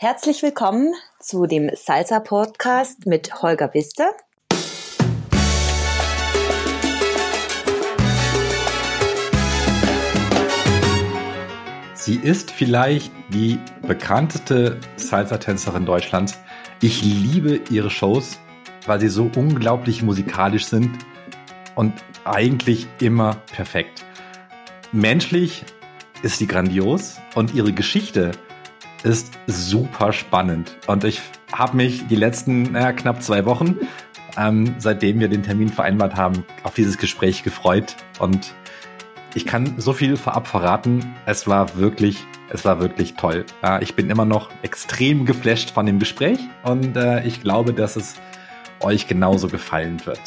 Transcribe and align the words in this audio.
Herzlich 0.00 0.44
willkommen 0.44 0.94
zu 1.18 1.46
dem 1.46 1.70
Salsa 1.74 2.20
Podcast 2.20 3.06
mit 3.06 3.42
Holger 3.42 3.74
Wister. 3.74 4.12
Sie 11.94 12.14
ist 12.14 12.52
vielleicht 12.52 13.10
die 13.30 13.58
bekannteste 13.88 14.78
Salsa-Tänzerin 14.94 15.84
Deutschlands. 15.84 16.38
Ich 16.80 17.02
liebe 17.02 17.60
ihre 17.68 17.90
Shows, 17.90 18.38
weil 18.86 19.00
sie 19.00 19.08
so 19.08 19.28
unglaublich 19.34 20.04
musikalisch 20.04 20.66
sind 20.66 20.96
und 21.74 21.92
eigentlich 22.24 22.86
immer 23.00 23.34
perfekt. 23.52 24.04
Menschlich 24.92 25.64
ist 26.22 26.38
sie 26.38 26.46
grandios 26.46 27.16
und 27.34 27.52
ihre 27.52 27.72
Geschichte 27.72 28.30
ist 29.02 29.38
super 29.46 30.12
spannend. 30.12 30.76
Und 30.86 31.04
ich 31.04 31.20
habe 31.52 31.76
mich 31.76 32.06
die 32.06 32.16
letzten 32.16 32.72
naja, 32.72 32.92
knapp 32.92 33.22
zwei 33.22 33.44
Wochen, 33.44 33.76
ähm, 34.36 34.74
seitdem 34.78 35.20
wir 35.20 35.28
den 35.28 35.42
Termin 35.42 35.68
vereinbart 35.68 36.16
haben, 36.16 36.44
auf 36.62 36.74
dieses 36.74 36.98
Gespräch 36.98 37.42
gefreut. 37.42 37.96
Und 38.18 38.54
ich 39.34 39.46
kann 39.46 39.74
so 39.78 39.92
viel 39.92 40.16
vorab 40.16 40.46
verraten. 40.46 41.14
Es 41.26 41.46
war 41.46 41.76
wirklich, 41.76 42.18
es 42.50 42.64
war 42.64 42.80
wirklich 42.80 43.14
toll. 43.14 43.44
Äh, 43.62 43.82
ich 43.82 43.94
bin 43.94 44.10
immer 44.10 44.24
noch 44.24 44.50
extrem 44.62 45.26
geflasht 45.26 45.70
von 45.70 45.86
dem 45.86 45.98
Gespräch 45.98 46.38
und 46.62 46.96
äh, 46.96 47.24
ich 47.24 47.42
glaube, 47.42 47.72
dass 47.72 47.96
es 47.96 48.14
euch 48.80 49.06
genauso 49.06 49.48
gefallen 49.48 50.04
wird. 50.06 50.20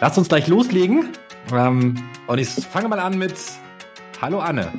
Lasst 0.00 0.18
uns 0.18 0.28
gleich 0.28 0.48
loslegen. 0.48 1.10
Ähm, 1.52 1.96
und 2.26 2.38
ich 2.38 2.48
fange 2.48 2.88
mal 2.88 3.00
an 3.00 3.18
mit 3.18 3.34
Hallo 4.22 4.38
Anne. 4.38 4.70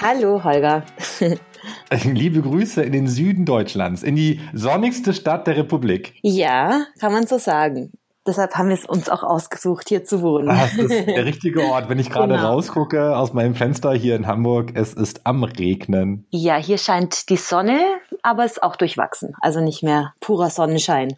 Hallo 0.00 0.44
Holger. 0.44 0.84
Liebe 2.04 2.42
Grüße 2.42 2.80
in 2.80 2.92
den 2.92 3.08
Süden 3.08 3.44
Deutschlands, 3.44 4.04
in 4.04 4.14
die 4.14 4.40
sonnigste 4.52 5.12
Stadt 5.12 5.48
der 5.48 5.56
Republik. 5.56 6.14
Ja, 6.22 6.84
kann 7.00 7.10
man 7.10 7.26
so 7.26 7.38
sagen. 7.38 7.90
Deshalb 8.24 8.54
haben 8.54 8.68
wir 8.68 8.76
es 8.76 8.86
uns 8.86 9.08
auch 9.08 9.24
ausgesucht, 9.24 9.88
hier 9.88 10.04
zu 10.04 10.22
wohnen. 10.22 10.46
Das 10.46 10.74
ist 10.74 11.08
der 11.08 11.24
richtige 11.24 11.62
Ort. 11.62 11.88
Wenn 11.88 11.98
ich 11.98 12.08
gerade 12.08 12.34
genau. 12.36 12.52
rausgucke 12.52 13.16
aus 13.16 13.32
meinem 13.32 13.56
Fenster 13.56 13.92
hier 13.94 14.14
in 14.14 14.28
Hamburg, 14.28 14.70
es 14.74 14.94
ist 14.94 15.26
am 15.26 15.42
Regnen. 15.42 16.28
Ja, 16.30 16.54
hier 16.54 16.78
scheint 16.78 17.30
die 17.30 17.36
Sonne, 17.36 17.82
aber 18.22 18.44
es 18.44 18.52
ist 18.52 18.62
auch 18.62 18.76
durchwachsen. 18.76 19.34
Also 19.40 19.60
nicht 19.60 19.82
mehr 19.82 20.14
purer 20.20 20.50
Sonnenschein. 20.50 21.16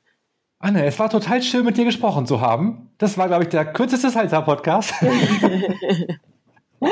Anne, 0.61 0.87
es 0.87 0.99
war 0.99 1.11
total 1.11 1.43
schön, 1.43 1.67
mit 1.67 1.77
dir 1.77 1.85
gesprochen 1.85 2.25
zu 2.25 2.41
haben. 2.41 2.89
Das 2.97 3.19
war, 3.19 3.27
glaube 3.27 3.43
ich, 3.43 3.51
der 3.51 3.67
kürzeste 3.67 4.09
Salsa-Podcast. 4.09 4.95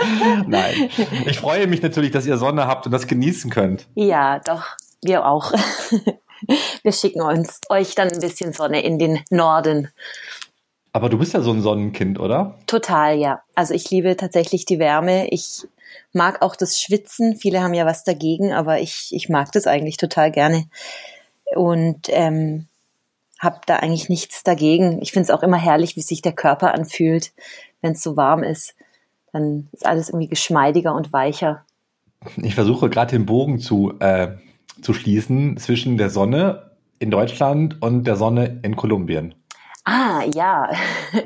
Nein. 0.47 0.91
Ich 1.27 1.39
freue 1.39 1.67
mich 1.67 1.83
natürlich, 1.83 2.11
dass 2.11 2.27
ihr 2.27 2.37
Sonne 2.37 2.67
habt 2.67 2.87
und 2.87 2.93
das 2.93 3.07
genießen 3.07 3.51
könnt. 3.51 3.87
Ja, 3.95 4.41
doch, 4.41 4.65
wir 5.03 5.27
auch. 5.27 5.53
Wir 6.83 6.93
schicken 6.93 7.23
uns 7.23 7.61
euch 7.71 7.95
dann 7.95 8.11
ein 8.11 8.21
bisschen 8.21 8.53
Sonne 8.53 8.83
in 8.83 8.99
den 8.99 9.21
Norden. 9.31 9.89
Aber 10.93 11.09
du 11.09 11.17
bist 11.17 11.33
ja 11.33 11.41
so 11.41 11.51
ein 11.53 11.63
Sonnenkind, 11.63 12.21
oder? 12.21 12.59
Total, 12.67 13.17
ja. 13.17 13.43
Also 13.55 13.73
ich 13.73 13.91
liebe 13.91 14.15
tatsächlich 14.17 14.67
die 14.67 14.79
Wärme. 14.79 15.29
Ich 15.31 15.67
mag 16.13 16.43
auch 16.43 16.55
das 16.55 16.79
Schwitzen. 16.79 17.37
Viele 17.37 17.63
haben 17.63 17.73
ja 17.73 17.87
was 17.87 18.05
dagegen, 18.05 18.53
aber 18.53 18.81
ich, 18.81 19.09
ich 19.13 19.31
mag 19.31 19.53
das 19.53 19.67
eigentlich 19.67 19.97
total 19.97 20.31
gerne. 20.31 20.67
Und 21.55 22.09
ähm, 22.09 22.67
habe 23.41 23.61
da 23.67 23.77
eigentlich 23.77 24.09
nichts 24.09 24.43
dagegen. 24.43 25.01
Ich 25.01 25.13
finde 25.13 25.25
es 25.25 25.31
auch 25.31 25.43
immer 25.43 25.57
herrlich, 25.57 25.97
wie 25.97 26.03
sich 26.03 26.21
der 26.21 26.33
Körper 26.33 26.75
anfühlt, 26.75 27.33
wenn 27.81 27.93
es 27.93 28.03
so 28.03 28.17
warm 28.17 28.43
ist 28.43 28.75
dann 29.35 29.69
ist 29.73 29.85
alles 29.85 30.09
irgendwie 30.09 30.29
geschmeidiger 30.29 30.95
und 30.95 31.13
weicher. 31.13 31.65
Ich 32.37 32.55
versuche 32.55 32.89
gerade 32.89 33.11
den 33.11 33.27
Bogen 33.27 33.59
zu, 33.59 33.95
äh, 33.99 34.37
zu 34.81 34.95
schließen 34.95 35.57
zwischen 35.59 35.99
der 35.99 36.09
Sonne 36.09 36.71
in 36.99 37.11
Deutschland 37.11 37.83
und 37.83 38.05
der 38.05 38.17
Sonne 38.17 38.61
in 38.63 38.77
Kolumbien. 38.77 39.35
Ah, 39.87 40.23
ja. 40.35 40.71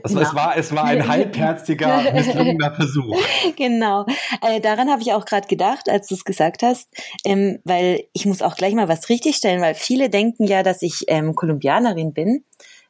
Also 0.02 0.16
genau. 0.16 0.28
es, 0.28 0.34
war, 0.34 0.56
es 0.56 0.74
war 0.74 0.84
ein 0.84 1.06
halbherziger, 1.08 2.12
misslungener 2.12 2.74
Versuch. 2.74 3.16
Genau. 3.56 4.04
Äh, 4.42 4.60
daran 4.60 4.90
habe 4.90 5.00
ich 5.02 5.12
auch 5.12 5.24
gerade 5.26 5.46
gedacht, 5.46 5.88
als 5.88 6.08
du 6.08 6.16
es 6.16 6.24
gesagt 6.24 6.64
hast, 6.64 6.88
ähm, 7.24 7.60
weil 7.64 8.04
ich 8.14 8.26
muss 8.26 8.42
auch 8.42 8.56
gleich 8.56 8.74
mal 8.74 8.88
was 8.88 9.08
richtigstellen, 9.08 9.60
weil 9.60 9.74
viele 9.74 10.10
denken 10.10 10.44
ja, 10.44 10.64
dass 10.64 10.82
ich 10.82 11.04
ähm, 11.06 11.36
Kolumbianerin 11.36 12.12
bin. 12.12 12.44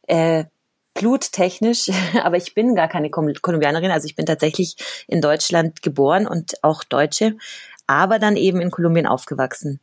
Äh, 0.07 0.45
bluttechnisch, 0.99 1.91
aber 2.23 2.37
ich 2.37 2.55
bin 2.55 2.75
gar 2.75 2.89
keine 2.89 3.11
Kolumbianerin. 3.11 3.91
Also 3.91 4.07
ich 4.07 4.17
bin 4.17 4.27
tatsächlich 4.27 4.77
in 5.07 5.21
Deutschland 5.21 5.83
geboren 5.83 6.27
und 6.27 6.63
auch 6.63 6.85
Deutsche, 6.85 7.37
aber 7.87 8.19
dann 8.19 8.37
eben 8.37 8.61
in 8.61 8.71
Kolumbien 8.71 9.07
aufgewachsen. 9.07 9.81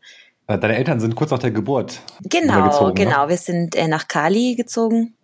Äh, 0.47 0.59
deine 0.59 0.75
Eltern 0.75 0.99
sind 0.99 1.15
kurz 1.15 1.31
nach 1.31 1.39
der 1.39 1.51
Geburt. 1.51 2.01
Genau, 2.21 2.87
ne? 2.87 2.93
genau. 2.93 3.23
Ne? 3.23 3.29
Wir 3.29 3.37
sind 3.37 3.75
äh, 3.75 3.87
nach 3.87 4.07
Cali 4.07 4.55
gezogen 4.55 5.15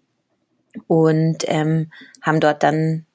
und 0.87 1.43
ähm, 1.47 1.91
haben 2.21 2.39
dort 2.39 2.63
dann 2.63 3.05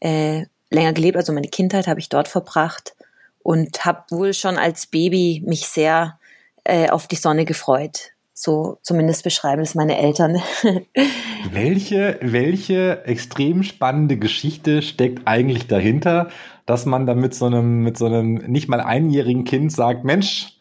äh, 0.00 0.46
länger 0.70 0.92
gelebt. 0.92 1.16
Also 1.16 1.32
meine 1.32 1.48
Kindheit 1.48 1.86
habe 1.86 2.00
ich 2.00 2.08
dort 2.08 2.28
verbracht 2.28 2.94
und 3.42 3.84
habe 3.84 4.04
wohl 4.10 4.34
schon 4.34 4.56
als 4.56 4.86
Baby 4.86 5.42
mich 5.46 5.68
sehr 5.68 6.18
äh, 6.64 6.88
auf 6.88 7.06
die 7.06 7.16
Sonne 7.16 7.44
gefreut. 7.44 8.11
So 8.34 8.78
zumindest 8.82 9.24
beschreiben 9.24 9.62
es 9.62 9.74
meine 9.74 9.98
Eltern. 9.98 10.40
welche, 11.50 12.18
welche 12.22 13.04
extrem 13.04 13.62
spannende 13.62 14.16
Geschichte 14.16 14.82
steckt 14.82 15.26
eigentlich 15.26 15.66
dahinter, 15.66 16.30
dass 16.64 16.86
man 16.86 17.06
da 17.06 17.14
mit 17.14 17.34
so 17.34 17.46
einem, 17.46 17.82
mit 17.82 17.98
so 17.98 18.06
einem 18.06 18.34
nicht 18.34 18.68
mal 18.68 18.80
einjährigen 18.80 19.44
Kind 19.44 19.72
sagt, 19.72 20.04
Mensch, 20.04 20.58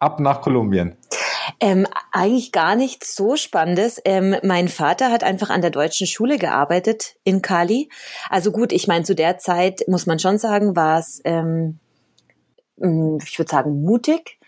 ab 0.00 0.20
nach 0.20 0.40
Kolumbien? 0.40 0.96
Ähm, 1.60 1.86
eigentlich 2.12 2.52
gar 2.52 2.74
nichts 2.74 3.14
so 3.14 3.36
Spannendes. 3.36 4.00
Ähm, 4.04 4.36
mein 4.42 4.68
Vater 4.68 5.10
hat 5.10 5.24
einfach 5.24 5.50
an 5.50 5.60
der 5.60 5.70
deutschen 5.70 6.06
Schule 6.06 6.38
gearbeitet 6.38 7.16
in 7.24 7.42
Cali. 7.42 7.90
Also 8.30 8.50
gut, 8.50 8.72
ich 8.72 8.86
meine, 8.86 9.04
zu 9.04 9.14
der 9.14 9.38
Zeit 9.38 9.84
muss 9.86 10.06
man 10.06 10.18
schon 10.18 10.38
sagen, 10.38 10.74
war 10.74 10.98
es, 10.98 11.20
ähm, 11.24 11.78
ich 12.76 13.38
würde 13.38 13.50
sagen, 13.50 13.82
mutig. 13.82 14.38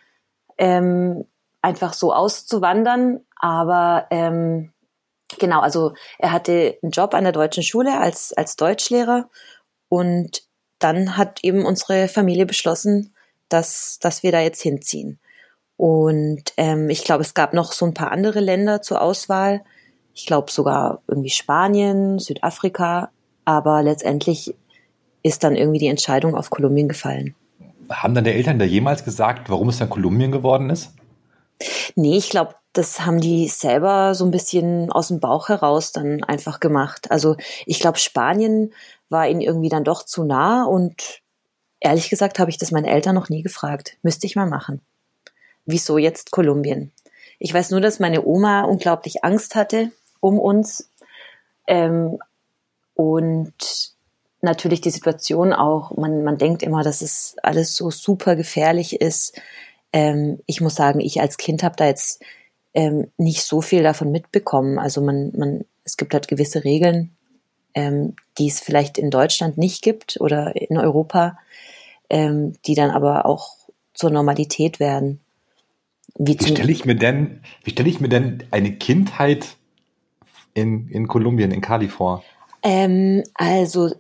Ähm, 0.59 1.25
einfach 1.67 1.93
so 1.93 2.15
auszuwandern. 2.15 3.21
Aber 3.39 4.07
ähm, 4.11 4.73
genau, 5.39 5.61
also 5.61 5.93
er 6.19 6.33
hatte 6.33 6.79
einen 6.83 6.93
Job 6.93 7.13
an 7.13 7.25
der 7.25 7.33
deutschen 7.33 7.65
Schule 7.65 7.99
als, 7.99 8.33
als 8.33 8.57
Deutschlehrer 8.57 9.29
und 9.89 10.43
dann 10.79 11.17
hat 11.17 11.43
eben 11.43 11.65
unsere 11.67 12.07
Familie 12.09 12.47
beschlossen, 12.47 13.15
dass, 13.49 13.99
dass 14.01 14.23
wir 14.23 14.33
da 14.33 14.41
jetzt 14.41 14.63
hinziehen. 14.63 15.19
Und 15.77 16.53
ähm, 16.57 16.89
ich 16.89 17.05
glaube, 17.05 17.23
es 17.23 17.35
gab 17.35 17.53
noch 17.53 17.73
so 17.73 17.85
ein 17.85 17.95
paar 17.95 18.13
andere 18.13 18.41
Länder 18.41 18.81
zur 18.81 19.03
Auswahl. 19.03 19.63
Ich 20.15 20.27
glaube 20.27 20.51
sogar 20.51 21.03
irgendwie 21.09 21.31
Spanien, 21.31 22.19
Südafrika. 22.19 23.11
Aber 23.45 23.83
letztendlich 23.83 24.55
ist 25.23 25.45
dann 25.45 25.57
irgendwie 25.57 25.79
die 25.79 25.89
Entscheidung 25.89 26.35
auf 26.35 26.51
Kolumbien 26.51 26.89
gefallen. 26.89 27.35
Haben 27.91 28.15
dann 28.15 28.25
die 28.25 28.31
Eltern 28.31 28.59
da 28.59 28.65
jemals 28.65 29.05
gesagt, 29.05 29.51
warum 29.51 29.69
es 29.69 29.79
dann 29.79 29.91
Kolumbien 29.91 30.33
geworden 30.33 30.71
ist? 30.71 30.93
Nee, 31.95 32.17
ich 32.17 32.31
glaube, 32.31 32.55
das 32.73 33.01
haben 33.01 33.21
die 33.21 33.49
selber 33.49 34.15
so 34.15 34.25
ein 34.25 34.31
bisschen 34.31 34.93
aus 34.93 35.09
dem 35.09 35.21
Bauch 35.21 35.49
heraus 35.49 35.93
dann 35.93 36.23
einfach 36.25 36.61
gemacht. 36.61 37.11
Also 37.11 37.37
ich 37.65 37.81
glaube, 37.81 37.99
Spanien 37.99 38.75
war 39.09 39.29
ihnen 39.29 39.41
irgendwie 39.41 39.71
dann 39.71 39.85
doch 39.85 40.03
zu 40.05 40.25
nah 40.25 40.65
und 40.65 41.23
ehrlich 41.81 42.11
gesagt 42.11 42.39
habe 42.39 42.51
ich 42.51 42.59
das 42.59 42.73
meinen 42.73 42.85
Eltern 42.85 43.15
noch 43.15 43.29
nie 43.29 43.43
gefragt. 43.43 43.97
Müsste 44.03 44.27
ich 44.27 44.37
mal 44.37 44.47
machen. 44.47 44.81
Wieso 45.65 45.99
jetzt 45.99 46.31
Kolumbien? 46.31 46.93
Ich 47.39 47.53
weiß 47.53 47.71
nur, 47.71 47.81
dass 47.81 48.01
meine 48.01 48.25
Oma 48.25 48.63
unglaublich 48.63 49.25
Angst 49.25 49.55
hatte 49.55 49.91
um 50.21 50.39
uns 50.39 50.91
ähm, 51.67 52.19
und 52.95 53.55
natürlich 54.41 54.81
die 54.81 54.91
Situation 54.91 55.53
auch, 55.53 55.97
man, 55.97 56.25
man 56.25 56.39
denkt 56.39 56.63
immer, 56.63 56.83
dass 56.83 57.03
es 57.03 57.37
alles 57.43 57.77
so 57.77 57.91
super 57.91 58.37
gefährlich 58.37 59.01
ist 59.01 59.41
ähm, 59.97 60.41
ich 60.45 60.61
muss 60.61 60.75
sagen, 60.75 61.01
ich 61.01 61.23
als 61.23 61.39
Kind 61.39 61.63
habe 61.63 61.75
da 61.77 61.87
jetzt 61.87 62.23
ähm, 62.75 63.07
nicht 63.17 63.45
so 63.45 63.63
viel 63.63 63.83
davon 63.83 64.13
mitbekommen. 64.13 64.79
Also 64.79 65.01
man, 65.01 65.33
man, 65.35 65.65
es 65.85 65.97
gibt 65.97 66.13
halt 66.13 66.29
gewisse 66.29 66.65
Regeln, 66.65 67.17
ähm, 67.73 68.15
die 68.37 68.49
es 68.49 68.61
vielleicht 68.61 68.99
in 68.99 69.11
Deutschland 69.11 69.57
nicht 69.57 69.81
gibt 69.83 70.21
oder 70.21 70.55
in 70.55 70.77
Europa, 70.77 71.39
ähm, 72.11 72.53
die 72.67 72.75
dann 72.75 72.91
aber 72.91 73.25
auch 73.25 73.55
zur 73.95 74.11
Normalität 74.11 74.81
werden. 74.81 75.21
Wie, 76.19 76.39
wie 76.39 76.47
stelle 76.47 76.73
ich 76.73 76.85
mir 76.85 76.97
denn, 76.97 77.41
wie 77.65 77.71
stelle 77.71 77.89
ich 77.89 77.99
mir 77.99 78.11
denn 78.11 78.45
eine 78.51 78.73
Kindheit 78.73 79.57
in, 80.53 80.91
in 80.91 81.09
Kolumbien, 81.09 81.53
in 81.53 81.63
Cali 81.63 81.89
vor? 81.89 82.23
Ähm, 82.63 83.23
also 83.33 83.95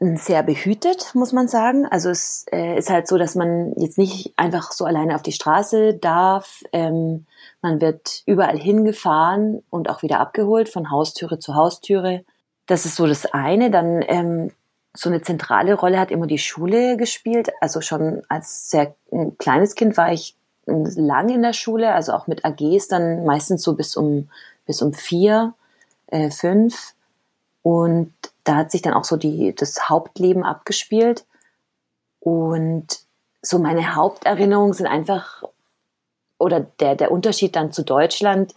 sehr 0.00 0.44
behütet, 0.44 1.14
muss 1.14 1.32
man 1.32 1.48
sagen. 1.48 1.86
Also 1.86 2.10
es 2.10 2.46
äh, 2.52 2.78
ist 2.78 2.88
halt 2.88 3.08
so, 3.08 3.18
dass 3.18 3.34
man 3.34 3.72
jetzt 3.76 3.98
nicht 3.98 4.32
einfach 4.36 4.70
so 4.70 4.84
alleine 4.84 5.16
auf 5.16 5.22
die 5.22 5.32
Straße 5.32 5.94
darf. 5.94 6.62
Ähm, 6.72 7.26
man 7.62 7.80
wird 7.80 8.22
überall 8.24 8.58
hingefahren 8.58 9.62
und 9.70 9.90
auch 9.90 10.02
wieder 10.02 10.20
abgeholt 10.20 10.68
von 10.68 10.90
Haustüre 10.90 11.40
zu 11.40 11.56
Haustüre. 11.56 12.24
Das 12.66 12.84
ist 12.84 12.94
so 12.94 13.06
das 13.08 13.26
eine. 13.26 13.72
Dann 13.72 14.04
ähm, 14.06 14.52
so 14.94 15.08
eine 15.10 15.22
zentrale 15.22 15.74
Rolle 15.74 15.98
hat 15.98 16.12
immer 16.12 16.28
die 16.28 16.38
Schule 16.38 16.96
gespielt. 16.96 17.50
Also 17.60 17.80
schon 17.80 18.22
als 18.28 18.70
sehr 18.70 18.94
kleines 19.38 19.74
Kind 19.74 19.96
war 19.96 20.12
ich 20.12 20.36
lang 20.66 21.28
in 21.30 21.42
der 21.42 21.54
Schule, 21.54 21.92
also 21.94 22.12
auch 22.12 22.26
mit 22.26 22.44
AGs 22.44 22.88
dann 22.88 23.24
meistens 23.24 23.62
so 23.62 23.74
bis 23.74 23.96
um, 23.96 24.28
bis 24.66 24.80
um 24.80 24.92
vier, 24.92 25.54
äh, 26.06 26.30
fünf. 26.30 26.94
Und 27.62 28.12
da 28.48 28.56
hat 28.56 28.70
sich 28.70 28.80
dann 28.80 28.94
auch 28.94 29.04
so 29.04 29.18
die, 29.18 29.54
das 29.54 29.90
Hauptleben 29.90 30.42
abgespielt. 30.42 31.26
Und 32.18 32.86
so 33.42 33.58
meine 33.58 33.94
Haupterinnerungen 33.94 34.72
sind 34.72 34.86
einfach, 34.86 35.44
oder 36.38 36.60
der, 36.80 36.96
der 36.96 37.12
Unterschied 37.12 37.54
dann 37.56 37.72
zu 37.72 37.84
Deutschland 37.84 38.54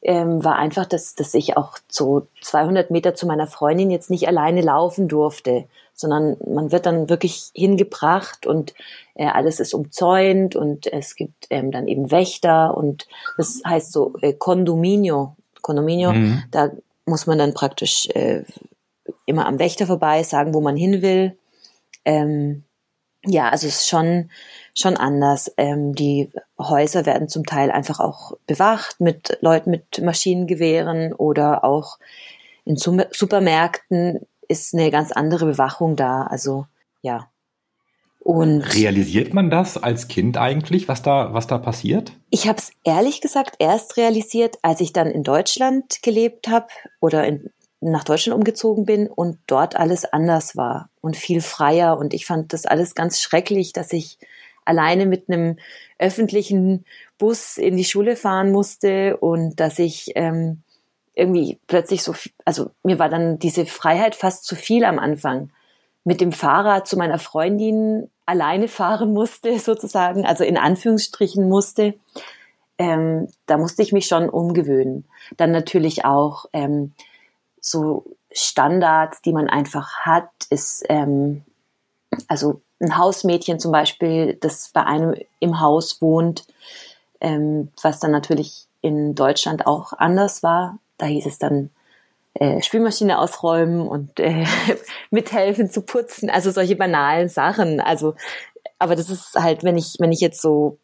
ähm, 0.00 0.44
war 0.44 0.56
einfach, 0.56 0.86
dass, 0.86 1.16
dass 1.16 1.34
ich 1.34 1.56
auch 1.56 1.78
so 1.88 2.28
200 2.40 2.92
Meter 2.92 3.16
zu 3.16 3.26
meiner 3.26 3.48
Freundin 3.48 3.90
jetzt 3.90 4.10
nicht 4.10 4.28
alleine 4.28 4.60
laufen 4.60 5.08
durfte, 5.08 5.64
sondern 5.92 6.36
man 6.46 6.70
wird 6.70 6.86
dann 6.86 7.08
wirklich 7.08 7.50
hingebracht 7.52 8.46
und 8.46 8.74
äh, 9.14 9.26
alles 9.26 9.58
ist 9.58 9.74
umzäunt 9.74 10.54
und 10.54 10.86
es 10.86 11.16
gibt 11.16 11.48
ähm, 11.50 11.72
dann 11.72 11.88
eben 11.88 12.12
Wächter 12.12 12.76
und 12.76 13.08
das 13.36 13.60
heißt 13.66 13.90
so 13.90 14.14
äh, 14.20 14.34
Condominio. 14.34 15.34
Condominio, 15.62 16.12
mhm. 16.12 16.44
da 16.52 16.70
muss 17.06 17.26
man 17.26 17.38
dann 17.38 17.54
praktisch 17.54 18.08
äh, 18.10 18.44
immer 19.26 19.46
am 19.46 19.58
Wächter 19.58 19.86
vorbei, 19.86 20.22
sagen, 20.22 20.54
wo 20.54 20.60
man 20.60 20.76
hin 20.76 21.02
will. 21.02 21.36
Ähm, 22.04 22.64
ja, 23.24 23.48
also 23.50 23.66
es 23.66 23.82
ist 23.82 23.88
schon, 23.88 24.30
schon 24.74 24.96
anders. 24.96 25.52
Ähm, 25.56 25.94
die 25.94 26.30
Häuser 26.58 27.06
werden 27.06 27.28
zum 27.28 27.46
Teil 27.46 27.70
einfach 27.70 28.00
auch 28.00 28.32
bewacht 28.46 29.00
mit 29.00 29.38
Leuten 29.40 29.70
mit 29.70 30.02
Maschinengewehren 30.02 31.12
oder 31.12 31.64
auch 31.64 31.98
in 32.64 32.76
Supermärkten 32.76 34.26
ist 34.48 34.74
eine 34.74 34.90
ganz 34.90 35.12
andere 35.12 35.46
Bewachung 35.46 35.96
da. 35.96 36.22
Also 36.24 36.66
ja. 37.00 37.28
Und 38.20 38.60
realisiert 38.60 39.34
man 39.34 39.50
das 39.50 39.76
als 39.76 40.06
Kind 40.06 40.36
eigentlich, 40.36 40.86
was 40.86 41.02
da, 41.02 41.34
was 41.34 41.48
da 41.48 41.58
passiert? 41.58 42.12
Ich 42.30 42.46
habe 42.46 42.58
es 42.58 42.70
ehrlich 42.84 43.20
gesagt 43.20 43.56
erst 43.58 43.96
realisiert, 43.96 44.58
als 44.62 44.80
ich 44.80 44.92
dann 44.92 45.08
in 45.08 45.24
Deutschland 45.24 46.02
gelebt 46.02 46.46
habe 46.46 46.68
oder 47.00 47.26
in, 47.26 47.50
nach 47.90 48.04
Deutschland 48.04 48.36
umgezogen 48.36 48.84
bin 48.84 49.08
und 49.08 49.38
dort 49.46 49.76
alles 49.76 50.04
anders 50.04 50.56
war 50.56 50.88
und 51.00 51.16
viel 51.16 51.40
freier. 51.40 51.98
Und 51.98 52.14
ich 52.14 52.26
fand 52.26 52.52
das 52.52 52.64
alles 52.64 52.94
ganz 52.94 53.20
schrecklich, 53.20 53.72
dass 53.72 53.92
ich 53.92 54.18
alleine 54.64 55.06
mit 55.06 55.28
einem 55.28 55.58
öffentlichen 55.98 56.84
Bus 57.18 57.56
in 57.56 57.76
die 57.76 57.84
Schule 57.84 58.16
fahren 58.16 58.52
musste 58.52 59.16
und 59.16 59.58
dass 59.58 59.78
ich 59.80 60.12
ähm, 60.14 60.62
irgendwie 61.14 61.58
plötzlich 61.66 62.02
so, 62.02 62.14
also 62.44 62.70
mir 62.84 62.98
war 62.98 63.08
dann 63.08 63.38
diese 63.38 63.66
Freiheit 63.66 64.14
fast 64.14 64.44
zu 64.44 64.54
viel 64.54 64.84
am 64.84 64.98
Anfang. 64.98 65.50
Mit 66.04 66.20
dem 66.20 66.32
Fahrrad 66.32 66.88
zu 66.88 66.96
meiner 66.96 67.18
Freundin 67.18 68.08
alleine 68.26 68.68
fahren 68.68 69.12
musste, 69.12 69.58
sozusagen, 69.60 70.24
also 70.24 70.44
in 70.44 70.56
Anführungsstrichen 70.56 71.48
musste. 71.48 71.94
Ähm, 72.78 73.28
da 73.46 73.58
musste 73.58 73.82
ich 73.82 73.92
mich 73.92 74.06
schon 74.06 74.28
umgewöhnen. 74.28 75.04
Dann 75.36 75.50
natürlich 75.50 76.04
auch 76.04 76.46
ähm, 76.52 76.92
so 77.62 78.04
Standards, 78.32 79.22
die 79.22 79.32
man 79.32 79.48
einfach 79.48 80.00
hat, 80.00 80.28
ist 80.50 80.84
ähm, 80.88 81.42
also 82.28 82.60
ein 82.80 82.98
Hausmädchen 82.98 83.60
zum 83.60 83.72
Beispiel, 83.72 84.36
das 84.40 84.70
bei 84.74 84.84
einem 84.84 85.14
im 85.38 85.60
Haus 85.60 86.02
wohnt, 86.02 86.44
ähm, 87.20 87.70
was 87.80 88.00
dann 88.00 88.10
natürlich 88.10 88.66
in 88.80 89.14
Deutschland 89.14 89.66
auch 89.66 89.92
anders 89.92 90.42
war. 90.42 90.78
Da 90.98 91.06
hieß 91.06 91.24
es 91.26 91.38
dann 91.38 91.70
äh, 92.34 92.60
Spülmaschine 92.60 93.18
ausräumen 93.18 93.86
und 93.86 94.18
äh, 94.18 94.44
mithelfen 95.10 95.70
zu 95.70 95.82
putzen, 95.82 96.28
also 96.28 96.50
solche 96.50 96.74
banalen 96.74 97.28
Sachen. 97.28 97.80
Also, 97.80 98.14
aber 98.80 98.96
das 98.96 99.08
ist 99.08 99.34
halt, 99.36 99.62
wenn 99.62 99.78
ich, 99.78 99.96
wenn 100.00 100.10
ich 100.10 100.20
jetzt 100.20 100.42
so 100.42 100.78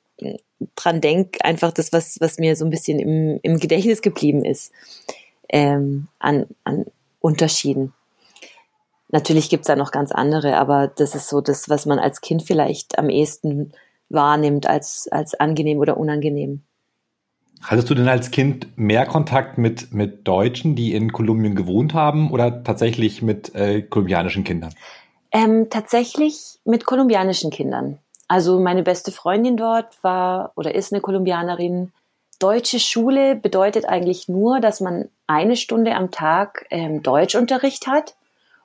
dran 0.76 1.00
denke, 1.00 1.44
einfach 1.44 1.72
das, 1.72 1.92
was, 1.92 2.20
was 2.20 2.38
mir 2.38 2.54
so 2.54 2.64
ein 2.64 2.70
bisschen 2.70 3.00
im, 3.00 3.40
im 3.42 3.58
Gedächtnis 3.58 4.00
geblieben 4.00 4.44
ist 4.44 4.72
ähm, 5.48 6.08
an, 6.18 6.46
an 6.64 6.86
Unterschieden. 7.20 7.92
Natürlich 9.10 9.48
gibt's 9.48 9.66
da 9.66 9.76
noch 9.76 9.90
ganz 9.90 10.12
andere, 10.12 10.58
aber 10.58 10.88
das 10.88 11.14
ist 11.14 11.28
so 11.28 11.40
das, 11.40 11.68
was 11.68 11.86
man 11.86 11.98
als 11.98 12.20
Kind 12.20 12.42
vielleicht 12.42 12.98
am 12.98 13.08
ehesten 13.08 13.72
wahrnimmt 14.10 14.66
als, 14.66 15.08
als 15.10 15.34
angenehm 15.34 15.78
oder 15.78 15.96
unangenehm. 15.96 16.62
Hattest 17.62 17.90
du 17.90 17.94
denn 17.94 18.08
als 18.08 18.30
Kind 18.30 18.68
mehr 18.76 19.04
Kontakt 19.06 19.58
mit, 19.58 19.92
mit 19.92 20.28
Deutschen, 20.28 20.76
die 20.76 20.94
in 20.94 21.12
Kolumbien 21.12 21.56
gewohnt 21.56 21.92
haben, 21.92 22.30
oder 22.30 22.62
tatsächlich 22.62 23.20
mit 23.20 23.54
äh, 23.54 23.82
kolumbianischen 23.82 24.44
Kindern? 24.44 24.72
Ähm, 25.32 25.68
tatsächlich 25.68 26.58
mit 26.64 26.86
kolumbianischen 26.86 27.50
Kindern. 27.50 27.98
Also 28.28 28.60
meine 28.60 28.82
beste 28.82 29.10
Freundin 29.10 29.56
dort 29.56 30.02
war 30.04 30.52
oder 30.54 30.74
ist 30.74 30.92
eine 30.92 31.00
Kolumbianerin. 31.00 31.92
Deutsche 32.38 32.78
Schule 32.78 33.34
bedeutet 33.34 33.84
eigentlich 33.86 34.28
nur, 34.28 34.60
dass 34.60 34.80
man 34.80 35.08
eine 35.26 35.56
Stunde 35.56 35.94
am 35.94 36.10
Tag 36.10 36.66
ähm, 36.70 37.02
Deutschunterricht 37.02 37.86
hat 37.86 38.16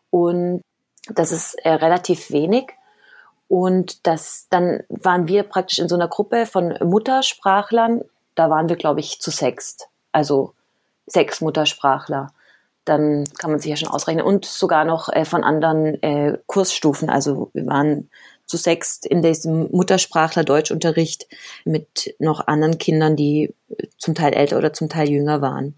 und 0.10 0.62
das 1.10 1.32
ist 1.32 1.56
äh, 1.66 1.72
relativ 1.72 2.32
wenig. 2.32 2.72
Und 3.48 4.08
das, 4.08 4.48
dann 4.50 4.84
waren 4.90 5.28
wir 5.28 5.44
praktisch 5.44 5.80
in 5.80 5.90
so 5.90 5.96
einer 5.96 6.08
Gruppe 6.08 6.46
von 6.46 6.78
Muttersprachlern. 6.82 8.04
Da 8.36 8.50
waren 8.50 8.70
wir, 8.70 8.78
glaube 8.78 9.00
ich, 9.00 9.20
zu 9.20 9.32
sechst. 9.32 9.90
Also 10.12 10.54
sechs 11.06 11.42
Muttersprachler. 11.42 12.32
Dann 12.86 13.26
kann 13.38 13.52
man 13.52 13.60
sich 13.60 13.70
ja 13.70 13.76
schon 13.76 13.90
ausrechnen. 13.90 14.26
Und 14.26 14.46
sogar 14.46 14.86
noch 14.86 15.10
äh, 15.10 15.26
von 15.26 15.44
anderen 15.44 16.02
äh, 16.02 16.38
Kursstufen. 16.48 17.10
Also 17.10 17.52
wir 17.54 17.66
waren 17.68 18.10
zu 18.46 18.58
sechst 18.58 19.06
in 19.06 19.22
diesem 19.22 19.70
Muttersprachler 19.72 20.44
Deutschunterricht 20.44 21.28
mit 21.66 22.16
noch 22.20 22.48
anderen 22.48 22.78
Kindern, 22.78 23.16
die 23.16 23.54
zum 23.98 24.16
Teil 24.16 24.34
älter 24.34 24.58
oder 24.58 24.74
zum 24.74 24.90
Teil 24.90 25.10
jünger 25.10 25.42
waren. 25.42 25.76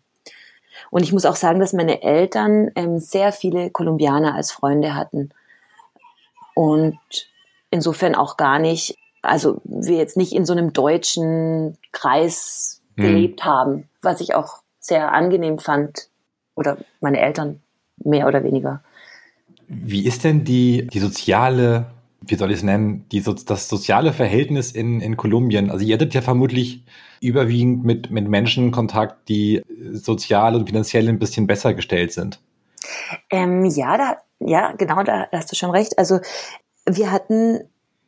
Und 0.92 1.04
ich 1.04 1.14
muss 1.14 1.26
auch 1.26 1.36
sagen, 1.36 1.60
dass 1.60 1.74
meine 1.74 2.02
Eltern 2.02 2.72
ähm, 2.76 3.00
sehr 3.00 3.32
viele 3.32 3.70
Kolumbianer 3.70 4.36
als 4.36 4.52
Freunde 4.52 4.96
hatten. 4.96 5.30
Und 6.54 6.98
insofern 7.70 8.16
auch 8.16 8.38
gar 8.38 8.60
nicht, 8.60 8.98
also 9.22 9.62
wir 9.64 9.98
jetzt 9.98 10.18
nicht 10.18 10.34
in 10.34 10.46
so 10.46 10.54
einem 10.54 10.74
deutschen 10.74 11.78
Kreis 11.92 12.82
mhm. 12.96 13.02
gelebt 13.02 13.46
haben, 13.46 13.90
was 14.02 14.22
ich 14.22 14.36
auch 14.36 14.60
sehr 14.80 15.12
angenehm 15.12 15.60
fand. 15.60 16.10
Oder 16.56 16.78
meine 17.02 17.20
Eltern 17.20 17.62
mehr 17.98 18.28
oder 18.28 18.44
weniger. 18.44 18.82
Wie 19.68 20.06
ist 20.06 20.24
denn 20.24 20.44
die, 20.44 20.88
die 20.88 21.00
soziale 21.00 21.88
wie 22.27 22.36
soll 22.36 22.51
ich 22.51 22.57
es 22.57 22.63
nennen, 22.63 23.06
die, 23.12 23.22
das 23.24 23.69
soziale 23.69 24.13
Verhältnis 24.13 24.72
in, 24.72 25.01
in 25.01 25.18
Kolumbien. 25.18 25.69
Also 25.72 25.86
ihr 25.86 25.95
hattet 25.95 26.13
ja 26.13 26.22
vermutlich 26.22 26.83
überwiegend 27.22 27.83
mit, 27.83 28.12
mit 28.12 28.27
Menschen 28.27 28.72
Kontakt, 28.72 29.30
die 29.30 29.62
sozial 29.92 30.55
und 30.55 30.67
finanziell 30.67 31.08
ein 31.10 31.20
bisschen 31.20 31.48
besser 31.48 31.74
gestellt 31.74 32.12
sind. 32.12 32.39
Ähm, 33.29 33.65
ja, 33.65 33.98
da, 33.98 34.17
ja, 34.39 34.74
genau, 34.74 35.03
da 35.03 35.27
hast 35.32 35.51
du 35.51 35.55
schon 35.55 35.72
recht. 35.72 35.98
Also 35.98 36.20
wir 36.86 37.12
hatten, 37.12 37.62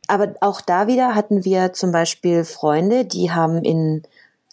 aber 0.07 0.35
auch 0.41 0.61
da 0.61 0.87
wieder 0.87 1.15
hatten 1.15 1.45
wir 1.45 1.73
zum 1.73 1.91
Beispiel 1.91 2.43
Freunde, 2.43 3.05
die 3.05 3.31
haben 3.31 3.63
in 3.63 4.03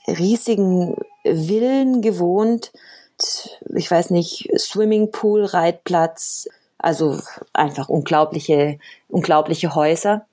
riesigen 0.07 0.97
Villen 1.25 2.03
gewohnt. 2.03 2.73
Ich 3.75 3.91
weiß 3.91 4.11
nicht, 4.11 4.49
Swimmingpool, 4.59 5.45
Reitplatz, 5.45 6.49
also 6.85 7.19
einfach 7.53 7.89
unglaubliche, 7.89 8.79
unglaubliche 9.09 9.75
Häuser. 9.75 10.27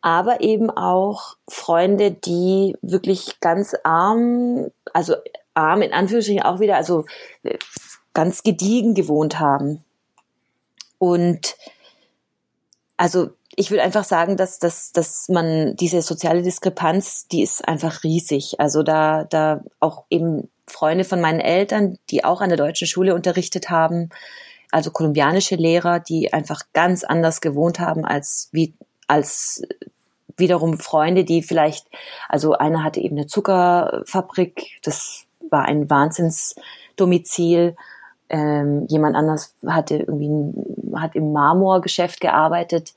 Aber 0.00 0.40
eben 0.40 0.70
auch 0.70 1.36
Freunde, 1.46 2.10
die 2.10 2.74
wirklich 2.80 3.40
ganz 3.40 3.76
arm, 3.84 4.70
also 4.94 5.16
arm 5.52 5.82
in 5.82 5.92
Anführungsstrichen 5.92 6.42
auch 6.42 6.60
wieder, 6.60 6.76
also 6.76 7.04
ganz 8.14 8.42
gediegen 8.42 8.94
gewohnt 8.94 9.38
haben. 9.38 9.84
Und 10.98 11.56
also 12.96 13.30
ich 13.54 13.70
will 13.70 13.80
einfach 13.80 14.04
sagen, 14.04 14.38
dass, 14.38 14.58
dass, 14.58 14.92
dass 14.92 15.28
man 15.28 15.76
diese 15.76 16.00
soziale 16.00 16.40
Diskrepanz, 16.40 17.28
die 17.28 17.42
ist 17.42 17.68
einfach 17.68 18.02
riesig. 18.02 18.58
Also 18.58 18.82
da, 18.82 19.24
da 19.24 19.62
auch 19.80 20.04
eben 20.08 20.48
Freunde 20.66 21.04
von 21.04 21.20
meinen 21.20 21.40
Eltern, 21.40 21.98
die 22.08 22.24
auch 22.24 22.40
an 22.40 22.48
der 22.48 22.56
deutschen 22.56 22.86
Schule 22.86 23.14
unterrichtet 23.14 23.68
haben, 23.68 24.08
also 24.70 24.90
kolumbianische 24.90 25.56
Lehrer, 25.56 26.00
die 26.00 26.32
einfach 26.32 26.62
ganz 26.72 27.04
anders 27.04 27.40
gewohnt 27.40 27.80
haben 27.80 28.04
als 28.04 28.48
wie 28.52 28.74
als 29.06 29.62
wiederum 30.36 30.78
Freunde, 30.78 31.24
die 31.24 31.42
vielleicht, 31.42 31.86
also 32.28 32.54
einer 32.54 32.82
hatte 32.82 33.00
eben 33.00 33.16
eine 33.16 33.26
Zuckerfabrik, 33.26 34.78
das 34.82 35.24
war 35.50 35.64
ein 35.66 35.88
Wahnsinnsdomizil. 35.90 37.76
Ähm, 38.28 38.86
jemand 38.88 39.16
anders 39.16 39.54
hatte 39.66 39.96
irgendwie 39.96 40.54
hat 40.96 41.14
im 41.14 41.32
Marmorgeschäft 41.32 42.20
gearbeitet. 42.20 42.94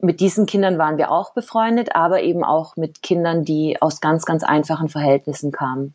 Mit 0.00 0.20
diesen 0.20 0.46
Kindern 0.46 0.78
waren 0.78 0.96
wir 0.96 1.10
auch 1.10 1.34
befreundet, 1.34 1.94
aber 1.94 2.22
eben 2.22 2.44
auch 2.44 2.76
mit 2.76 3.02
Kindern, 3.02 3.44
die 3.44 3.80
aus 3.80 4.00
ganz, 4.00 4.24
ganz 4.24 4.42
einfachen 4.42 4.88
Verhältnissen 4.88 5.52
kamen. 5.52 5.92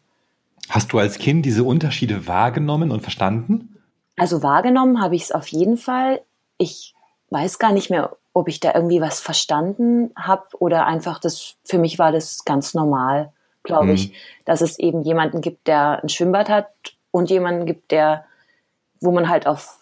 Hast 0.69 0.93
du 0.93 0.99
als 0.99 1.17
Kind 1.17 1.45
diese 1.45 1.63
Unterschiede 1.63 2.27
wahrgenommen 2.27 2.91
und 2.91 3.01
verstanden? 3.01 3.74
Also 4.17 4.43
wahrgenommen 4.43 5.01
habe 5.01 5.15
ich 5.15 5.23
es 5.23 5.31
auf 5.31 5.47
jeden 5.47 5.77
Fall. 5.77 6.21
Ich 6.57 6.93
weiß 7.29 7.59
gar 7.59 7.71
nicht 7.71 7.89
mehr 7.89 8.15
ob 8.35 8.49
ich 8.49 8.59
da 8.59 8.73
irgendwie 8.75 8.99
was 8.99 9.21
verstanden 9.21 10.11
habe 10.17 10.43
oder 10.59 10.85
einfach 10.85 11.19
das, 11.19 11.55
für 11.63 11.77
mich 11.77 11.97
war 11.97 12.11
das 12.11 12.43
ganz 12.43 12.73
normal, 12.73 13.31
glaube 13.63 13.85
mhm. 13.85 13.93
ich, 13.93 14.13
dass 14.43 14.59
es 14.59 14.77
eben 14.77 15.03
jemanden 15.03 15.39
gibt, 15.39 15.67
der 15.67 16.03
ein 16.03 16.09
Schwimmbad 16.09 16.49
hat 16.49 16.67
und 17.11 17.29
jemanden 17.29 17.65
gibt, 17.65 17.91
der, 17.91 18.25
wo 18.99 19.11
man 19.11 19.29
halt 19.29 19.47
auf, 19.47 19.79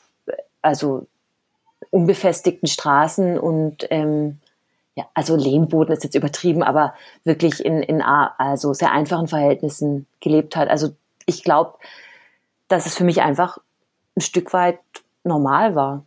also 0.61 1.07
unbefestigten 1.89 2.67
Straßen 2.67 3.39
und 3.39 3.87
ähm, 3.89 4.39
ja, 4.93 5.05
also 5.15 5.35
Lehmboden 5.35 5.91
ist 5.91 6.03
jetzt 6.03 6.15
übertrieben, 6.15 6.61
aber 6.61 6.93
wirklich 7.23 7.65
in, 7.65 7.81
in 7.81 8.03
also 8.03 8.73
sehr 8.75 8.91
einfachen 8.91 9.27
Verhältnissen 9.27 10.05
gelebt 10.19 10.55
hat. 10.55 10.69
Also 10.69 10.93
ich 11.25 11.43
glaube, 11.43 11.73
dass 12.67 12.85
es 12.85 12.95
für 12.95 13.03
mich 13.03 13.23
einfach 13.23 13.57
ein 14.15 14.21
Stück 14.21 14.53
weit 14.53 14.79
normal 15.23 15.75
war. 15.75 16.05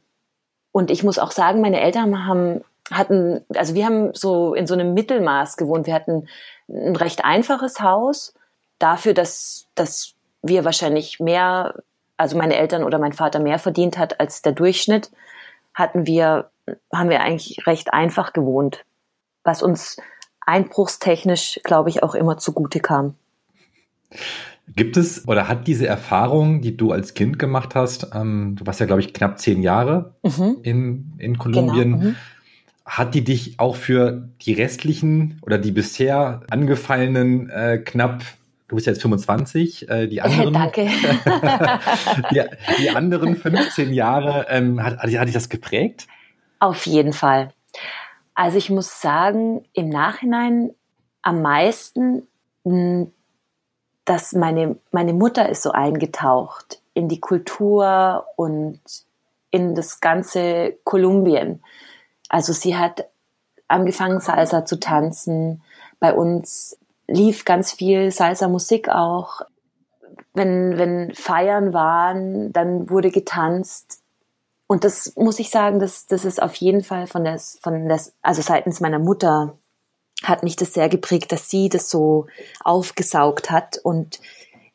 Und 0.72 0.90
ich 0.90 1.02
muss 1.02 1.18
auch 1.18 1.30
sagen, 1.30 1.60
meine 1.60 1.80
Eltern 1.80 2.26
haben, 2.26 2.62
hatten, 2.90 3.44
also 3.54 3.74
wir 3.74 3.86
haben 3.86 4.14
so 4.14 4.54
in 4.54 4.66
so 4.66 4.74
einem 4.74 4.94
Mittelmaß 4.94 5.56
gewohnt. 5.56 5.86
Wir 5.86 5.94
hatten 5.94 6.28
ein 6.68 6.96
recht 6.96 7.24
einfaches 7.24 7.80
Haus 7.80 8.34
dafür, 8.78 9.14
dass, 9.14 9.66
dass 9.74 10.14
wir 10.42 10.64
wahrscheinlich 10.64 11.18
mehr, 11.18 11.82
also 12.16 12.36
meine 12.36 12.56
Eltern 12.56 12.84
oder 12.84 12.98
mein 12.98 13.12
Vater 13.12 13.40
mehr 13.40 13.58
verdient 13.58 13.98
hat 13.98 14.20
als 14.20 14.42
der 14.42 14.52
Durchschnitt, 14.52 15.10
hatten 15.74 16.06
wir, 16.06 16.50
haben 16.92 17.10
wir 17.10 17.20
eigentlich 17.20 17.66
recht 17.66 17.92
einfach 17.92 18.32
gewohnt, 18.32 18.84
was 19.44 19.62
uns 19.62 19.96
einbruchstechnisch, 20.40 21.60
glaube 21.64 21.90
ich, 21.90 22.02
auch 22.02 22.14
immer 22.14 22.38
zugute 22.38 22.80
kam. 22.80 23.14
Gibt 24.74 24.96
es 24.96 25.28
oder 25.28 25.48
hat 25.48 25.68
diese 25.68 25.86
Erfahrung, 25.86 26.60
die 26.60 26.76
du 26.76 26.90
als 26.90 27.14
Kind 27.14 27.38
gemacht 27.38 27.74
hast, 27.74 28.08
ähm, 28.14 28.56
du 28.56 28.66
warst 28.66 28.80
ja, 28.80 28.86
glaube 28.86 29.00
ich, 29.00 29.14
knapp 29.14 29.38
zehn 29.38 29.62
Jahre 29.62 30.14
mhm. 30.22 30.56
in, 30.62 31.12
in 31.18 31.38
Kolumbien, 31.38 31.92
genau. 31.92 32.04
mhm. 32.10 32.16
hat 32.84 33.14
die 33.14 33.22
dich 33.22 33.60
auch 33.60 33.76
für 33.76 34.28
die 34.42 34.54
restlichen 34.54 35.38
oder 35.42 35.58
die 35.58 35.70
bisher 35.70 36.40
angefallenen 36.50 37.48
äh, 37.50 37.78
knapp 37.78 38.22
Du 38.68 38.74
bist 38.74 38.88
jetzt 38.88 39.00
25, 39.00 39.88
äh, 39.88 40.08
die 40.08 40.20
anderen. 40.20 40.52
Danke. 40.52 40.88
die, 42.32 42.42
die, 42.80 42.90
anderen 42.90 43.36
15 43.36 43.92
Jahre, 43.92 44.46
ähm, 44.48 44.82
hat, 44.82 44.98
hat, 44.98 45.08
hat 45.08 45.26
dich 45.28 45.34
das 45.34 45.48
geprägt? 45.48 46.08
Auf 46.58 46.84
jeden 46.86 47.12
Fall. 47.12 47.52
Also 48.34 48.58
ich 48.58 48.68
muss 48.68 49.00
sagen, 49.00 49.64
im 49.72 49.88
Nachhinein 49.88 50.70
am 51.22 51.42
meisten 51.42 52.26
hm, 52.64 53.12
dass 54.06 54.32
meine, 54.32 54.76
meine 54.92 55.12
Mutter 55.12 55.48
ist 55.48 55.62
so 55.62 55.72
eingetaucht 55.72 56.80
in 56.94 57.08
die 57.08 57.20
Kultur 57.20 58.24
und 58.36 58.80
in 59.50 59.74
das 59.74 60.00
ganze 60.00 60.78
Kolumbien. 60.84 61.62
Also 62.28 62.52
sie 62.52 62.76
hat 62.76 63.08
angefangen, 63.68 64.20
Salsa 64.20 64.64
zu 64.64 64.78
tanzen. 64.80 65.62
Bei 65.98 66.14
uns 66.14 66.78
lief 67.08 67.44
ganz 67.44 67.72
viel 67.72 68.10
Salsa-Musik 68.10 68.88
auch. 68.88 69.42
Wenn, 70.34 70.78
wenn 70.78 71.14
Feiern 71.14 71.72
waren, 71.72 72.52
dann 72.52 72.88
wurde 72.88 73.10
getanzt. 73.10 74.02
Und 74.68 74.84
das 74.84 75.14
muss 75.16 75.38
ich 75.38 75.50
sagen, 75.50 75.80
das, 75.80 76.06
das 76.06 76.24
ist 76.24 76.40
auf 76.40 76.54
jeden 76.56 76.82
Fall 76.82 77.06
von 77.06 77.24
der, 77.24 77.38
von 77.38 77.88
der, 77.88 78.00
also 78.22 78.42
seitens 78.42 78.80
meiner 78.80 78.98
Mutter 78.98 79.56
hat 80.22 80.42
mich 80.42 80.56
das 80.56 80.72
sehr 80.72 80.88
geprägt, 80.88 81.32
dass 81.32 81.50
sie 81.50 81.68
das 81.68 81.90
so 81.90 82.26
aufgesaugt 82.64 83.50
hat 83.50 83.78
und 83.82 84.20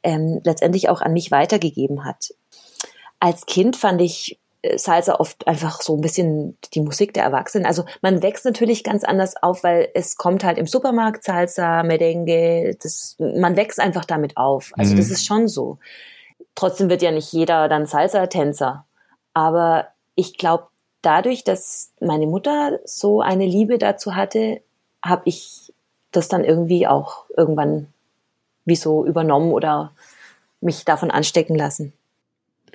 ähm, 0.04 0.42
letztendlich 0.44 0.90
auch 0.90 1.02
an 1.02 1.14
mich 1.14 1.32
weitergegeben 1.32 2.06
hat. 2.06 2.34
Als 3.20 3.46
Kind 3.46 3.76
fand 3.76 4.02
ich 4.02 4.40
äh, 4.62 4.78
Salsa 4.78 5.16
oft 5.16 5.48
einfach 5.48 5.82
so 5.82 5.96
ein 5.96 6.02
bisschen 6.02 6.58
die 6.74 6.82
Musik 6.82 7.14
der 7.14 7.24
Erwachsenen. 7.24 7.66
Also 7.66 7.86
man 8.02 8.22
wächst 8.22 8.46
natürlich 8.46 8.84
ganz 8.84 9.04
anders 9.04 9.36
auf, 9.42 9.64
weil 9.64 9.90
es 9.94 10.16
kommt 10.16 10.44
halt 10.44 10.58
im 10.58 10.68
Supermarkt 10.68 11.24
Salsa, 11.24 11.84
Merengue, 11.84 12.76
das, 12.82 13.16
man 13.20 13.56
wächst 13.56 13.80
einfach 13.80 14.06
damit 14.06 14.38
auf. 14.38 14.72
Also 14.78 14.94
mhm. 14.94 14.98
das 14.98 15.10
ist 15.10 15.26
schon 15.26 15.48
so. 15.48 15.80
Trotzdem 16.56 16.90
wird 16.90 17.02
ja 17.02 17.12
nicht 17.12 17.32
jeder 17.32 17.70
dann 17.70 17.86
Salsa-Tänzer. 17.86 18.86
Aber 19.34 19.88
ich 20.16 20.38
glaube, 20.38 20.68
dadurch, 21.02 21.44
dass 21.44 21.92
meine 22.00 22.28
Mutter 22.28 22.80
so 22.86 23.22
eine 23.22 23.46
Liebe 23.46 23.78
dazu 23.78 24.16
hatte, 24.16 24.62
habe 25.04 25.24
ich 25.26 25.74
das 26.12 26.28
dann 26.28 26.44
irgendwie 26.44 26.88
auch 26.88 27.26
irgendwann 27.36 27.88
wie 28.66 28.76
so 28.76 29.06
übernommen 29.06 29.52
oder 29.52 29.92
mich 30.60 30.86
davon 30.86 31.12
anstecken 31.12 31.56
lassen. 31.56 31.94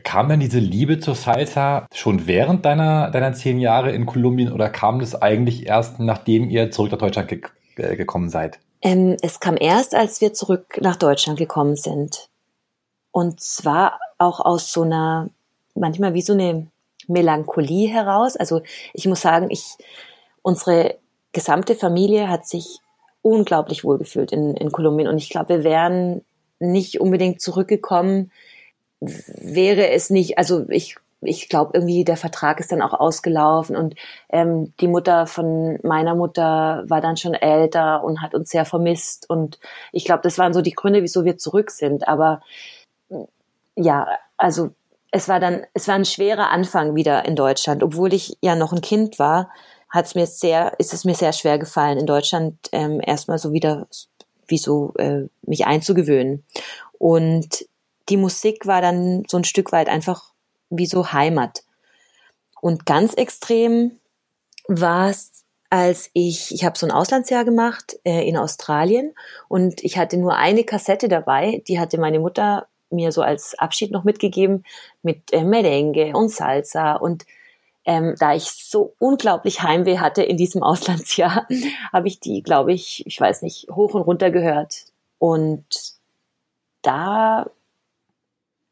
Kam 0.02 0.28
denn 0.28 0.40
diese 0.40 0.58
Liebe 0.58 0.98
zur 1.00 1.14
Salsa 1.14 1.86
schon 1.92 2.26
während 2.26 2.64
deiner, 2.64 3.10
deiner 3.10 3.32
zehn 3.32 3.58
Jahre 3.58 3.92
in 3.92 4.06
Kolumbien 4.06 4.52
oder 4.52 4.68
kam 4.68 4.98
das 5.00 5.20
eigentlich 5.20 5.66
erst, 5.66 5.98
nachdem 5.98 6.50
ihr 6.50 6.70
zurück 6.70 6.92
nach 6.92 6.98
Deutschland 6.98 7.28
ge 7.28 7.40
äh, 7.76 7.96
gekommen 7.96 8.28
seid? 8.28 8.58
Ähm, 8.82 9.16
es 9.22 9.40
kam 9.40 9.56
erst, 9.58 9.94
als 9.94 10.20
wir 10.20 10.32
zurück 10.32 10.78
nach 10.80 10.96
Deutschland 10.96 11.38
gekommen 11.38 11.76
sind. 11.76 12.28
Und 13.10 13.40
zwar 13.40 13.98
auch 14.18 14.40
aus 14.40 14.72
so 14.72 14.82
einer, 14.82 15.30
manchmal 15.74 16.14
wie 16.14 16.22
so 16.22 16.34
eine 16.34 16.66
Melancholie 17.08 17.88
heraus. 17.88 18.36
Also 18.36 18.62
ich 18.92 19.06
muss 19.06 19.22
sagen, 19.22 19.48
ich, 19.50 19.76
unsere 20.42 20.96
gesamte 21.36 21.74
Familie 21.74 22.30
hat 22.30 22.46
sich 22.46 22.78
unglaublich 23.20 23.84
wohlgefühlt 23.84 24.32
in, 24.32 24.56
in 24.56 24.72
Kolumbien. 24.72 25.06
Und 25.06 25.18
ich 25.18 25.28
glaube, 25.28 25.50
wir 25.50 25.64
wären 25.64 26.24
nicht 26.60 26.98
unbedingt 26.98 27.42
zurückgekommen, 27.42 28.32
wäre 29.00 29.90
es 29.90 30.08
nicht, 30.08 30.38
also 30.38 30.64
ich, 30.70 30.96
ich 31.20 31.50
glaube 31.50 31.72
irgendwie, 31.74 32.04
der 32.04 32.16
Vertrag 32.16 32.58
ist 32.58 32.72
dann 32.72 32.80
auch 32.80 32.94
ausgelaufen 32.94 33.76
und 33.76 33.96
ähm, 34.30 34.72
die 34.80 34.88
Mutter 34.88 35.26
von 35.26 35.78
meiner 35.82 36.14
Mutter 36.14 36.84
war 36.86 37.02
dann 37.02 37.18
schon 37.18 37.34
älter 37.34 38.02
und 38.02 38.22
hat 38.22 38.34
uns 38.34 38.48
sehr 38.48 38.64
vermisst. 38.64 39.28
Und 39.28 39.58
ich 39.92 40.06
glaube, 40.06 40.22
das 40.22 40.38
waren 40.38 40.54
so 40.54 40.62
die 40.62 40.72
Gründe, 40.72 41.02
wieso 41.02 41.26
wir 41.26 41.36
zurück 41.36 41.70
sind. 41.70 42.08
Aber 42.08 42.40
ja, 43.74 44.08
also 44.38 44.70
es 45.10 45.28
war 45.28 45.38
dann, 45.38 45.66
es 45.74 45.86
war 45.86 45.96
ein 45.96 46.06
schwerer 46.06 46.48
Anfang 46.48 46.94
wieder 46.94 47.26
in 47.26 47.36
Deutschland, 47.36 47.82
obwohl 47.82 48.14
ich 48.14 48.38
ja 48.40 48.56
noch 48.56 48.72
ein 48.72 48.80
Kind 48.80 49.18
war 49.18 49.50
hat 49.96 50.06
es 50.06 50.14
mir 50.14 50.26
sehr, 50.26 50.74
ist 50.78 50.92
es 50.92 51.04
mir 51.04 51.14
sehr 51.14 51.32
schwer 51.32 51.58
gefallen, 51.58 51.98
in 51.98 52.06
Deutschland 52.06 52.56
ähm, 52.72 53.00
erstmal 53.02 53.38
so 53.38 53.52
wieder 53.52 53.88
wie 54.46 54.58
so 54.58 54.92
äh, 54.98 55.22
mich 55.42 55.66
einzugewöhnen. 55.66 56.44
Und 56.98 57.66
die 58.10 58.18
Musik 58.18 58.66
war 58.66 58.82
dann 58.82 59.24
so 59.26 59.38
ein 59.38 59.44
Stück 59.44 59.72
weit 59.72 59.88
einfach 59.88 60.32
wie 60.68 60.86
so 60.86 61.12
Heimat. 61.12 61.64
Und 62.60 62.84
ganz 62.84 63.14
extrem 63.14 63.98
war 64.68 65.08
es, 65.08 65.44
als 65.70 66.10
ich, 66.12 66.52
ich 66.54 66.64
habe 66.64 66.78
so 66.78 66.86
ein 66.86 66.92
Auslandsjahr 66.92 67.44
gemacht 67.44 67.98
äh, 68.04 68.28
in 68.28 68.36
Australien 68.36 69.14
und 69.48 69.82
ich 69.82 69.98
hatte 69.98 70.18
nur 70.18 70.36
eine 70.36 70.64
Kassette 70.64 71.08
dabei, 71.08 71.62
die 71.68 71.80
hatte 71.80 71.98
meine 71.98 72.20
Mutter 72.20 72.68
mir 72.90 73.12
so 73.12 73.22
als 73.22 73.58
Abschied 73.58 73.90
noch 73.90 74.04
mitgegeben 74.04 74.64
mit 75.02 75.32
äh, 75.32 75.42
Merengue 75.42 76.12
und 76.14 76.30
Salsa 76.30 76.94
und 76.94 77.24
ähm, 77.86 78.16
da 78.18 78.34
ich 78.34 78.50
so 78.50 78.94
unglaublich 78.98 79.62
Heimweh 79.62 79.98
hatte 79.98 80.22
in 80.22 80.36
diesem 80.36 80.62
Auslandsjahr, 80.64 81.46
habe 81.92 82.08
ich 82.08 82.20
die, 82.20 82.42
glaube 82.42 82.72
ich, 82.72 83.06
ich 83.06 83.18
weiß 83.18 83.42
nicht, 83.42 83.68
hoch 83.70 83.94
und 83.94 84.02
runter 84.02 84.30
gehört. 84.30 84.86
Und 85.18 85.64
da, 86.82 87.48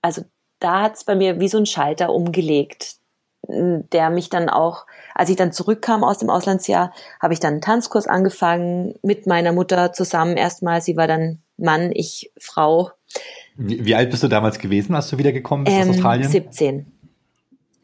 also 0.03 0.23
da 0.59 0.83
hat 0.83 0.97
es 0.97 1.05
bei 1.05 1.15
mir 1.15 1.41
wie 1.41 1.49
so 1.49 1.59
ein 1.59 1.67
Schalter 1.67 2.13
umgelegt, 2.13 2.97
der 3.47 4.11
mich 4.11 4.31
dann 4.31 4.49
auch, 4.49 4.87
als 5.15 5.29
ich 5.29 5.37
dann 5.37 5.53
zurückkam 5.53 6.03
aus 6.03 6.19
dem 6.19 6.31
Auslandsjahr, 6.31 6.93
habe 7.21 7.35
ich 7.35 7.41
dann 7.41 7.55
einen 7.55 7.61
Tanzkurs 7.61 8.07
angefangen 8.07 8.95
mit 9.03 9.27
meiner 9.27 9.53
Mutter 9.53 9.93
zusammen 9.93 10.37
erstmal. 10.37 10.81
Sie 10.81 10.97
war 10.97 11.07
dann 11.07 11.41
Mann, 11.57 11.93
ich 11.93 12.33
Frau. 12.39 12.91
Wie, 13.57 13.85
wie 13.85 13.95
alt 13.95 14.11
bist 14.11 14.23
du 14.23 14.29
damals 14.29 14.59
gewesen, 14.59 14.95
als 14.95 15.11
du 15.11 15.19
wiedergekommen 15.19 15.65
bist 15.65 15.77
ähm, 15.77 15.83
aus 15.83 15.97
Australien? 15.97 16.29
17. 16.29 16.87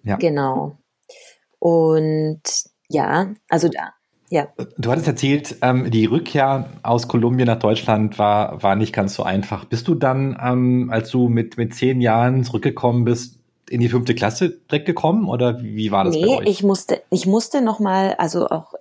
Ja. 0.03 0.17
Genau. 0.17 0.79
Und 1.61 2.43
ja, 2.89 3.29
also 3.49 3.69
da. 3.69 3.93
Ja. 4.31 4.47
Du 4.79 4.91
hattest 4.91 5.09
erzählt, 5.09 5.57
ähm, 5.61 5.91
die 5.91 6.07
Rückkehr 6.07 6.71
aus 6.85 7.09
Kolumbien 7.09 7.47
nach 7.47 7.59
Deutschland 7.59 8.17
war, 8.19 8.63
war 8.63 8.77
nicht 8.77 8.93
ganz 8.93 9.15
so 9.15 9.25
einfach. 9.25 9.65
Bist 9.65 9.89
du 9.89 9.97
dann, 9.97 10.39
ähm, 10.41 10.89
als 10.93 11.11
du 11.11 11.29
mit, 11.29 11.57
mit 11.57 11.75
zehn 11.75 12.01
Jahren 12.01 12.45
zurückgekommen 12.45 13.05
bist, 13.05 13.41
in 13.69 13.81
die 13.81 13.89
fünfte 13.89 14.15
Klasse 14.15 14.51
direkt 14.71 14.87
gekommen 14.87 15.29
oder 15.29 15.61
wie 15.63 15.91
war 15.91 16.05
das 16.05 16.15
nee, 16.15 16.27
bei 16.27 16.39
euch? 16.39 16.49
ich 16.49 16.63
musste, 16.63 17.03
ich 17.11 17.27
musste 17.27 17.61
noch 17.61 17.81
mal, 17.81 18.15
also 18.19 18.49
auch, 18.49 18.75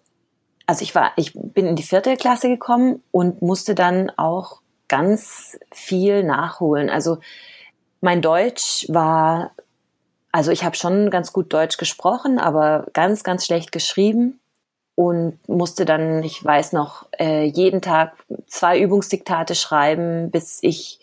also 0.67 0.83
ich 0.83 0.93
war, 0.93 1.11
ich 1.15 1.33
bin 1.33 1.65
in 1.65 1.75
die 1.75 1.83
vierte 1.83 2.15
Klasse 2.15 2.47
gekommen 2.47 3.01
und 3.11 3.41
musste 3.41 3.75
dann 3.75 4.11
auch 4.17 4.61
ganz 4.87 5.57
viel 5.71 6.23
nachholen. 6.23 6.89
Also 6.89 7.17
mein 8.01 8.21
Deutsch 8.21 8.85
war 8.89 9.51
also 10.31 10.51
ich 10.51 10.63
habe 10.63 10.75
schon 10.75 11.09
ganz 11.09 11.33
gut 11.33 11.53
Deutsch 11.53 11.77
gesprochen, 11.77 12.39
aber 12.39 12.85
ganz, 12.93 13.23
ganz 13.23 13.45
schlecht 13.45 13.71
geschrieben 13.71 14.39
und 14.95 15.39
musste 15.47 15.85
dann, 15.85 16.23
ich 16.23 16.43
weiß 16.43 16.73
noch, 16.73 17.07
äh, 17.17 17.45
jeden 17.45 17.81
Tag 17.81 18.13
zwei 18.47 18.79
Übungsdiktate 18.79 19.55
schreiben, 19.55 20.29
bis 20.29 20.59
ich 20.61 20.99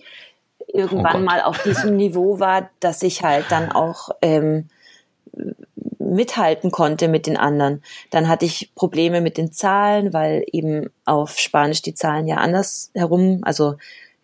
irgendwann 0.66 1.22
oh 1.22 1.24
mal 1.24 1.42
auf 1.42 1.62
diesem 1.62 1.96
Niveau 1.96 2.38
war, 2.38 2.70
dass 2.80 3.02
ich 3.02 3.24
halt 3.24 3.46
dann 3.50 3.72
auch 3.72 4.10
ähm, 4.22 4.68
mithalten 5.98 6.70
konnte 6.70 7.08
mit 7.08 7.26
den 7.26 7.36
anderen. 7.36 7.82
Dann 8.10 8.28
hatte 8.28 8.44
ich 8.44 8.70
Probleme 8.74 9.20
mit 9.20 9.38
den 9.38 9.52
Zahlen, 9.52 10.12
weil 10.12 10.44
eben 10.52 10.90
auf 11.04 11.38
Spanisch 11.38 11.82
die 11.82 11.94
Zahlen 11.94 12.28
ja 12.28 12.36
anders 12.36 12.90
herum, 12.94 13.40
also 13.42 13.76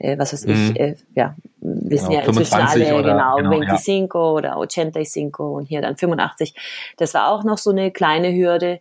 äh, 0.02 0.18
was 0.18 0.32
weiß 0.32 0.46
mhm. 0.46 0.52
ich, 0.52 0.80
äh, 0.80 0.96
ja, 1.14 1.36
wissen 1.60 2.10
genau, 2.10 2.20
ja 2.20 2.26
inzwischen 2.26 2.54
alle, 2.54 2.94
oder, 2.94 3.12
genau, 3.12 3.36
genau 3.36 3.50
25 3.50 4.10
ja. 4.12 4.20
oder 4.24 4.52
85 4.54 5.38
und 5.38 5.66
hier 5.66 5.80
dann 5.80 5.96
85. 5.96 6.54
Das 6.96 7.14
war 7.14 7.30
auch 7.30 7.44
noch 7.44 7.58
so 7.58 7.70
eine 7.70 7.92
kleine 7.92 8.34
Hürde, 8.34 8.80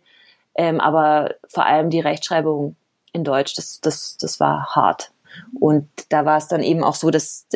ähm, 0.54 0.80
aber 0.80 1.34
vor 1.48 1.64
allem 1.64 1.90
die 1.90 2.00
Rechtschreibung 2.00 2.76
in 3.12 3.24
Deutsch, 3.24 3.54
das, 3.54 3.80
das, 3.80 4.16
das 4.18 4.40
war 4.40 4.74
hart. 4.74 5.12
Und 5.58 5.88
da 6.08 6.24
war 6.24 6.36
es 6.36 6.48
dann 6.48 6.62
eben 6.62 6.82
auch 6.82 6.94
so, 6.94 7.10
dass 7.10 7.46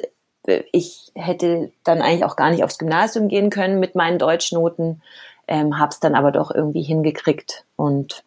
ich 0.71 1.11
hätte 1.15 1.73
dann 1.83 2.01
eigentlich 2.01 2.25
auch 2.25 2.37
gar 2.37 2.51
nicht 2.51 2.63
aufs 2.63 2.79
Gymnasium 2.79 3.27
gehen 3.27 3.51
können 3.51 3.81
mit 3.81 3.97
meinen 3.97 4.21
Deutschnoten, 4.21 5.03
ähm, 5.49 5.79
habe 5.79 5.91
es 5.91 5.99
dann 5.99 6.15
aber 6.15 6.31
doch 6.31 6.53
irgendwie 6.53 6.83
hingekriegt 6.83 7.65
und 7.75 8.23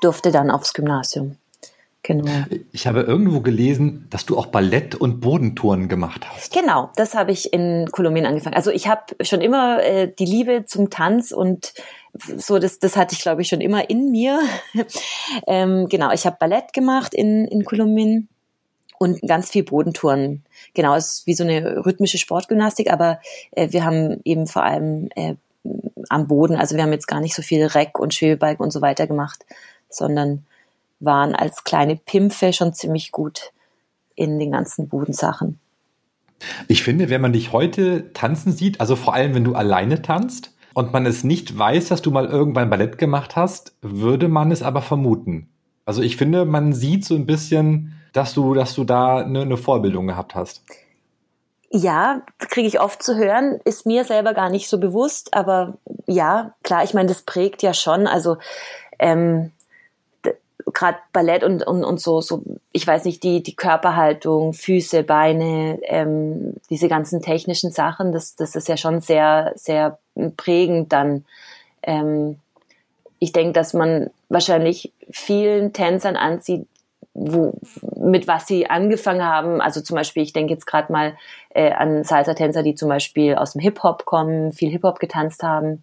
durfte 0.00 0.32
dann 0.32 0.50
aufs 0.50 0.72
Gymnasium. 0.72 1.36
Genau. 2.06 2.30
Ich 2.70 2.86
habe 2.86 3.00
irgendwo 3.00 3.40
gelesen, 3.40 4.06
dass 4.10 4.24
du 4.26 4.38
auch 4.38 4.46
Ballett 4.46 4.94
und 4.94 5.18
Bodentouren 5.20 5.88
gemacht 5.88 6.24
hast. 6.24 6.52
Genau, 6.52 6.90
das 6.94 7.16
habe 7.16 7.32
ich 7.32 7.52
in 7.52 7.88
Kolumbien 7.90 8.26
angefangen. 8.26 8.54
Also 8.54 8.70
ich 8.70 8.86
habe 8.86 9.16
schon 9.22 9.40
immer 9.40 9.82
äh, 9.82 10.12
die 10.16 10.24
Liebe 10.24 10.66
zum 10.66 10.88
Tanz 10.88 11.32
und 11.32 11.74
so, 12.14 12.60
das, 12.60 12.78
das 12.78 12.96
hatte 12.96 13.14
ich, 13.14 13.22
glaube 13.22 13.42
ich, 13.42 13.48
schon 13.48 13.60
immer 13.60 13.90
in 13.90 14.12
mir. 14.12 14.40
ähm, 15.48 15.88
genau, 15.88 16.12
ich 16.12 16.26
habe 16.26 16.36
Ballett 16.38 16.72
gemacht 16.72 17.12
in, 17.12 17.44
in 17.46 17.64
Kolumbien 17.64 18.28
und 18.98 19.20
ganz 19.22 19.50
viel 19.50 19.64
Bodentouren. 19.64 20.44
Genau, 20.74 20.94
es 20.94 21.06
ist 21.06 21.26
wie 21.26 21.34
so 21.34 21.42
eine 21.42 21.84
rhythmische 21.84 22.18
Sportgymnastik, 22.18 22.92
aber 22.92 23.18
äh, 23.50 23.72
wir 23.72 23.84
haben 23.84 24.20
eben 24.24 24.46
vor 24.46 24.62
allem 24.62 25.08
äh, 25.16 25.34
am 26.08 26.28
Boden, 26.28 26.54
also 26.54 26.76
wir 26.76 26.84
haben 26.84 26.92
jetzt 26.92 27.08
gar 27.08 27.20
nicht 27.20 27.34
so 27.34 27.42
viel 27.42 27.66
Reck 27.66 27.98
und 27.98 28.14
Schwebebalken 28.14 28.62
und 28.62 28.70
so 28.70 28.80
weiter 28.80 29.08
gemacht, 29.08 29.44
sondern 29.88 30.46
waren 31.00 31.34
als 31.34 31.64
kleine 31.64 31.96
Pimpfe 31.96 32.52
schon 32.52 32.72
ziemlich 32.72 33.12
gut 33.12 33.52
in 34.14 34.38
den 34.38 34.52
ganzen 34.52 34.88
Bodensachen. 34.88 35.60
Ich 36.68 36.82
finde, 36.82 37.08
wenn 37.10 37.20
man 37.20 37.32
dich 37.32 37.52
heute 37.52 38.12
tanzen 38.12 38.52
sieht, 38.52 38.80
also 38.80 38.96
vor 38.96 39.14
allem 39.14 39.34
wenn 39.34 39.44
du 39.44 39.54
alleine 39.54 40.02
tanzt 40.02 40.52
und 40.74 40.92
man 40.92 41.06
es 41.06 41.24
nicht 41.24 41.58
weiß, 41.58 41.88
dass 41.88 42.02
du 42.02 42.10
mal 42.10 42.26
irgendwann 42.26 42.70
Ballett 42.70 42.98
gemacht 42.98 43.36
hast, 43.36 43.74
würde 43.80 44.28
man 44.28 44.50
es 44.50 44.62
aber 44.62 44.82
vermuten. 44.82 45.48
Also 45.86 46.02
ich 46.02 46.16
finde, 46.16 46.44
man 46.44 46.72
sieht 46.72 47.04
so 47.04 47.14
ein 47.14 47.26
bisschen, 47.26 47.94
dass 48.12 48.34
du, 48.34 48.54
dass 48.54 48.74
du 48.74 48.84
da 48.84 49.18
eine, 49.18 49.42
eine 49.42 49.56
Vorbildung 49.56 50.06
gehabt 50.06 50.34
hast. 50.34 50.62
Ja, 51.70 52.22
kriege 52.38 52.68
ich 52.68 52.80
oft 52.80 53.02
zu 53.02 53.16
hören, 53.16 53.60
ist 53.64 53.86
mir 53.86 54.04
selber 54.04 54.34
gar 54.34 54.50
nicht 54.50 54.68
so 54.68 54.78
bewusst, 54.78 55.34
aber 55.34 55.78
ja, 56.06 56.54
klar, 56.62 56.84
ich 56.84 56.94
meine, 56.94 57.08
das 57.08 57.22
prägt 57.22 57.62
ja 57.62 57.74
schon. 57.74 58.06
Also 58.06 58.36
ähm, 58.98 59.52
gerade 60.72 60.98
Ballett 61.12 61.44
und, 61.44 61.66
und, 61.66 61.84
und 61.84 62.00
so, 62.00 62.20
so, 62.20 62.42
ich 62.72 62.86
weiß 62.86 63.04
nicht, 63.04 63.22
die, 63.22 63.42
die 63.42 63.56
Körperhaltung, 63.56 64.52
Füße, 64.52 65.02
Beine, 65.02 65.78
ähm, 65.82 66.54
diese 66.70 66.88
ganzen 66.88 67.22
technischen 67.22 67.70
Sachen, 67.70 68.12
das, 68.12 68.36
das 68.36 68.56
ist 68.56 68.68
ja 68.68 68.76
schon 68.76 69.00
sehr, 69.00 69.52
sehr 69.56 69.98
prägend 70.36 70.92
dann. 70.92 71.24
Ähm, 71.82 72.38
ich 73.18 73.32
denke, 73.32 73.52
dass 73.52 73.74
man 73.74 74.10
wahrscheinlich 74.28 74.92
vielen 75.10 75.72
Tänzern 75.72 76.16
ansieht, 76.16 76.66
wo, 77.14 77.54
mit 77.96 78.28
was 78.28 78.46
sie 78.46 78.68
angefangen 78.68 79.24
haben. 79.24 79.60
Also 79.60 79.80
zum 79.80 79.96
Beispiel, 79.96 80.22
ich 80.22 80.34
denke 80.34 80.52
jetzt 80.52 80.66
gerade 80.66 80.92
mal 80.92 81.16
äh, 81.50 81.72
an 81.72 82.04
Salsa-Tänzer, 82.04 82.62
die 82.62 82.74
zum 82.74 82.88
Beispiel 82.88 83.36
aus 83.36 83.52
dem 83.52 83.62
Hip-Hop 83.62 84.04
kommen, 84.04 84.52
viel 84.52 84.70
Hip-Hop 84.70 84.98
getanzt 84.98 85.42
haben. 85.42 85.82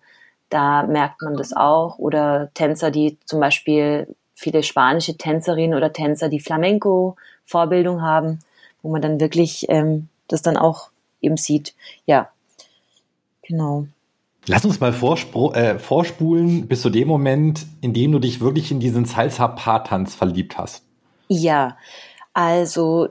Da 0.50 0.84
merkt 0.84 1.22
man 1.24 1.36
das 1.36 1.54
auch. 1.54 1.98
Oder 1.98 2.52
Tänzer, 2.54 2.92
die 2.92 3.18
zum 3.26 3.40
Beispiel 3.40 4.16
viele 4.44 4.62
spanische 4.62 5.18
Tänzerinnen 5.18 5.76
oder 5.76 5.94
Tänzer, 5.94 6.30
die 6.30 6.40
Flamenco-Vorbildung 6.40 8.02
haben, 8.02 8.40
wo 8.82 8.92
man 8.92 9.02
dann 9.02 9.20
wirklich 9.20 9.66
ähm, 9.70 10.10
das 10.28 10.42
dann 10.42 10.58
auch 10.58 10.90
eben 11.22 11.38
sieht. 11.38 11.74
Ja, 12.06 12.30
genau. 13.42 13.88
Lass 14.46 14.66
uns 14.66 14.82
mal 14.82 14.94
äh, 14.94 15.80
vorspulen 15.80 16.68
bis 16.68 16.82
zu 16.82 16.90
dem 16.90 17.08
Moment, 17.08 17.66
in 17.80 17.94
dem 17.94 18.12
du 18.12 18.20
dich 18.20 18.42
wirklich 18.42 18.72
in 18.72 18.82
diesen 18.82 19.06
Salsa-Paartanz 19.06 20.16
verliebt 20.16 20.58
hast. 20.58 20.84
Ja, 21.30 21.78
also 22.34 23.08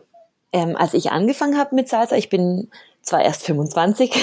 ähm, 0.52 0.76
als 0.76 0.92
ich 0.92 1.10
angefangen 1.10 1.56
habe 1.56 1.74
mit 1.74 1.88
Salsa, 1.88 2.16
ich 2.16 2.28
bin 2.28 2.68
zwar 3.00 3.22
erst 3.22 3.44
25, 3.46 4.14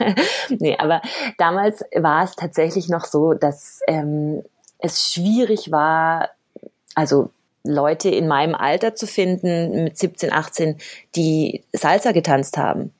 nee, 0.60 0.76
aber 0.78 1.02
damals 1.38 1.84
war 1.94 2.22
es 2.22 2.36
tatsächlich 2.36 2.88
noch 2.88 3.04
so, 3.04 3.34
dass 3.34 3.80
ähm, 3.88 4.44
es 4.78 5.12
schwierig 5.12 5.72
war, 5.72 6.30
also 6.94 7.30
Leute 7.66 8.10
in 8.10 8.28
meinem 8.28 8.54
Alter 8.54 8.94
zu 8.94 9.06
finden, 9.06 9.84
mit 9.84 9.96
17, 9.98 10.32
18, 10.32 10.76
die 11.16 11.64
Salsa 11.72 12.12
getanzt 12.12 12.58
haben. 12.58 12.92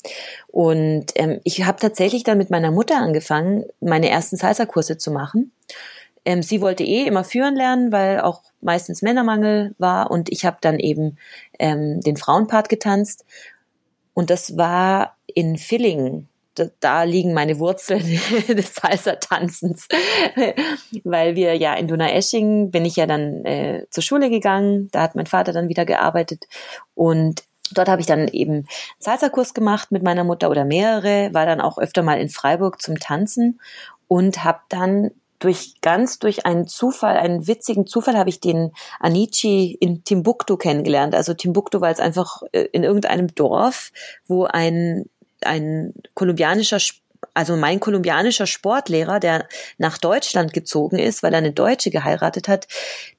Und 0.48 1.06
ähm, 1.16 1.40
ich 1.44 1.64
habe 1.64 1.78
tatsächlich 1.78 2.24
dann 2.24 2.38
mit 2.38 2.48
meiner 2.50 2.70
Mutter 2.70 2.96
angefangen, 2.96 3.66
meine 3.80 4.08
ersten 4.08 4.36
Salsa-Kurse 4.36 4.96
zu 4.96 5.10
machen. 5.10 5.52
Ähm, 6.24 6.42
sie 6.42 6.62
wollte 6.62 6.82
eh 6.82 7.02
immer 7.02 7.24
führen 7.24 7.56
lernen, 7.56 7.92
weil 7.92 8.20
auch 8.20 8.40
meistens 8.62 9.02
Männermangel 9.02 9.74
war. 9.76 10.10
Und 10.10 10.32
ich 10.32 10.46
habe 10.46 10.56
dann 10.62 10.78
eben 10.78 11.18
ähm, 11.58 12.00
den 12.00 12.16
Frauenpart 12.16 12.70
getanzt. 12.70 13.26
Und 14.14 14.30
das 14.30 14.56
war 14.56 15.16
in 15.26 15.58
Villingen 15.58 16.28
da, 16.80 17.02
liegen 17.02 17.32
meine 17.32 17.58
Wurzeln 17.58 18.04
des 18.48 18.74
Salsa-Tanzens, 18.74 19.88
weil 21.04 21.34
wir 21.34 21.56
ja 21.56 21.74
in 21.74 21.88
Donaueschingen 21.88 22.70
bin 22.70 22.84
ich 22.84 22.96
ja 22.96 23.06
dann 23.06 23.44
äh, 23.44 23.86
zur 23.90 24.02
Schule 24.02 24.30
gegangen, 24.30 24.88
da 24.92 25.02
hat 25.02 25.14
mein 25.14 25.26
Vater 25.26 25.52
dann 25.52 25.68
wieder 25.68 25.84
gearbeitet. 25.84 26.44
Und 26.94 27.44
Dort 27.72 27.88
habe 27.88 28.02
ich 28.02 28.06
dann 28.06 28.28
eben 28.28 28.66
Salsa-Kurs 28.98 29.54
gemacht 29.54 29.90
mit 29.90 30.02
meiner 30.02 30.22
Mutter 30.22 30.50
oder 30.50 30.66
mehrere, 30.66 31.32
war 31.32 31.46
dann 31.46 31.62
auch 31.62 31.78
öfter 31.78 32.02
mal 32.02 32.20
in 32.20 32.28
Freiburg 32.28 32.80
zum 32.80 32.98
Tanzen. 32.98 33.58
Und 34.06 34.44
habe 34.44 34.60
dann 34.68 35.10
durch 35.38 35.74
ganz 35.82 36.18
durch 36.18 36.46
einen 36.46 36.66
Zufall, 36.66 37.16
einen 37.16 37.46
witzigen 37.46 37.86
Zufall, 37.86 38.16
habe 38.16 38.30
ich 38.30 38.40
den 38.40 38.72
Anichi 38.98 39.76
in 39.78 40.04
Timbuktu 40.04 40.56
kennengelernt. 40.56 41.14
Also 41.14 41.34
Timbuktu 41.34 41.80
war 41.80 41.90
jetzt 41.90 42.00
einfach 42.00 42.42
äh, 42.52 42.62
in 42.72 42.82
irgendeinem 42.82 43.34
Dorf, 43.34 43.92
wo 44.26 44.44
ein 44.44 45.04
ein 45.46 45.94
kolumbianischer, 46.14 46.78
also 47.32 47.56
mein 47.56 47.80
kolumbianischer 47.80 48.46
Sportlehrer, 48.46 49.20
der 49.20 49.46
nach 49.78 49.98
Deutschland 49.98 50.52
gezogen 50.52 50.98
ist, 50.98 51.22
weil 51.22 51.32
er 51.32 51.38
eine 51.38 51.52
Deutsche 51.52 51.90
geheiratet 51.90 52.48
hat, 52.48 52.66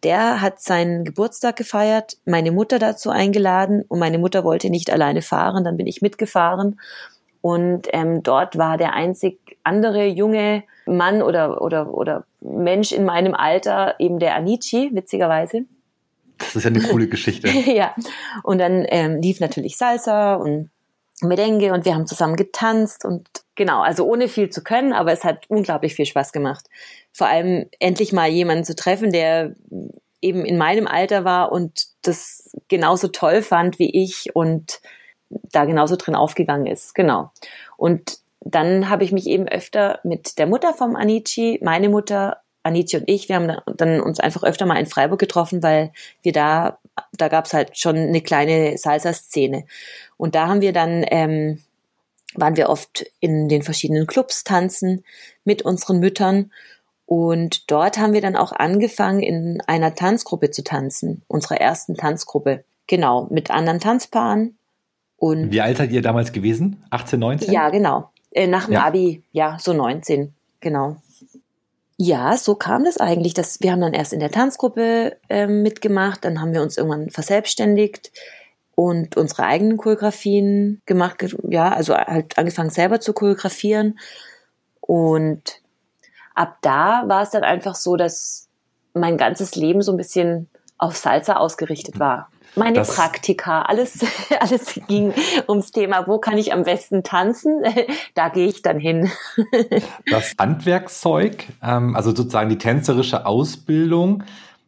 der 0.04 0.42
hat 0.42 0.62
seinen 0.62 1.04
Geburtstag 1.04 1.56
gefeiert, 1.56 2.18
meine 2.26 2.52
Mutter 2.52 2.80
dazu 2.80 3.10
eingeladen 3.10 3.84
und 3.88 4.00
meine 4.00 4.18
Mutter 4.18 4.44
wollte 4.44 4.70
nicht 4.70 4.92
alleine 4.92 5.22
fahren, 5.22 5.64
dann 5.64 5.78
bin 5.78 5.88
ich 5.88 6.02
mitgefahren 6.02 6.80
und 7.46 7.90
ähm, 7.94 8.24
dort 8.24 8.58
war 8.58 8.76
der 8.80 8.94
einzig 8.94 9.40
andere 9.64 10.08
junge 10.08 10.64
Mann 10.88 11.22
oder, 11.22 11.62
oder, 11.62 11.94
oder 11.94 12.26
Mensch 12.42 12.92
in 12.92 13.06
meinem 13.06 13.36
Alter 13.36 14.00
eben 14.00 14.18
der 14.18 14.34
Anichi, 14.34 14.90
witzigerweise. 14.94 15.66
Das 16.40 16.56
ist 16.56 16.64
ja 16.64 16.72
eine 16.72 16.82
coole 16.82 17.08
Geschichte. 17.08 17.48
ja. 17.72 17.94
Und 18.42 18.58
dann 18.58 18.84
ähm, 18.90 19.22
lief 19.22 19.40
natürlich 19.40 19.78
Salsa 19.78 20.34
und 20.34 20.72
Merengue 21.22 21.74
und 21.74 21.86
wir 21.86 21.96
haben 21.96 22.08
zusammen 22.08 22.36
getanzt 22.36 23.06
und 23.06 23.28
genau, 23.56 23.82
also 23.82 24.06
ohne 24.06 24.28
viel 24.28 24.50
zu 24.50 24.64
können, 24.64 24.94
aber 24.94 25.12
es 25.12 25.24
hat 25.24 25.46
unglaublich 25.50 25.96
viel 25.96 26.06
Spaß 26.06 26.32
gemacht. 26.32 26.66
Vor 27.14 27.28
allem 27.28 27.68
endlich 27.80 28.12
mal 28.12 28.30
jemanden 28.30 28.66
zu 28.66 28.76
treffen, 28.76 29.12
der 29.12 29.56
eben 30.22 30.44
in 30.46 30.58
meinem 30.58 30.88
Alter 30.88 31.24
war 31.24 31.52
und 31.52 31.88
das 32.02 32.56
genauso 32.68 33.08
toll 33.08 33.42
fand 33.42 33.80
wie 33.80 34.04
ich 34.04 34.36
und 34.36 34.82
da 35.30 35.66
genauso 35.66 35.96
drin 35.96 36.16
aufgegangen 36.16 36.68
ist. 36.68 36.96
Genau. 36.96 37.32
Und 37.78 38.20
dann 38.42 38.90
habe 38.90 39.04
ich 39.04 39.12
mich 39.12 39.28
eben 39.28 39.48
öfter 39.48 40.00
mit 40.04 40.38
der 40.38 40.48
Mutter 40.48 40.74
vom 40.74 40.96
Anichi, 40.96 41.60
meine 41.64 41.90
Mutter, 41.90 42.42
Anichi 42.64 42.98
und 42.98 43.08
ich, 43.08 43.30
wir 43.30 43.36
haben 43.36 43.58
dann 43.76 44.02
uns 44.02 44.20
einfach 44.20 44.44
öfter 44.44 44.66
mal 44.66 44.80
in 44.80 44.86
Freiburg 44.88 45.20
getroffen, 45.20 45.62
weil 45.62 45.92
wir 46.22 46.32
da, 46.32 46.80
da 47.14 47.28
gab 47.28 47.46
es 47.46 47.54
halt 47.54 47.78
schon 47.78 47.96
eine 47.96 48.22
kleine 48.22 48.78
Salsa-Szene. 48.78 49.66
Und 50.18 50.36
da 50.36 50.48
haben 50.48 50.62
wir 50.62 50.74
dann, 50.74 51.06
ähm, 51.08 51.62
waren 52.36 52.58
wir 52.58 52.70
oft 52.70 53.06
in 53.20 53.50
den 53.50 53.62
verschiedenen 53.62 54.08
Clubs 54.08 54.44
tanzen 54.44 55.04
mit 55.44 55.62
unseren 55.62 56.00
Müttern. 56.00 56.52
Und 57.06 57.70
dort 57.70 57.98
haben 57.98 58.14
wir 58.14 58.22
dann 58.22 58.36
auch 58.36 58.52
angefangen, 58.52 59.22
in 59.22 59.62
einer 59.68 59.96
Tanzgruppe 59.96 60.52
zu 60.52 60.64
tanzen, 60.64 61.22
unserer 61.28 61.62
ersten 61.62 61.96
Tanzgruppe. 61.96 62.64
Genau, 62.88 63.28
mit 63.30 63.52
anderen 63.52 63.80
Tanzpaaren. 63.80 64.58
Und 65.18 65.52
Wie 65.52 65.62
alt 65.62 65.78
seid 65.78 65.92
ihr 65.92 66.02
damals 66.02 66.32
gewesen? 66.32 66.84
18, 66.90 67.20
19? 67.20 67.52
Ja, 67.54 67.70
genau. 67.70 68.12
Äh, 68.32 68.48
nach 68.48 68.66
dem 68.66 68.74
ja. 68.74 68.86
Abi, 68.86 69.24
ja, 69.32 69.58
so 69.60 69.74
19, 69.74 70.34
genau. 70.60 70.98
Ja, 71.98 72.36
so 72.36 72.56
kam 72.56 72.84
das 72.84 72.98
eigentlich. 72.98 73.34
Dass 73.34 73.62
wir 73.62 73.72
haben 73.72 73.82
dann 73.82 73.94
erst 73.94 74.14
in 74.14 74.20
der 74.20 74.32
Tanzgruppe 74.32 75.18
äh, 75.30 75.48
mitgemacht, 75.48 76.26
dann 76.26 76.42
haben 76.42 76.54
wir 76.54 76.62
uns 76.62 76.78
irgendwann 76.78 77.10
verselbstständigt 77.10 78.12
und 78.76 79.16
unsere 79.16 79.44
eigenen 79.44 79.78
Choreografien 79.78 80.82
gemacht, 80.86 81.26
ja, 81.50 81.72
also 81.72 81.96
halt 81.96 82.38
angefangen 82.38 82.70
selber 82.70 83.00
zu 83.00 83.14
choreografieren. 83.14 83.98
Und 84.82 85.62
ab 86.36 86.58
da 86.62 87.04
war 87.08 87.24
es 87.24 87.32
dann 87.32 87.44
einfach 87.44 87.76
so, 87.76 87.96
dass 87.96 88.50
mein 88.94 89.18
ganzes 89.18 89.56
Leben 89.56 89.82
so 89.82 89.92
ein 89.92 89.98
bisschen 89.98 90.50
auf 90.78 90.98
Salsa 90.98 91.38
ausgerichtet 91.38 92.00
war. 92.00 92.30
Meine 92.56 92.76
das 92.78 92.96
Praktika, 92.96 93.64
alles, 93.64 94.00
alles 94.40 94.80
ging 94.88 95.14
ums 95.48 95.72
Thema, 95.72 96.08
wo 96.08 96.20
kann 96.20 96.38
ich 96.38 96.54
am 96.54 96.64
besten 96.64 97.04
tanzen? 97.04 97.64
Da 98.14 98.30
gehe 98.30 98.48
ich 98.48 98.62
dann 98.62 98.80
hin. 98.80 99.12
Das 100.10 100.36
Handwerkszeug, 100.40 101.48
ähm, 101.62 101.96
also 101.96 102.16
sozusagen 102.16 102.50
die 102.50 102.58
tänzerische 102.58 103.26
Ausbildung, 103.26 104.24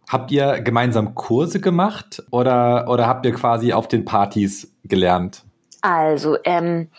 habt 0.07 0.31
ihr 0.31 0.61
gemeinsam 0.61 1.15
Kurse 1.15 1.59
gemacht 1.59 2.23
oder, 2.31 2.87
oder 2.87 3.07
habt 3.07 3.25
ihr 3.25 3.33
quasi 3.33 3.73
auf 3.73 3.87
den 3.87 4.05
Partys 4.05 4.73
gelernt? 4.83 5.43
Also, 5.81 6.37
ähm, 6.43 6.89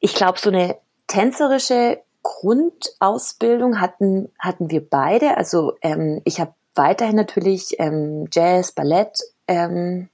ich 0.00 0.14
glaube, 0.14 0.38
so 0.38 0.50
eine 0.50 0.76
tänzerische 1.06 2.00
Grundausbildung 2.22 3.80
hatten, 3.80 4.30
hatten 4.38 4.70
wir 4.70 4.88
beide. 4.88 5.36
Also 5.36 5.74
ähm, 5.82 6.20
ich 6.24 6.40
habe 6.40 6.54
weiterhin 6.74 7.16
natürlich 7.16 7.78
ähm, 7.78 8.28
Jazz, 8.32 8.72
Ballett 8.72 9.18
ähm, 9.48 10.08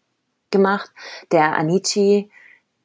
gemacht. 0.51 0.91
Der 1.33 1.57
Anichi, 1.57 2.31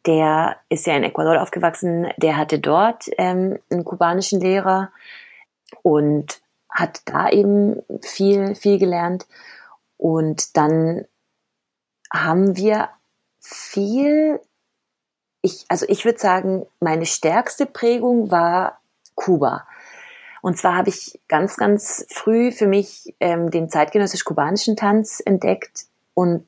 der 0.05 0.57
ist 0.69 0.87
ja 0.87 0.95
in 0.95 1.03
Ecuador 1.03 1.41
aufgewachsen, 1.41 2.07
der 2.17 2.37
hatte 2.37 2.59
dort 2.59 3.05
ähm, 3.17 3.59
einen 3.71 3.85
kubanischen 3.85 4.41
Lehrer 4.41 4.91
und 5.83 6.40
hat 6.71 7.01
da 7.05 7.29
eben 7.29 7.81
viel, 8.01 8.55
viel 8.55 8.79
gelernt. 8.79 9.27
Und 9.97 10.57
dann 10.57 11.05
haben 12.11 12.55
wir 12.57 12.89
viel, 13.39 14.39
ich, 15.41 15.65
also 15.67 15.85
ich 15.87 16.05
würde 16.05 16.19
sagen, 16.19 16.65
meine 16.79 17.05
stärkste 17.05 17.65
Prägung 17.65 18.31
war 18.31 18.81
Kuba. 19.15 19.67
Und 20.41 20.57
zwar 20.57 20.75
habe 20.75 20.89
ich 20.89 21.19
ganz, 21.27 21.57
ganz 21.57 22.05
früh 22.09 22.51
für 22.51 22.67
mich 22.67 23.13
ähm, 23.19 23.51
den 23.51 23.69
zeitgenössisch-kubanischen 23.69 24.75
Tanz 24.75 25.21
entdeckt. 25.23 25.85
Und 26.15 26.47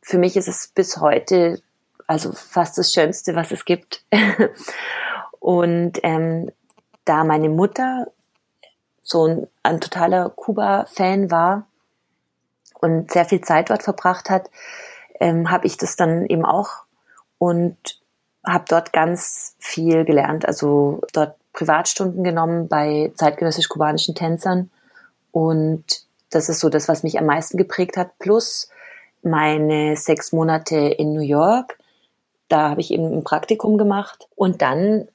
für 0.00 0.18
mich 0.18 0.36
ist 0.36 0.48
es 0.48 0.68
bis 0.68 0.98
heute 0.98 1.60
also 2.06 2.32
fast 2.32 2.76
das 2.76 2.92
Schönste, 2.92 3.36
was 3.36 3.52
es 3.52 3.64
gibt. 3.64 4.04
und 5.38 6.00
ähm, 6.02 6.50
da 7.04 7.22
meine 7.22 7.48
Mutter 7.48 8.10
so 9.02 9.26
ein, 9.26 9.46
ein 9.62 9.80
totaler 9.80 10.30
Kuba-Fan 10.30 11.30
war 11.30 11.66
und 12.80 13.10
sehr 13.10 13.24
viel 13.24 13.40
Zeit 13.40 13.70
dort 13.70 13.82
verbracht 13.82 14.30
hat, 14.30 14.50
ähm, 15.18 15.50
habe 15.50 15.66
ich 15.66 15.76
das 15.76 15.96
dann 15.96 16.26
eben 16.26 16.44
auch 16.44 16.84
und 17.38 17.76
habe 18.46 18.64
dort 18.68 18.92
ganz 18.92 19.54
viel 19.58 20.04
gelernt. 20.04 20.46
Also 20.46 21.00
dort 21.12 21.36
Privatstunden 21.52 22.24
genommen 22.24 22.68
bei 22.68 23.12
zeitgenössisch-kubanischen 23.16 24.14
Tänzern. 24.14 24.70
Und 25.32 25.84
das 26.30 26.48
ist 26.48 26.60
so 26.60 26.68
das, 26.68 26.88
was 26.88 27.02
mich 27.02 27.18
am 27.18 27.26
meisten 27.26 27.58
geprägt 27.58 27.96
hat. 27.96 28.18
Plus 28.18 28.70
meine 29.22 29.96
sechs 29.96 30.32
Monate 30.32 30.76
in 30.76 31.12
New 31.12 31.20
York. 31.20 31.78
Da 32.48 32.70
habe 32.70 32.80
ich 32.80 32.92
eben 32.92 33.12
ein 33.12 33.24
Praktikum 33.24 33.78
gemacht. 33.78 34.28
Und 34.36 34.62
dann, 34.62 35.08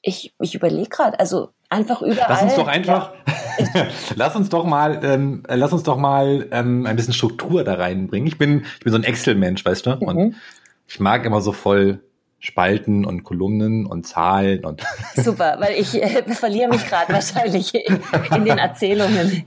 ich, 0.00 0.32
ich 0.40 0.54
überlege 0.54 0.88
gerade, 0.88 1.18
also 1.18 1.50
einfach 1.70 2.02
überall. 2.02 2.26
Lass 2.28 2.42
uns 2.42 2.54
doch 2.56 2.66
einfach, 2.66 3.12
ja. 3.74 3.86
lass 4.16 4.36
uns 4.36 4.48
doch 4.50 4.64
mal, 4.64 5.00
ähm, 5.02 5.42
lass 5.48 5.72
uns 5.72 5.84
doch 5.84 5.96
mal 5.96 6.46
ähm, 6.50 6.84
ein 6.86 6.96
bisschen 6.96 7.14
Struktur 7.14 7.64
da 7.64 7.74
reinbringen. 7.74 8.26
Ich 8.26 8.36
bin, 8.36 8.64
ich 8.78 8.84
bin 8.84 8.92
so 8.92 8.98
ein 8.98 9.04
Excel-Mensch, 9.04 9.64
weißt 9.64 9.86
du? 9.86 9.92
Und 9.92 10.16
mhm. 10.16 10.34
ich 10.86 11.00
mag 11.00 11.24
immer 11.24 11.40
so 11.40 11.52
voll 11.52 12.00
Spalten 12.40 13.04
und 13.04 13.22
Kolumnen 13.22 13.86
und 13.86 14.06
Zahlen 14.06 14.64
und. 14.64 14.82
Super, 15.14 15.56
weil 15.60 15.74
ich 15.78 16.02
äh, 16.02 16.22
verliere 16.34 16.70
mich 16.70 16.86
gerade 16.86 17.12
wahrscheinlich 17.12 17.74
in, 17.74 18.00
in, 18.34 18.44
den 18.44 18.58
Erzählungen. 18.58 19.44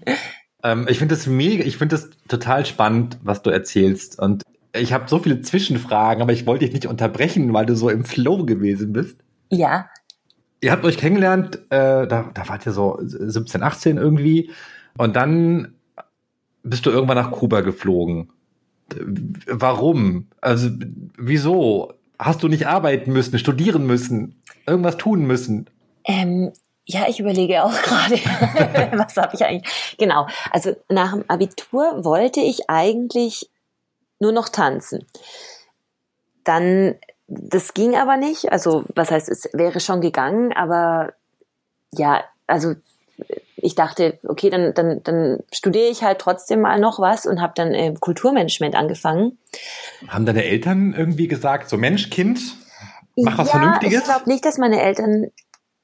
Ähm, 0.64 0.88
ich 0.88 1.00
finde 1.00 1.16
das 1.16 1.28
mega, 1.28 1.64
ich 1.64 1.78
finde 1.78 1.96
das 1.96 2.10
total 2.28 2.66
spannend, 2.66 3.18
was 3.24 3.42
du 3.42 3.50
erzählst. 3.50 4.20
Und 4.20 4.44
ich 4.76 4.94
habe 4.94 5.10
so 5.10 5.20
viele 5.20 5.42
Zwischenfragen, 5.42 6.22
aber 6.22 6.34
ich 6.34 6.46
wollte 6.46 6.66
dich 6.66 6.74
nicht 6.74 6.86
unterbrechen, 6.86 7.52
weil 7.54 7.66
du 7.66 7.76
so 7.76 7.90
im 7.90 8.06
Flow 8.06 8.46
gewesen 8.46 8.94
bist. 8.94 9.18
Ja. 9.50 9.90
Ihr 10.64 10.72
habt 10.72 10.86
euch 10.86 10.98
kennengelernt, 10.98 11.58
äh, 11.70 12.08
da, 12.08 12.32
da 12.34 12.50
wart 12.50 12.66
ihr 12.66 12.72
so 12.72 12.98
17, 13.02 13.62
18 13.62 13.98
irgendwie. 13.98 14.52
Und 14.98 15.16
dann 15.16 15.76
bist 16.64 16.86
du 16.86 16.90
irgendwann 16.90 17.18
nach 17.18 17.32
Kuba 17.32 17.62
geflogen. 17.62 18.32
Warum? 19.48 20.28
Also, 20.42 20.70
wieso? 21.18 21.94
hast 22.24 22.44
du 22.44 22.48
nicht 22.48 22.68
arbeiten 22.68 23.12
müssen, 23.12 23.38
studieren 23.40 23.86
müssen, 23.86 24.42
irgendwas 24.66 24.98
tun 24.98 25.26
müssen? 25.26 25.70
Ähm, 26.06 26.52
ja, 26.86 27.08
ich 27.08 27.20
überlege 27.20 27.64
auch 27.64 27.74
gerade, 27.82 28.16
was 28.98 29.18
habe 29.18 29.36
ich 29.36 29.44
eigentlich? 29.44 29.96
Genau, 29.98 30.28
also 30.52 30.76
nach 30.90 31.14
dem 31.14 31.30
Abitur 31.30 32.04
wollte 32.04 32.40
ich 32.40 32.70
eigentlich 32.70 33.50
nur 34.20 34.32
noch 34.32 34.50
tanzen. 34.50 35.06
Dann, 36.44 36.96
das 37.28 37.74
ging 37.74 37.96
aber 37.96 38.18
nicht. 38.18 38.52
Also, 38.52 38.84
was 38.96 39.12
heißt, 39.12 39.30
es 39.30 39.50
wäre 39.54 39.80
schon 39.80 40.02
gegangen, 40.02 40.54
aber 40.54 41.14
ja, 41.92 42.24
also 42.48 42.76
ich 43.56 43.76
dachte, 43.76 44.20
okay, 44.28 44.50
dann, 44.50 44.74
dann, 44.74 45.02
dann 45.04 45.40
studiere 45.52 45.90
ich 45.90 46.04
halt 46.04 46.20
trotzdem 46.20 46.62
mal 46.62 46.80
noch 46.80 47.00
was 47.00 47.26
und 47.26 47.42
habe 47.42 47.54
dann 47.56 47.74
äh, 47.74 47.94
Kulturmanagement 47.98 48.76
angefangen. 48.76 49.38
Haben 50.08 50.26
deine 50.26 50.44
Eltern 50.44 50.94
irgendwie 50.98 51.28
gesagt, 51.28 51.70
so 51.70 51.78
Mensch, 51.78 52.10
Kind, 52.10 52.58
mach 53.16 53.38
was 53.38 53.48
ja, 53.48 53.60
Vernünftiges? 53.60 54.00
Ich 54.00 54.06
glaube 54.06 54.30
nicht, 54.30 54.44
dass 54.44 54.58
meine 54.58 54.82
Eltern 54.82 55.32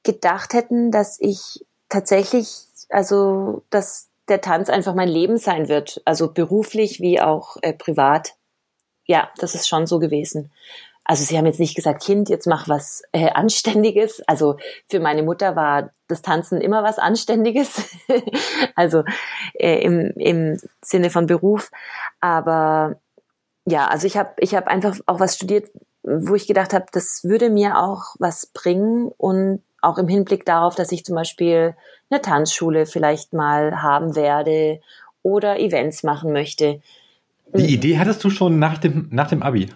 gedacht 0.02 0.52
hätten, 0.52 0.90
dass 0.90 1.18
ich 1.20 1.64
tatsächlich, 1.88 2.48
also 2.90 3.62
dass 3.70 4.08
der 4.28 4.42
Tanz 4.42 4.68
einfach 4.68 4.94
mein 4.94 5.08
Leben 5.08 5.38
sein 5.38 5.68
wird, 5.68 6.02
also 6.04 6.32
beruflich 6.32 7.00
wie 7.00 7.20
auch 7.20 7.56
äh, 7.62 7.72
privat. 7.72 8.34
Ja, 9.06 9.30
das 9.38 9.54
ist 9.54 9.68
schon 9.68 9.86
so 9.86 9.98
gewesen. 9.98 10.52
Also 11.04 11.24
sie 11.24 11.36
haben 11.36 11.46
jetzt 11.46 11.60
nicht 11.60 11.74
gesagt, 11.74 12.02
Kind, 12.02 12.28
jetzt 12.28 12.46
mach 12.46 12.68
was 12.68 13.02
äh, 13.12 13.30
Anständiges. 13.30 14.22
Also 14.26 14.56
für 14.88 15.00
meine 15.00 15.22
Mutter 15.22 15.56
war 15.56 15.90
das 16.08 16.22
Tanzen 16.22 16.60
immer 16.60 16.82
was 16.82 16.98
Anständiges. 16.98 17.88
also 18.76 19.02
äh, 19.54 19.80
im, 19.82 20.12
im 20.16 20.60
Sinne 20.82 21.10
von 21.10 21.26
Beruf. 21.26 21.70
Aber 22.20 22.96
ja, 23.66 23.88
also 23.88 24.06
ich 24.06 24.16
habe 24.16 24.30
ich 24.38 24.54
hab 24.54 24.68
einfach 24.68 24.96
auch 25.06 25.20
was 25.20 25.36
studiert, 25.36 25.70
wo 26.02 26.34
ich 26.34 26.46
gedacht 26.46 26.72
habe, 26.72 26.86
das 26.92 27.24
würde 27.24 27.50
mir 27.50 27.78
auch 27.78 28.14
was 28.18 28.46
bringen 28.46 29.10
und 29.16 29.62
auch 29.82 29.98
im 29.98 30.08
Hinblick 30.08 30.44
darauf, 30.44 30.74
dass 30.74 30.92
ich 30.92 31.04
zum 31.04 31.14
Beispiel 31.14 31.74
eine 32.10 32.20
Tanzschule 32.20 32.86
vielleicht 32.86 33.32
mal 33.32 33.82
haben 33.82 34.14
werde 34.16 34.80
oder 35.22 35.58
Events 35.58 36.02
machen 36.02 36.32
möchte. 36.32 36.80
Die 37.54 37.74
Idee 37.74 37.98
hattest 37.98 38.22
du 38.22 38.30
schon 38.30 38.58
nach 38.58 38.78
dem, 38.78 39.08
nach 39.10 39.28
dem 39.28 39.42
Abi? 39.42 39.68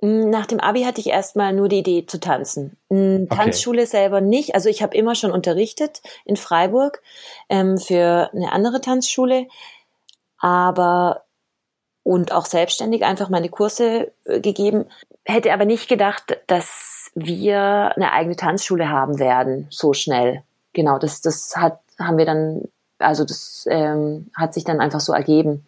Hm, 0.00 0.30
nach 0.30 0.46
dem 0.46 0.60
Abi 0.60 0.82
hatte 0.82 1.00
ich 1.00 1.08
erstmal 1.08 1.52
nur 1.52 1.68
die 1.68 1.78
Idee 1.78 2.06
zu 2.06 2.20
tanzen. 2.20 2.76
Hm, 2.90 3.28
Tanzschule 3.28 3.82
okay. 3.82 3.90
selber 3.90 4.20
nicht. 4.20 4.54
Also 4.54 4.68
ich 4.68 4.82
habe 4.82 4.96
immer 4.96 5.14
schon 5.14 5.32
unterrichtet 5.32 6.02
in 6.24 6.36
Freiburg 6.36 7.02
ähm, 7.48 7.78
für 7.78 8.30
eine 8.32 8.52
andere 8.52 8.80
Tanzschule, 8.80 9.46
aber 10.38 11.24
und 12.04 12.32
auch 12.32 12.46
selbstständig 12.46 13.04
einfach 13.04 13.28
meine 13.28 13.48
Kurse 13.48 14.12
äh, 14.24 14.40
gegeben. 14.40 14.86
Hätte 15.24 15.52
aber 15.52 15.64
nicht 15.64 15.88
gedacht, 15.88 16.38
dass 16.46 17.10
wir 17.14 17.92
eine 17.96 18.12
eigene 18.12 18.36
Tanzschule 18.36 18.88
haben 18.88 19.18
werden 19.18 19.66
so 19.70 19.92
schnell. 19.92 20.42
Genau, 20.72 20.98
das 20.98 21.20
das 21.20 21.56
hat 21.56 21.80
haben 21.98 22.18
wir 22.18 22.24
dann 22.24 22.62
also 22.98 23.24
das 23.24 23.66
ähm, 23.68 24.30
hat 24.36 24.54
sich 24.54 24.64
dann 24.64 24.80
einfach 24.80 25.00
so 25.00 25.12
ergeben. 25.12 25.64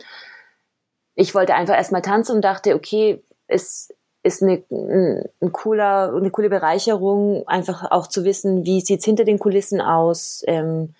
Ich 1.15 1.35
wollte 1.35 1.55
einfach 1.55 1.75
erstmal 1.75 2.03
tanzen 2.03 2.37
und 2.37 2.43
dachte, 2.43 2.75
okay, 2.75 3.23
es 3.47 3.93
ist 4.23 4.43
eine, 4.43 4.63
ein 4.71 5.53
cooler, 5.53 6.15
eine 6.15 6.31
coole 6.31 6.51
Bereicherung, 6.51 7.47
einfach 7.49 7.91
auch 7.91 8.07
zu 8.07 8.25
wissen, 8.25 8.65
wie 8.65 8.81
sieht's 8.81 9.05
hinter 9.05 9.25
den 9.25 9.39
Kulissen 9.39 9.81
aus, 9.81 10.43
ähm, 10.47 10.95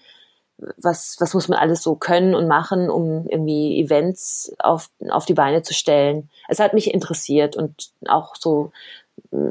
was, 0.77 1.17
was 1.21 1.35
muss 1.35 1.49
man 1.49 1.59
alles 1.59 1.83
so 1.83 1.95
können 1.95 2.35
und 2.35 2.49
machen, 2.49 2.91
um 2.91 3.27
irgendwie 3.29 3.81
Events 3.81 4.55
auf, 4.59 4.91
auf 5.11 5.25
die 5.25 5.35
Beine 5.35 5.63
zu 5.63 5.75
stellen. 5.75 6.31
Es 6.49 6.61
hat 6.61 6.75
mich 6.75 6.93
interessiert 6.93 7.57
und 7.57 7.91
auch 8.07 8.37
so 8.37 8.73
mm, 9.31 9.51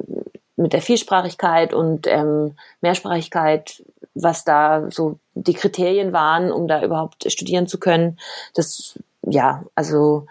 mit 0.56 0.74
der 0.74 0.82
Vielsprachigkeit 0.82 1.74
und 1.74 2.06
ähm, 2.06 2.56
Mehrsprachigkeit, 2.82 3.84
was 4.14 4.44
da 4.44 4.90
so 4.92 5.18
die 5.34 5.54
Kriterien 5.54 6.12
waren, 6.12 6.52
um 6.52 6.68
da 6.68 6.84
überhaupt 6.84 7.32
studieren 7.32 7.68
zu 7.68 7.80
können. 7.80 8.20
Das, 8.54 9.00
ja, 9.22 9.64
also 9.76 10.28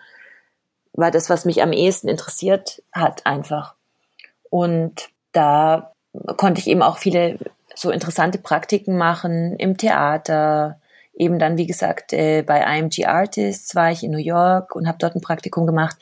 war 0.98 1.12
das, 1.12 1.30
was 1.30 1.44
mich 1.44 1.62
am 1.62 1.72
ehesten 1.72 2.08
interessiert 2.08 2.82
hat, 2.92 3.24
einfach. 3.24 3.74
Und 4.50 5.10
da 5.32 5.92
konnte 6.36 6.60
ich 6.60 6.66
eben 6.66 6.82
auch 6.82 6.98
viele 6.98 7.38
so 7.74 7.90
interessante 7.90 8.38
Praktiken 8.38 8.96
machen 8.96 9.54
im 9.56 9.76
Theater. 9.76 10.80
Eben 11.14 11.38
dann, 11.38 11.56
wie 11.56 11.66
gesagt, 11.66 12.12
äh, 12.12 12.42
bei 12.42 12.60
IMG 12.62 13.06
Artists 13.06 13.76
war 13.76 13.92
ich 13.92 14.02
in 14.02 14.10
New 14.10 14.18
York 14.18 14.74
und 14.74 14.88
habe 14.88 14.98
dort 14.98 15.14
ein 15.14 15.20
Praktikum 15.20 15.66
gemacht. 15.66 15.96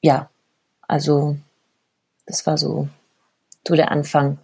Ja, 0.00 0.30
also 0.86 1.36
das 2.26 2.46
war 2.46 2.58
so, 2.58 2.88
so 3.66 3.74
der 3.74 3.90
Anfang. 3.90 4.38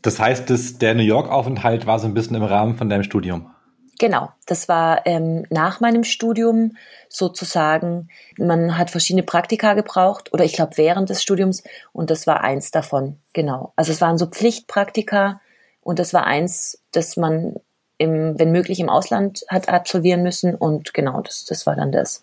Das 0.00 0.18
heißt, 0.18 0.48
das, 0.48 0.78
der 0.78 0.94
New 0.94 1.02
York-Aufenthalt 1.02 1.86
war 1.86 1.98
so 1.98 2.06
ein 2.06 2.14
bisschen 2.14 2.36
im 2.36 2.44
Rahmen 2.44 2.76
von 2.76 2.88
deinem 2.88 3.02
Studium. 3.02 3.50
Genau, 3.98 4.30
das 4.46 4.68
war 4.68 5.06
ähm, 5.06 5.44
nach 5.50 5.80
meinem 5.80 6.04
Studium 6.04 6.76
sozusagen. 7.08 8.08
Man 8.38 8.78
hat 8.78 8.90
verschiedene 8.90 9.24
Praktika 9.24 9.74
gebraucht 9.74 10.32
oder 10.32 10.44
ich 10.44 10.52
glaube 10.52 10.76
während 10.76 11.10
des 11.10 11.22
Studiums 11.22 11.64
und 11.92 12.10
das 12.10 12.26
war 12.28 12.42
eins 12.42 12.70
davon. 12.70 13.18
Genau. 13.32 13.72
Also 13.74 13.90
es 13.90 14.00
waren 14.00 14.16
so 14.16 14.26
Pflichtpraktika 14.26 15.40
und 15.82 15.98
das 15.98 16.14
war 16.14 16.26
eins, 16.26 16.80
das 16.92 17.16
man 17.16 17.56
im, 17.98 18.38
wenn 18.38 18.52
möglich 18.52 18.78
im 18.78 18.88
Ausland 18.88 19.44
hat 19.48 19.68
absolvieren 19.68 20.22
müssen 20.22 20.54
und 20.54 20.94
genau 20.94 21.20
das, 21.20 21.44
das 21.44 21.66
war 21.66 21.74
dann 21.74 21.90
das. 21.90 22.22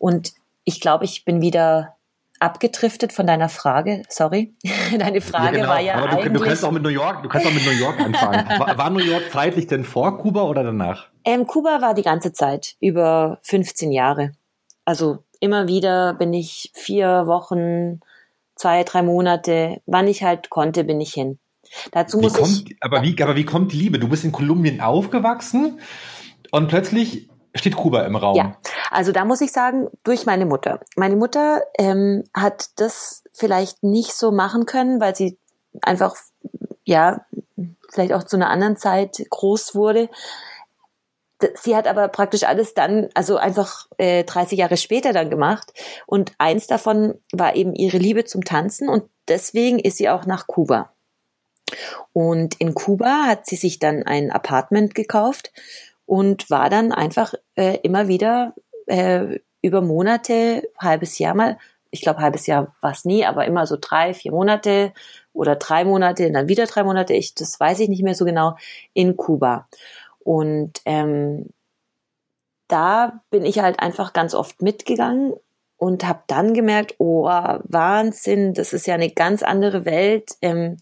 Und 0.00 0.32
ich 0.64 0.80
glaube, 0.80 1.04
ich 1.04 1.26
bin 1.26 1.42
wieder 1.42 1.96
abgedriftet 2.42 3.12
von 3.12 3.26
deiner 3.26 3.48
Frage. 3.48 4.02
Sorry, 4.08 4.54
deine 4.98 5.20
Frage 5.20 5.58
ja, 5.58 5.62
genau. 5.62 5.68
war 5.68 5.80
ja 5.80 5.94
Aber 5.94 6.08
du, 6.08 6.16
eigentlich. 6.16 6.32
Du 6.32 6.40
kannst 6.40 6.64
auch 6.64 6.72
mit 6.72 6.82
New 6.82 6.88
York, 6.88 7.22
du 7.22 7.28
kannst 7.28 7.46
auch 7.46 7.52
mit 7.52 7.64
New 7.64 7.70
York 7.70 8.00
anfangen. 8.00 8.46
War, 8.58 8.76
war 8.76 8.90
New 8.90 9.00
York 9.00 9.30
zeitlich 9.32 9.66
denn 9.66 9.84
vor 9.84 10.18
Kuba 10.18 10.42
oder 10.42 10.62
danach? 10.64 11.08
Ähm, 11.24 11.46
Kuba 11.46 11.80
war 11.80 11.94
die 11.94 12.02
ganze 12.02 12.32
Zeit 12.32 12.74
über 12.80 13.38
15 13.42 13.92
Jahre. 13.92 14.32
Also 14.84 15.24
immer 15.40 15.68
wieder 15.68 16.14
bin 16.14 16.32
ich 16.32 16.70
vier 16.74 17.26
Wochen, 17.26 18.00
zwei, 18.56 18.82
drei 18.82 19.02
Monate, 19.02 19.80
wann 19.86 20.08
ich 20.08 20.22
halt 20.22 20.50
konnte, 20.50 20.84
bin 20.84 21.00
ich 21.00 21.12
hin. 21.12 21.38
Dazu 21.92 22.18
muss 22.18 22.34
kommt, 22.34 22.70
ich. 22.70 22.76
Aber 22.80 23.02
wie, 23.02 23.20
aber 23.22 23.36
wie 23.36 23.44
kommt 23.44 23.72
die 23.72 23.76
Liebe? 23.76 23.98
Du 23.98 24.08
bist 24.08 24.24
in 24.24 24.32
Kolumbien 24.32 24.80
aufgewachsen 24.80 25.80
und 26.50 26.68
plötzlich 26.68 27.28
steht 27.54 27.76
Kuba 27.76 28.02
im 28.02 28.16
Raum. 28.16 28.36
Ja, 28.36 28.56
also 28.90 29.12
da 29.12 29.24
muss 29.24 29.40
ich 29.40 29.52
sagen, 29.52 29.88
durch 30.04 30.26
meine 30.26 30.46
Mutter. 30.46 30.80
Meine 30.96 31.16
Mutter 31.16 31.62
ähm, 31.78 32.24
hat 32.34 32.70
das 32.76 33.24
vielleicht 33.32 33.82
nicht 33.82 34.14
so 34.14 34.30
machen 34.30 34.66
können, 34.66 35.00
weil 35.00 35.14
sie 35.14 35.38
einfach, 35.82 36.16
ja, 36.84 37.26
vielleicht 37.90 38.12
auch 38.12 38.22
zu 38.22 38.36
einer 38.36 38.50
anderen 38.50 38.76
Zeit 38.76 39.22
groß 39.30 39.74
wurde. 39.74 40.08
Sie 41.54 41.74
hat 41.74 41.88
aber 41.88 42.08
praktisch 42.08 42.44
alles 42.44 42.72
dann, 42.72 43.08
also 43.14 43.36
einfach 43.36 43.88
äh, 43.98 44.24
30 44.24 44.58
Jahre 44.58 44.76
später 44.76 45.12
dann 45.12 45.28
gemacht. 45.28 45.72
Und 46.06 46.32
eins 46.38 46.66
davon 46.68 47.14
war 47.32 47.56
eben 47.56 47.74
ihre 47.74 47.98
Liebe 47.98 48.24
zum 48.24 48.44
Tanzen 48.44 48.88
und 48.88 49.04
deswegen 49.28 49.78
ist 49.78 49.98
sie 49.98 50.08
auch 50.08 50.24
nach 50.24 50.46
Kuba. 50.46 50.92
Und 52.12 52.60
in 52.60 52.74
Kuba 52.74 53.24
hat 53.26 53.46
sie 53.46 53.56
sich 53.56 53.78
dann 53.78 54.02
ein 54.04 54.30
Apartment 54.30 54.94
gekauft 54.94 55.52
und 56.12 56.50
war 56.50 56.68
dann 56.68 56.92
einfach 56.92 57.32
äh, 57.54 57.78
immer 57.82 58.06
wieder 58.06 58.54
äh, 58.84 59.38
über 59.62 59.80
Monate, 59.80 60.68
halbes 60.78 61.18
Jahr 61.18 61.34
mal, 61.34 61.56
ich 61.90 62.02
glaube 62.02 62.20
halbes 62.20 62.46
Jahr 62.46 62.76
war 62.82 62.92
es 62.92 63.06
nie, 63.06 63.24
aber 63.24 63.46
immer 63.46 63.66
so 63.66 63.78
drei, 63.80 64.12
vier 64.12 64.30
Monate 64.30 64.92
oder 65.32 65.56
drei 65.56 65.86
Monate, 65.86 66.30
dann 66.30 66.48
wieder 66.48 66.66
drei 66.66 66.84
Monate, 66.84 67.14
ich, 67.14 67.34
das 67.34 67.58
weiß 67.58 67.80
ich 67.80 67.88
nicht 67.88 68.02
mehr 68.02 68.14
so 68.14 68.26
genau, 68.26 68.58
in 68.92 69.16
Kuba. 69.16 69.68
Und 70.18 70.82
ähm, 70.84 71.48
da 72.68 73.22
bin 73.30 73.46
ich 73.46 73.60
halt 73.60 73.80
einfach 73.80 74.12
ganz 74.12 74.34
oft 74.34 74.60
mitgegangen 74.60 75.32
und 75.78 76.06
habe 76.06 76.24
dann 76.26 76.52
gemerkt, 76.52 76.96
oh, 76.98 77.24
Wahnsinn, 77.24 78.52
das 78.52 78.74
ist 78.74 78.86
ja 78.86 78.96
eine 78.96 79.10
ganz 79.10 79.42
andere 79.42 79.86
Welt. 79.86 80.32
Ähm, 80.42 80.76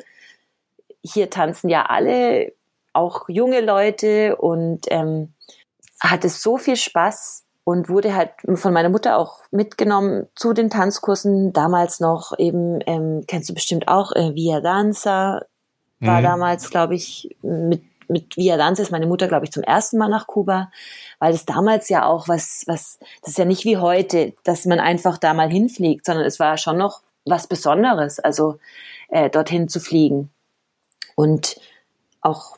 hier 1.05 1.31
tanzen 1.31 1.69
ja 1.69 1.87
alle 1.87 2.53
auch 2.93 3.29
junge 3.29 3.61
Leute 3.61 4.37
und 4.37 4.87
ähm, 4.89 5.35
hatte 6.01 6.29
so 6.29 6.57
viel 6.57 6.77
Spaß 6.77 7.45
und 7.65 7.89
wurde 7.89 8.15
halt 8.15 8.31
von 8.55 8.73
meiner 8.73 8.89
Mutter 8.89 9.17
auch 9.17 9.41
mitgenommen 9.51 10.27
zu 10.35 10.53
den 10.53 10.71
Tanzkursen. 10.71 11.53
Damals 11.53 12.01
noch 12.01 12.39
eben, 12.39 12.81
ähm, 12.87 13.25
kennst 13.27 13.49
du 13.49 13.55
bestimmt 13.55 13.89
auch, 13.89 14.13
äh, 14.13 14.35
Via 14.35 14.61
Danza 14.61 15.43
war 16.01 16.21
mhm. 16.21 16.25
damals, 16.25 16.71
glaube 16.71 16.95
ich, 16.95 17.37
mit 17.43 17.83
mit 18.11 18.37
Via 18.37 18.57
Danza 18.57 18.83
ist 18.83 18.91
meine 18.91 19.07
Mutter, 19.07 19.29
glaube 19.29 19.45
ich, 19.45 19.53
zum 19.53 19.63
ersten 19.63 19.97
Mal 19.97 20.09
nach 20.09 20.27
Kuba, 20.27 20.71
weil 21.21 21.33
es 21.33 21.47
damals 21.47 21.89
ja 21.89 22.05
auch 22.05 22.29
was, 22.29 22.65
was, 22.67 22.99
das 23.23 23.31
ist 23.31 23.39
ja 23.39 23.45
nicht 23.45 23.65
wie 23.65 23.77
heute, 23.77 24.35
dass 24.43 24.67
man 24.67 24.81
einfach 24.81 25.17
da 25.17 25.33
mal 25.33 25.49
hinfliegt, 25.49 26.05
sondern 26.05 26.27
es 26.27 26.41
war 26.41 26.59
schon 26.59 26.77
noch 26.77 27.03
was 27.25 27.47
Besonderes, 27.47 28.19
also 28.19 28.59
äh, 29.09 29.31
dorthin 29.31 29.69
zu 29.69 29.79
fliegen. 29.79 30.31
Und 31.15 31.61
auch 32.21 32.57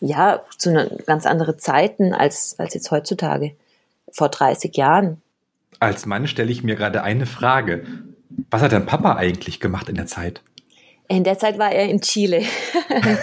ja, 0.00 0.42
zu 0.56 0.70
einer 0.70 0.86
ganz 1.06 1.26
anderen 1.26 1.58
Zeiten 1.58 2.12
als, 2.12 2.58
als 2.58 2.74
jetzt 2.74 2.90
heutzutage, 2.90 3.54
vor 4.12 4.28
30 4.28 4.76
Jahren. 4.76 5.20
Als 5.80 6.06
Mann 6.06 6.26
stelle 6.26 6.50
ich 6.50 6.64
mir 6.64 6.76
gerade 6.76 7.02
eine 7.02 7.26
Frage. 7.26 7.84
Was 8.50 8.62
hat 8.62 8.72
dein 8.72 8.86
Papa 8.86 9.16
eigentlich 9.16 9.60
gemacht 9.60 9.88
in 9.88 9.94
der 9.94 10.06
Zeit? 10.06 10.42
In 11.08 11.24
der 11.24 11.38
Zeit 11.38 11.58
war 11.58 11.72
er 11.72 11.88
in 11.88 12.00
Chile. 12.00 12.42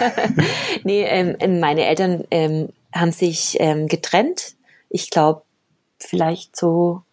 nee, 0.84 1.04
ähm, 1.04 1.36
ähm, 1.40 1.60
meine 1.60 1.86
Eltern 1.86 2.24
ähm, 2.32 2.70
haben 2.94 3.12
sich 3.12 3.58
ähm, 3.60 3.88
getrennt. 3.88 4.56
Ich 4.90 5.12
glaube, 5.12 5.44
vielleicht 6.00 6.56
so 6.56 7.04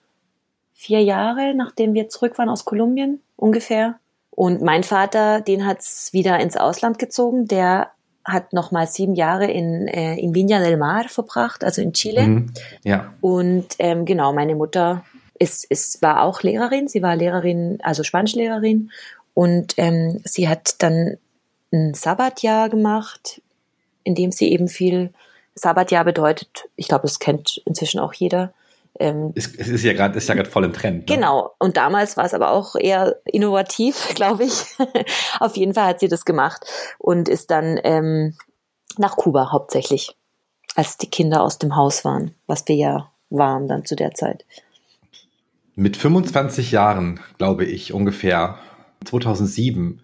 vier 0.73 1.03
Jahre, 1.03 1.55
nachdem 1.55 1.95
wir 1.95 2.09
zurück 2.09 2.39
waren 2.39 2.49
aus 2.49 2.65
Kolumbien, 2.65 3.21
ungefähr. 3.37 3.99
Und 4.31 4.63
mein 4.63 4.83
Vater, 4.83 5.43
den 5.43 5.67
hat's 5.67 6.13
wieder 6.13 6.41
ins 6.41 6.57
Ausland 6.57 6.99
gezogen. 6.99 7.47
Der 7.47 7.91
hat 8.25 8.53
nochmal 8.53 8.87
sieben 8.87 9.15
Jahre 9.15 9.51
in, 9.51 9.89
äh, 9.89 10.17
in 10.17 10.33
Viña 10.33 10.61
del 10.63 10.77
Mar 10.77 11.09
verbracht, 11.09 11.65
also 11.65 11.83
in 11.83 11.93
Chile. 11.93 12.23
Mhm, 12.23 12.53
ja. 12.85 13.13
Und 13.21 13.67
ähm, 13.79 14.05
genau, 14.05 14.33
meine 14.33 14.55
Mutter 14.55 15.05
ist, 15.39 15.65
ist, 15.65 16.03
war 16.03 16.23
auch 16.23 16.43
Lehrerin. 16.43 16.89
Sie 16.89 17.03
war 17.03 17.17
Lehrerin, 17.17 17.79
also 17.83 18.03
Spanischlehrerin. 18.05 18.91
Und 19.35 19.75
ähm, 19.77 20.21
sie 20.25 20.49
hat 20.49 20.77
dann 20.79 21.17
ein 21.73 21.95
Sabbatjahr 21.95 22.69
gemacht, 22.69 23.41
in 24.05 24.15
dem 24.15 24.31
sie 24.31 24.53
eben 24.53 24.69
viel 24.69 25.13
Sabbatjahr 25.55 26.05
bedeutet, 26.05 26.69
ich 26.77 26.89
glaube, 26.89 27.03
das 27.03 27.19
kennt 27.19 27.61
inzwischen 27.67 28.01
auch 28.01 28.15
jeder, 28.15 28.53
ähm, 28.99 29.33
es, 29.35 29.55
es 29.57 29.69
ist 29.69 29.85
ja 29.85 29.93
gerade 29.95 30.19
ist 30.19 30.29
ja 30.29 30.35
gerade 30.35 30.51
voll 30.51 30.65
im 30.65 30.73
Trend. 30.73 31.09
Ne? 31.09 31.15
Genau. 31.15 31.55
Und 31.59 31.77
damals 31.77 32.17
war 32.17 32.25
es 32.25 32.35
aber 32.35 32.51
auch 32.51 32.77
eher 32.77 33.17
innovativ, 33.25 34.09
glaube 34.15 34.45
ich. 34.45 34.65
Auf 35.41 35.57
jeden 35.57 35.75
Fall 35.75 35.87
hat 35.87 36.01
sie 36.01 36.09
das 36.09 36.25
gemacht 36.25 36.65
und 36.99 37.29
ist 37.29 37.51
dann 37.51 37.81
ähm, 37.85 38.37
nach 38.99 39.17
Kuba 39.17 39.53
hauptsächlich, 39.53 40.17
als 40.75 40.99
die 40.99 41.09
Kinder 41.11 41.43
aus 41.43 41.59
dem 41.59 41.77
Haus 41.77 42.05
waren, 42.05 42.35
was 42.47 42.67
wir 42.69 42.77
ja 42.77 43.13
waren 43.31 43.67
dann 43.67 43.85
zu 43.85 43.97
der 43.97 44.13
Zeit. 44.13 44.45
Mit 45.75 45.97
25 45.97 46.71
Jahren, 46.71 47.21
glaube 47.39 47.65
ich, 47.65 47.95
ungefähr 47.95 48.59
2007, 49.07 50.03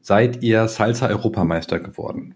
seid 0.00 0.42
ihr 0.42 0.66
Salsa-Europameister 0.66 1.78
geworden. 1.78 2.34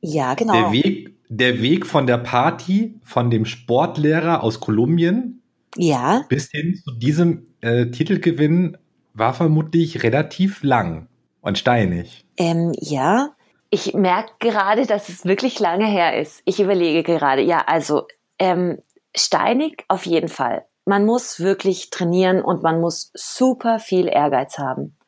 Ja, 0.00 0.34
genau. 0.34 0.52
Der 0.52 0.72
Weg, 0.72 1.14
der 1.34 1.62
Weg 1.62 1.86
von 1.86 2.06
der 2.06 2.18
Party 2.18 3.00
von 3.02 3.30
dem 3.30 3.46
Sportlehrer 3.46 4.42
aus 4.42 4.60
Kolumbien 4.60 5.42
ja. 5.76 6.26
bis 6.28 6.50
hin 6.50 6.78
zu 6.84 6.92
diesem 6.92 7.46
äh, 7.62 7.86
Titelgewinn 7.86 8.76
war 9.14 9.32
vermutlich 9.32 10.02
relativ 10.02 10.62
lang 10.62 11.08
und 11.40 11.56
steinig. 11.56 12.26
Ähm, 12.36 12.72
ja, 12.78 13.30
ich 13.70 13.94
merke 13.94 14.32
gerade, 14.40 14.84
dass 14.84 15.08
es 15.08 15.24
wirklich 15.24 15.58
lange 15.58 15.86
her 15.86 16.20
ist. 16.20 16.42
Ich 16.44 16.60
überlege 16.60 17.02
gerade, 17.02 17.40
ja, 17.40 17.64
also 17.66 18.06
ähm, 18.38 18.82
steinig 19.16 19.84
auf 19.88 20.04
jeden 20.04 20.28
Fall. 20.28 20.66
Man 20.84 21.06
muss 21.06 21.40
wirklich 21.40 21.88
trainieren 21.88 22.42
und 22.42 22.62
man 22.62 22.78
muss 22.78 23.10
super 23.14 23.78
viel 23.78 24.06
Ehrgeiz 24.06 24.58
haben. 24.58 24.98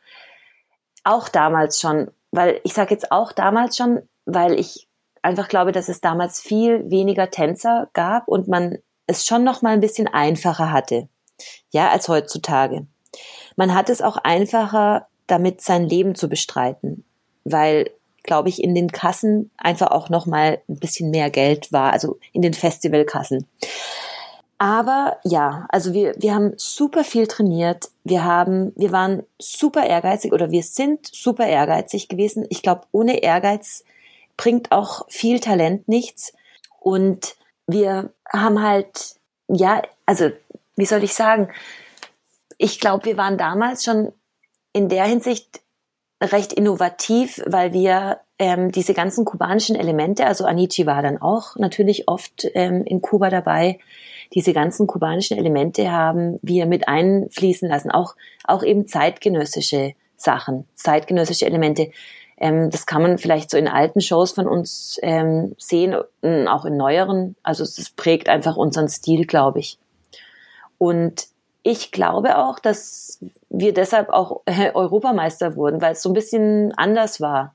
Auch 1.03 1.29
damals 1.29 1.81
schon, 1.81 2.11
weil 2.31 2.61
ich 2.65 2.73
sage 2.73 2.95
jetzt 2.95 3.13
auch 3.13 3.33
damals 3.33 3.77
schon, 3.77 4.09
weil 4.25 4.59
ich 4.59 4.89
einfach 5.25 5.49
glaube, 5.49 5.73
dass 5.73 5.89
es 5.89 6.01
damals 6.01 6.41
viel 6.41 6.91
weniger 6.91 7.31
Tänzer 7.31 7.89
gab 7.93 8.29
und 8.29 8.49
man 8.49 8.79
es 9.07 9.27
schon 9.27 9.45
noch 9.45 9.63
mal 9.63 9.71
ein 9.71 9.81
bisschen 9.81 10.07
einfacher 10.07 10.71
hatte, 10.71 11.09
ja, 11.71 11.91
als 11.91 12.09
heutzutage. 12.09 12.87
Man 13.57 13.75
hat 13.75 13.89
es 13.89 14.03
auch 14.03 14.17
einfacher, 14.17 15.07
damit 15.27 15.61
sein 15.61 15.89
Leben 15.89 16.15
zu 16.15 16.29
bestreiten, 16.29 17.05
weil, 17.45 17.91
glaube 18.23 18.49
ich, 18.49 18.63
in 18.63 18.75
den 18.75 18.91
Kassen 18.93 19.51
einfach 19.57 19.91
auch 19.91 20.11
noch 20.11 20.27
mal 20.27 20.61
ein 20.69 20.79
bisschen 20.79 21.11
mehr 21.11 21.31
Geld 21.31 21.73
war, 21.73 21.93
also 21.93 22.19
in 22.33 22.43
den 22.43 22.55
Festivalkassen. 22.55 23.47
Aber 24.59 25.19
ja, 25.25 25.67
also 25.69 25.93
wir, 25.93 26.15
wir 26.17 26.35
haben 26.35 26.53
super 26.57 27.05
viel 27.05 27.27
trainiert. 27.27 27.91
Wir 28.05 28.25
haben, 28.25 28.73
wir 28.77 28.93
waren 28.93 29.25
super 29.39 29.85
ehrgeizig 29.85 30.33
oder 30.33 30.51
wir 30.51 30.63
sind 30.63 31.07
super 31.13 31.47
ehrgeizig 31.47 32.09
gewesen. 32.09 32.47
Ich 32.51 32.63
glaube, 32.63 32.83
ohne 32.93 33.23
Ehrgeiz 33.23 33.85
bringt 34.37 34.73
auch 34.73 35.07
viel 35.09 35.41
Talent 35.41 35.89
nichts. 35.89 36.33
Und 36.81 37.37
wir 37.67 38.13
haben 38.31 38.63
halt, 38.63 39.17
ja, 39.49 39.83
also 40.07 40.31
wie 40.77 40.87
soll 40.87 41.03
ich 41.05 41.15
sagen, 41.15 41.51
ich 42.59 42.81
glaube, 42.81 43.07
wir 43.07 43.17
waren 43.17 43.39
damals 43.39 43.85
schon 43.85 44.13
in 44.73 44.89
der 44.89 45.05
Hinsicht 45.05 45.61
recht 46.23 46.53
innovativ, 46.53 47.43
weil 47.47 47.73
wir 47.73 48.21
ähm, 48.39 48.73
diese 48.73 48.95
ganzen 48.95 49.25
kubanischen 49.25 49.77
Elemente, 49.77 50.27
also 50.27 50.45
Anichi 50.45 50.87
war 50.87 51.03
dann 51.03 51.21
auch 51.21 51.57
natürlich 51.57 52.09
oft 52.09 52.47
ähm, 52.55 52.85
in 52.85 53.01
Kuba 53.01 53.31
dabei, 53.31 53.79
diese 54.33 54.53
ganzen 54.53 54.87
kubanischen 54.87 55.39
Elemente 55.39 55.93
haben 55.93 56.39
wir 56.43 56.67
mit 56.67 56.89
einfließen 56.89 57.69
lassen, 57.69 57.91
auch, 57.91 58.17
auch 58.45 58.63
eben 58.63 58.89
zeitgenössische 58.89 59.95
Sachen, 60.17 60.67
zeitgenössische 60.75 61.47
Elemente 61.47 61.91
Ähm, 62.37 62.71
das 62.71 62.87
kann 62.87 63.03
man 63.03 63.19
vielleicht 63.19 63.51
so 63.51 63.57
in 63.57 63.69
alten 63.69 64.01
Shows 64.01 64.33
von 64.33 64.49
uns 64.49 64.99
ähm, 65.03 65.55
sehen, 65.59 65.95
auch 66.49 66.65
in 66.65 66.77
neueren. 66.77 67.37
Also 67.43 67.65
es 67.65 67.91
prägt 67.91 68.29
einfach 68.29 68.57
unseren 68.57 68.89
Stil, 68.89 69.27
glaube 69.27 69.61
ich. 69.61 69.79
Und 70.79 71.29
ich 71.63 71.93
glaube 71.93 72.39
auch, 72.39 72.59
dass 72.59 73.19
wir 73.49 73.73
deshalb 73.73 74.11
auch 74.11 74.43
Europameister 74.75 75.57
wurden, 75.57 75.81
weil 75.81 75.93
es 75.93 76.03
so 76.03 76.11
ein 76.11 76.15
bisschen 76.15 76.73
anders 76.77 77.21
war. 77.21 77.55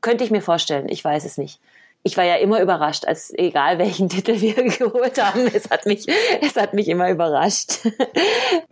Könnte 0.00 0.24
ich 0.24 0.30
mir 0.30 0.42
vorstellen, 0.42 0.88
ich 0.88 1.04
weiß 1.04 1.24
es 1.24 1.38
nicht 1.38 1.60
ich 2.02 2.16
war 2.16 2.24
ja 2.24 2.36
immer 2.36 2.60
überrascht, 2.62 3.04
als 3.04 3.32
egal 3.36 3.78
welchen 3.78 4.08
Titel 4.10 4.40
wir 4.40 4.54
geholt 4.54 5.22
haben, 5.22 5.46
es 5.52 5.70
hat 5.70 5.86
mich, 5.86 6.06
es 6.40 6.56
hat 6.56 6.74
mich 6.74 6.88
immer 6.88 7.10
überrascht. 7.10 7.80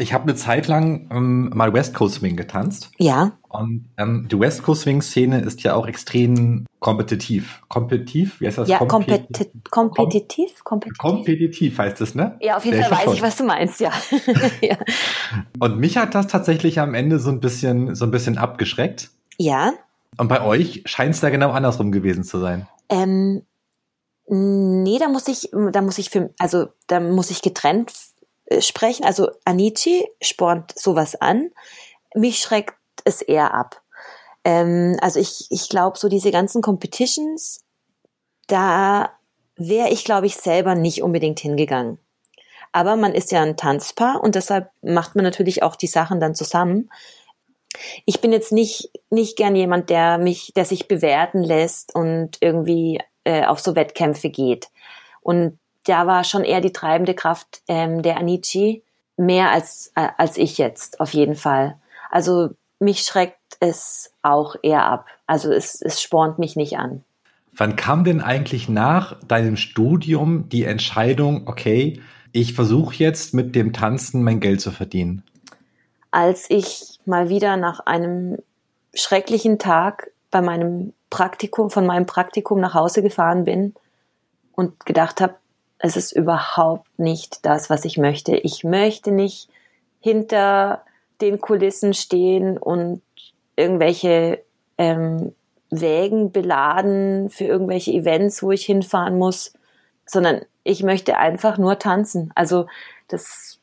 Ich 0.01 0.13
habe 0.13 0.25
eine 0.25 0.35
Zeit 0.37 0.69
lang 0.69 1.09
ähm, 1.11 1.51
mal 1.55 1.73
West 1.73 1.95
Coast 1.95 2.17
Swing 2.17 2.37
getanzt. 2.37 2.91
Ja. 2.99 3.33
Und 3.49 3.89
ähm, 3.97 4.29
die 4.31 4.39
West 4.39 4.63
Coast 4.63 4.83
Swing 4.83 5.03
Szene 5.03 5.41
ist 5.41 5.63
ja 5.63 5.75
auch 5.75 5.87
extrem 5.87 6.67
kompetitiv. 6.79 7.63
Kompetitiv? 7.69 8.41
Wie 8.41 8.47
heißt 8.47 8.59
das? 8.59 8.69
Ja, 8.69 8.79
kompeti 8.79 9.51
kompetitiv? 9.71 10.63
Kompetitiv? 10.65 10.99
Kompetitiv 10.99 11.79
heißt 11.79 12.01
es, 12.01 12.15
ne? 12.15 12.37
Ja, 12.41 12.57
auf 12.57 12.65
jeden 12.65 12.81
Fall 12.81 12.91
weiß 12.91 13.05
schon. 13.05 13.15
ich, 13.15 13.23
was 13.23 13.37
du 13.37 13.45
meinst, 13.45 13.81
ja. 13.81 13.93
ja. 14.61 14.77
Und 15.59 15.79
mich 15.79 15.97
hat 15.97 16.15
das 16.15 16.29
tatsächlich 16.29 16.79
am 16.79 16.95
Ende 16.95 17.19
so 17.19 17.31
ein 17.31 17.41
bisschen, 17.41 17.95
so 17.95 18.05
ein 18.05 18.11
bisschen 18.11 18.39
abgeschreckt. 18.39 19.11
Ja. 19.37 19.73
Und 20.17 20.29
bei 20.29 20.43
euch 20.43 20.83
scheint 20.87 21.15
es 21.15 21.21
da 21.21 21.31
genau 21.31 21.51
andersrum 21.51 21.91
gewesen 21.93 22.25
zu 22.25 22.39
sein. 22.39 22.69
Ähm, 22.89 23.47
nee, 24.27 24.99
da 24.99 25.09
muss 25.09 25.29
ich, 25.29 25.51
da 25.53 25.83
muss 25.83 25.99
ich 25.99 26.11
für, 26.11 26.33
also 26.39 26.69
da 26.87 27.01
muss 27.01 27.31
ich 27.31 27.43
getrennt 27.43 27.93
äh, 28.47 28.61
sprechen. 28.61 29.05
Also 29.05 29.31
Anichi 29.45 30.09
spornt 30.21 30.79
sowas 30.79 31.21
an. 31.21 31.51
Mich 32.15 32.39
schreckt 32.39 32.75
es 33.05 33.23
eher 33.23 33.55
ab. 33.55 33.83
Ähm, 34.45 34.97
also 35.01 35.21
ich, 35.21 35.47
ich 35.51 35.69
glaube, 35.69 35.99
so 35.99 36.09
diese 36.09 36.31
ganzen 36.31 36.63
Competitions, 36.63 37.61
da 38.47 39.11
wäre 39.57 39.91
ich, 39.91 40.05
glaube 40.05 40.27
ich, 40.27 40.37
selber 40.37 40.75
nicht 40.75 41.03
unbedingt 41.03 41.41
hingegangen. 41.41 41.99
Aber 42.73 42.97
man 42.97 43.15
ist 43.15 43.33
ja 43.33 43.43
ein 43.43 43.57
Tanzpaar 43.57 44.23
und 44.23 44.35
deshalb 44.35 44.71
macht 44.83 45.17
man 45.17 45.25
natürlich 45.25 45.63
auch 45.63 45.75
die 45.75 45.87
Sachen 45.87 46.21
dann 46.21 46.35
zusammen 46.35 46.91
ich 48.07 48.21
bin 48.21 48.33
jetzt 48.33 48.53
nicht, 48.53 48.91
nicht 49.11 49.37
gern 49.37 49.55
jemand, 49.55 49.91
der 49.91 50.19
mich, 50.19 50.53
der 50.57 50.65
sich 50.65 50.89
bewerten 50.89 51.43
lässt 51.43 51.95
und 51.95 52.39
irgendwie 52.41 53.01
äh, 53.25 53.45
auf 53.45 53.61
so 53.61 53.77
Wettkämpfe 53.77 54.31
geht. 54.31 54.69
Und 55.21 55.59
da 55.85 56.07
war 56.07 56.25
schon 56.25 56.45
eher 56.45 56.61
die 56.61 56.73
treibende 56.73 57.15
Kraft 57.15 57.63
ähm, 57.69 58.03
der 58.03 58.19
Anichi, 58.19 58.83
mehr 59.17 59.51
als, 59.51 59.93
äh, 59.95 60.09
als 60.17 60.37
ich 60.37 60.59
jetzt, 60.59 61.01
auf 61.01 61.13
jeden 61.15 61.35
Fall. 61.35 61.77
Also 62.11 62.51
mich 62.79 63.01
schreckt 63.01 63.37
es 63.61 64.13
auch 64.23 64.57
eher 64.63 64.85
ab. 64.85 65.07
Also 65.27 65.53
es, 65.53 65.81
es 65.83 66.01
spornt 66.01 66.39
mich 66.39 66.57
nicht 66.57 66.79
an. 66.79 67.05
Wann 67.53 67.77
kam 67.77 68.05
denn 68.05 68.21
eigentlich 68.21 68.69
nach 68.69 69.19
deinem 69.25 69.57
Studium 69.57 70.49
die 70.49 70.65
Entscheidung, 70.65 71.49
okay, 71.49 72.01
ich 72.33 72.55
versuche 72.55 72.95
jetzt 72.95 73.35
mit 73.35 73.57
dem 73.57 73.73
Tanzen 73.73 74.23
mein 74.23 74.39
Geld 74.39 74.61
zu 74.61 74.71
verdienen? 74.71 75.25
als 76.11 76.47
ich 76.49 76.98
mal 77.09 77.29
wieder 77.29 77.57
nach 77.57 77.81
einem 77.81 78.39
schrecklichen 78.95 79.59
Tag 79.59 80.11
bei 80.31 80.41
meinem 80.41 80.93
Praktikum, 81.11 81.71
von 81.71 81.87
meinem 81.87 82.07
Praktikum 82.07 82.61
nach 82.61 82.75
Hause 82.75 83.03
gefahren 83.03 83.45
bin 83.45 83.75
und 84.53 84.85
gedacht 84.87 85.21
habe, 85.21 85.35
es 85.79 85.97
ist 85.97 86.13
überhaupt 86.13 86.99
nicht 86.99 87.45
das, 87.47 87.71
was 87.71 87.85
ich 87.85 87.99
möchte. 87.99 88.37
Ich 88.37 88.65
möchte 88.65 89.13
nicht 89.13 89.49
hinter 90.01 90.83
den 91.21 91.41
Kulissen 91.41 91.95
stehen 91.95 92.59
und 92.59 93.03
irgendwelche 93.57 94.43
ähm, 94.77 95.35
Wägen 95.71 96.33
beladen 96.33 97.31
für 97.31 97.45
irgendwelche 97.45 97.93
Events, 97.93 98.43
wo 98.43 98.53
ich 98.53 98.65
hinfahren 98.65 99.19
muss, 99.19 99.53
sondern 100.07 100.43
ich 100.65 100.83
möchte 100.83 101.19
einfach 101.19 101.59
nur 101.59 101.79
tanzen. 101.79 102.31
Also 102.35 102.67
das, 103.09 103.58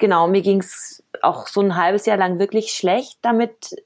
genau, 0.00 0.26
mir 0.26 0.42
ging's 0.42 1.02
auch 1.22 1.46
so 1.46 1.60
ein 1.60 1.76
halbes 1.76 2.06
Jahr 2.06 2.16
lang 2.16 2.38
wirklich 2.40 2.72
schlecht 2.72 3.18
damit, 3.22 3.84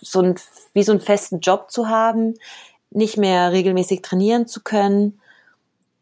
so 0.00 0.20
ein, 0.20 0.34
wie 0.74 0.82
so 0.82 0.92
einen 0.92 1.00
festen 1.00 1.40
Job 1.40 1.70
zu 1.70 1.88
haben, 1.88 2.34
nicht 2.90 3.16
mehr 3.16 3.52
regelmäßig 3.52 4.02
trainieren 4.02 4.46
zu 4.46 4.62
können. 4.62 5.20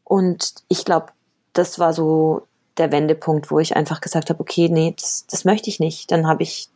Und 0.04 0.54
ich 0.68 0.84
glaube, 0.84 1.06
das 1.52 1.78
war 1.78 1.92
so 1.92 2.46
der 2.76 2.90
Wendepunkt, 2.90 3.50
wo 3.50 3.58
ich 3.58 3.76
einfach 3.76 4.00
gesagt 4.00 4.30
habe, 4.30 4.40
okay, 4.40 4.68
nee, 4.68 4.94
das, 4.98 5.26
das 5.28 5.44
möchte 5.44 5.70
ich 5.70 5.78
nicht. 5.80 6.10
Dann 6.10 6.26
habe 6.26 6.42
ich, 6.42 6.68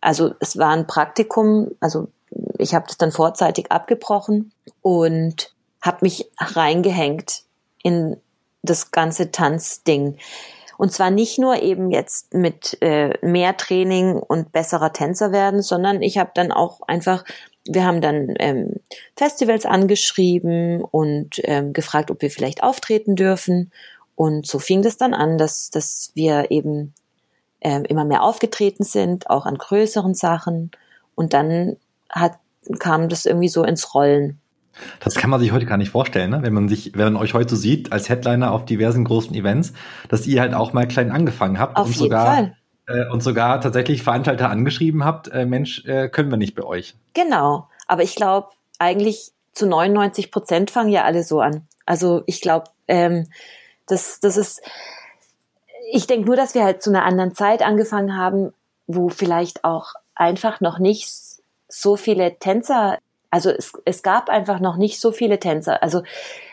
also 0.00 0.34
es 0.40 0.58
war 0.58 0.70
ein 0.70 0.86
Praktikum, 0.86 1.70
also 1.80 2.08
ich 2.58 2.74
habe 2.74 2.86
das 2.86 2.98
dann 2.98 3.12
vorzeitig 3.12 3.70
abgebrochen 3.70 4.52
und 4.82 5.54
habe 5.80 5.98
mich 6.02 6.30
reingehängt 6.38 7.42
in 7.82 8.16
das 8.62 8.90
ganze 8.90 9.30
Tanzding. 9.30 10.18
Und 10.80 10.92
zwar 10.92 11.10
nicht 11.10 11.38
nur 11.38 11.62
eben 11.62 11.90
jetzt 11.90 12.32
mit 12.32 12.78
äh, 12.80 13.12
mehr 13.20 13.54
Training 13.58 14.14
und 14.14 14.50
besserer 14.50 14.94
Tänzer 14.94 15.30
werden, 15.30 15.60
sondern 15.60 16.00
ich 16.00 16.16
habe 16.16 16.30
dann 16.34 16.52
auch 16.52 16.80
einfach 16.88 17.22
wir 17.68 17.84
haben 17.84 18.00
dann 18.00 18.34
ähm, 18.38 18.76
Festivals 19.14 19.66
angeschrieben 19.66 20.82
und 20.82 21.38
ähm, 21.44 21.74
gefragt, 21.74 22.10
ob 22.10 22.22
wir 22.22 22.30
vielleicht 22.30 22.62
auftreten 22.62 23.14
dürfen. 23.14 23.70
Und 24.14 24.46
so 24.46 24.58
fing 24.58 24.80
das 24.80 24.96
dann 24.96 25.12
an, 25.12 25.36
dass, 25.36 25.68
dass 25.68 26.12
wir 26.14 26.50
eben 26.50 26.94
ähm, 27.60 27.84
immer 27.84 28.06
mehr 28.06 28.22
aufgetreten 28.22 28.82
sind, 28.82 29.28
auch 29.28 29.44
an 29.44 29.58
größeren 29.58 30.14
Sachen. 30.14 30.70
Und 31.14 31.34
dann 31.34 31.76
hat, 32.08 32.38
kam 32.78 33.10
das 33.10 33.26
irgendwie 33.26 33.48
so 33.48 33.64
ins 33.64 33.94
Rollen. 33.94 34.39
Das 35.00 35.14
kann 35.14 35.30
man 35.30 35.40
sich 35.40 35.52
heute 35.52 35.66
gar 35.66 35.76
nicht 35.76 35.90
vorstellen, 35.90 36.30
ne? 36.30 36.42
wenn 36.42 36.52
man 36.54 36.68
sich, 36.68 36.92
wenn 36.94 37.12
man 37.12 37.16
euch 37.16 37.34
heute 37.34 37.56
sieht 37.56 37.92
als 37.92 38.08
Headliner 38.08 38.52
auf 38.52 38.64
diversen 38.64 39.04
großen 39.04 39.34
Events, 39.34 39.72
dass 40.08 40.26
ihr 40.26 40.40
halt 40.40 40.54
auch 40.54 40.72
mal 40.72 40.86
klein 40.86 41.10
angefangen 41.10 41.58
habt 41.58 41.76
auf 41.76 41.86
und 41.86 41.92
jeden 41.92 42.04
sogar 42.04 42.26
Fall. 42.26 42.56
Äh, 42.86 43.08
und 43.10 43.22
sogar 43.22 43.60
tatsächlich 43.60 44.02
Veranstalter 44.02 44.50
angeschrieben 44.50 45.04
habt, 45.04 45.28
äh, 45.28 45.46
Mensch, 45.46 45.84
äh, 45.84 46.08
können 46.08 46.30
wir 46.30 46.38
nicht 46.38 46.54
bei 46.54 46.64
euch. 46.64 46.94
Genau, 47.14 47.68
aber 47.86 48.02
ich 48.02 48.14
glaube 48.14 48.48
eigentlich 48.78 49.32
zu 49.52 49.66
99 49.66 50.30
Prozent 50.30 50.70
fangen 50.70 50.90
ja 50.90 51.04
alle 51.04 51.22
so 51.22 51.40
an. 51.40 51.66
Also 51.86 52.22
ich 52.26 52.40
glaube, 52.40 52.70
ähm, 52.88 53.28
das, 53.86 54.20
das 54.20 54.36
ist, 54.36 54.62
ich 55.92 56.06
denke 56.06 56.26
nur, 56.26 56.36
dass 56.36 56.54
wir 56.54 56.64
halt 56.64 56.82
zu 56.82 56.90
einer 56.90 57.04
anderen 57.04 57.34
Zeit 57.34 57.62
angefangen 57.62 58.16
haben, 58.16 58.52
wo 58.86 59.08
vielleicht 59.08 59.64
auch 59.64 59.94
einfach 60.14 60.60
noch 60.60 60.78
nicht 60.78 61.08
so 61.68 61.96
viele 61.96 62.38
Tänzer 62.38 62.98
also 63.30 63.50
es, 63.50 63.72
es 63.84 64.02
gab 64.02 64.28
einfach 64.28 64.60
noch 64.60 64.76
nicht 64.76 65.00
so 65.00 65.12
viele 65.12 65.38
Tänzer. 65.38 65.82
Also 65.82 66.02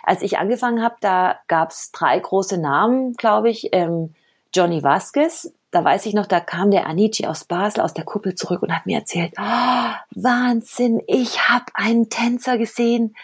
als 0.04 0.22
ich 0.22 0.38
angefangen 0.38 0.84
habe, 0.84 0.96
da 1.02 1.40
gab 1.48 1.72
es 1.72 1.92
drei 1.92 2.20
große 2.20 2.58
Namen, 2.58 3.13
glaube 3.13 3.50
ich. 3.50 3.70
Ähm, 3.74 4.13
Johnny 4.54 4.84
Vasquez, 4.84 5.54
da 5.72 5.84
weiß 5.84 6.06
ich 6.06 6.13
noch, 6.13 6.26
da 6.26 6.40
kam 6.40 6.72
der 6.72 6.88
Anici 6.88 7.26
aus 7.26 7.44
Basel 7.44 7.82
aus 7.82 7.94
der 7.94 8.06
Kuppel 8.06 8.36
zurück 8.36 8.63
und 8.63 8.74
hat 8.74 8.86
mir 8.86 9.00
erzählt, 9.00 9.34
oh, 9.38 9.92
Wahnsinn, 10.16 11.02
ich 11.08 11.50
habe 11.50 11.66
einen 11.74 12.10
Tänzer 12.10 12.58
gesehen, 12.58 13.16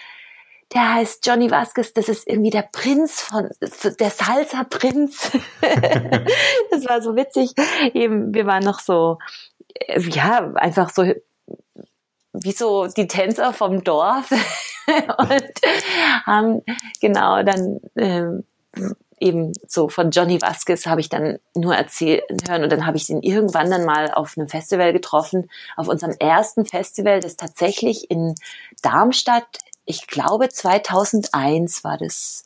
der 0.73 0.95
heißt 0.95 1.25
Johnny 1.25 1.51
Vasquez, 1.51 1.93
das 1.93 2.09
ist 2.09 2.27
irgendwie 2.27 2.49
der 2.49 2.67
Prinz 2.71 3.21
von, 3.21 3.49
der 3.61 4.09
Salsa-Prinz. 4.09 5.31
das 6.71 6.85
war 6.87 7.01
so 7.01 7.15
witzig. 7.15 7.53
Eben, 7.93 8.33
wir 8.33 8.47
waren 8.47 8.63
noch 8.63 8.79
so, 8.79 9.19
äh, 9.75 10.01
ja, 10.01 10.53
einfach 10.55 10.89
so 10.89 11.13
wie 12.33 12.51
so 12.51 12.87
die 12.87 13.07
Tänzer 13.07 13.53
vom 13.53 13.83
Dorf. 13.83 14.31
Und 15.17 15.51
haben 16.25 16.61
genau 16.99 17.41
dann 17.43 17.79
ähm, 17.95 18.43
eben 19.23 19.53
so 19.67 19.87
von 19.87 20.11
Johnny 20.11 20.41
Vasquez 20.41 20.85
habe 20.85 20.99
ich 20.99 21.07
dann 21.07 21.39
nur 21.55 21.75
erzählen 21.75 22.21
hören 22.47 22.63
und 22.63 22.71
dann 22.71 22.85
habe 22.85 22.97
ich 22.97 23.09
ihn 23.09 23.21
irgendwann 23.21 23.71
dann 23.71 23.85
mal 23.85 24.11
auf 24.11 24.37
einem 24.37 24.49
Festival 24.49 24.91
getroffen, 24.91 25.49
auf 25.77 25.87
unserem 25.87 26.13
ersten 26.19 26.65
Festival, 26.65 27.21
das 27.21 27.37
tatsächlich 27.37 28.11
in 28.11 28.35
Darmstadt, 28.81 29.59
ich 29.85 30.07
glaube 30.07 30.49
2001 30.49 31.85
war 31.85 31.97
das 31.97 32.43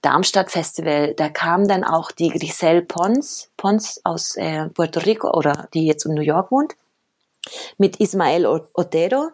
Darmstadt 0.00 0.50
Festival, 0.50 1.12
da 1.14 1.28
kam 1.28 1.68
dann 1.68 1.84
auch 1.84 2.10
die 2.12 2.30
Griselle 2.30 2.82
Pons, 2.82 3.50
Pons 3.58 4.00
aus 4.04 4.36
äh, 4.36 4.68
Puerto 4.70 5.00
Rico 5.00 5.30
oder 5.30 5.68
die 5.74 5.86
jetzt 5.86 6.06
in 6.06 6.14
New 6.14 6.22
York 6.22 6.50
wohnt 6.50 6.74
mit 7.78 7.96
Ismael 8.00 8.46
Otero, 8.46 9.30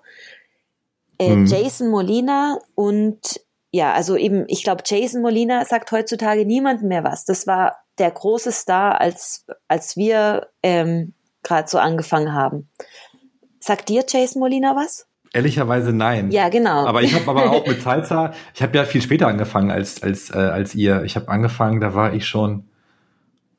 äh, 1.18 1.36
mhm. 1.36 1.46
Jason 1.46 1.88
Molina 1.88 2.58
und 2.74 3.40
ja, 3.70 3.92
also 3.94 4.16
eben, 4.16 4.44
ich 4.48 4.64
glaube, 4.64 4.82
Jason 4.84 5.22
Molina 5.22 5.64
sagt 5.64 5.92
heutzutage 5.92 6.44
niemand 6.44 6.82
mehr 6.82 7.04
was. 7.04 7.24
Das 7.24 7.46
war 7.46 7.76
der 7.98 8.10
große 8.10 8.52
Star, 8.52 9.00
als, 9.00 9.46
als 9.66 9.96
wir 9.96 10.48
ähm, 10.62 11.14
gerade 11.42 11.68
so 11.68 11.78
angefangen 11.78 12.34
haben. 12.34 12.68
Sagt 13.60 13.88
dir 13.88 14.04
Jason 14.06 14.40
Molina 14.40 14.76
was? 14.76 15.06
Ehrlicherweise 15.32 15.92
nein. 15.92 16.30
Ja, 16.30 16.50
genau. 16.50 16.84
Aber 16.84 17.02
ich 17.02 17.14
habe 17.14 17.26
aber 17.30 17.50
auch 17.50 17.66
mit 17.66 17.80
Salsa, 17.80 18.34
ich 18.54 18.62
habe 18.62 18.76
ja 18.76 18.84
viel 18.84 19.00
später 19.00 19.28
angefangen 19.28 19.70
als 19.70 20.02
als 20.02 20.28
äh, 20.28 20.36
als 20.36 20.74
ihr. 20.74 21.04
Ich 21.04 21.16
habe 21.16 21.28
angefangen, 21.28 21.80
da 21.80 21.94
war 21.94 22.12
ich 22.12 22.26
schon 22.26 22.68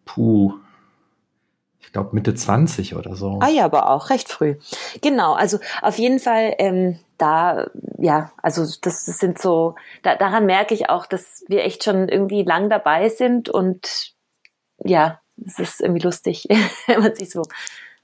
puh 0.05 0.53
glaube 1.93 2.09
Mitte 2.13 2.35
20 2.35 2.95
oder 2.95 3.15
so. 3.15 3.39
Ah 3.41 3.49
ja, 3.49 3.65
aber 3.65 3.89
auch 3.89 4.09
recht 4.09 4.29
früh. 4.29 4.55
Genau, 5.01 5.33
also 5.33 5.59
auf 5.81 5.97
jeden 5.97 6.19
Fall 6.19 6.55
ähm, 6.57 6.99
da, 7.17 7.69
ja, 7.97 8.33
also 8.41 8.63
das, 8.81 9.05
das 9.05 9.17
sind 9.17 9.39
so, 9.39 9.75
da, 10.01 10.15
daran 10.15 10.45
merke 10.45 10.73
ich 10.73 10.89
auch, 10.89 11.05
dass 11.05 11.43
wir 11.47 11.63
echt 11.63 11.83
schon 11.83 12.09
irgendwie 12.09 12.43
lang 12.43 12.69
dabei 12.69 13.09
sind 13.09 13.47
und 13.47 14.13
ja, 14.83 15.21
es 15.45 15.59
ist 15.59 15.81
irgendwie 15.81 16.01
lustig, 16.01 16.47
wenn 16.87 17.01
man 17.01 17.15
sich 17.15 17.29
so 17.29 17.43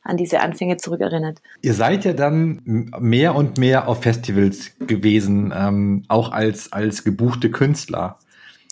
an 0.02 0.16
diese 0.16 0.40
Anfänge 0.40 0.78
zurückerinnert. 0.78 1.42
Ihr 1.62 1.74
seid 1.74 2.06
ja 2.06 2.14
dann 2.14 2.62
mehr 3.00 3.36
und 3.36 3.58
mehr 3.58 3.88
auf 3.88 4.04
Festivals 4.04 4.72
gewesen, 4.80 5.54
ähm, 5.56 6.06
auch 6.08 6.32
als, 6.32 6.72
als 6.72 7.04
gebuchte 7.04 7.52
Künstler. 7.52 8.20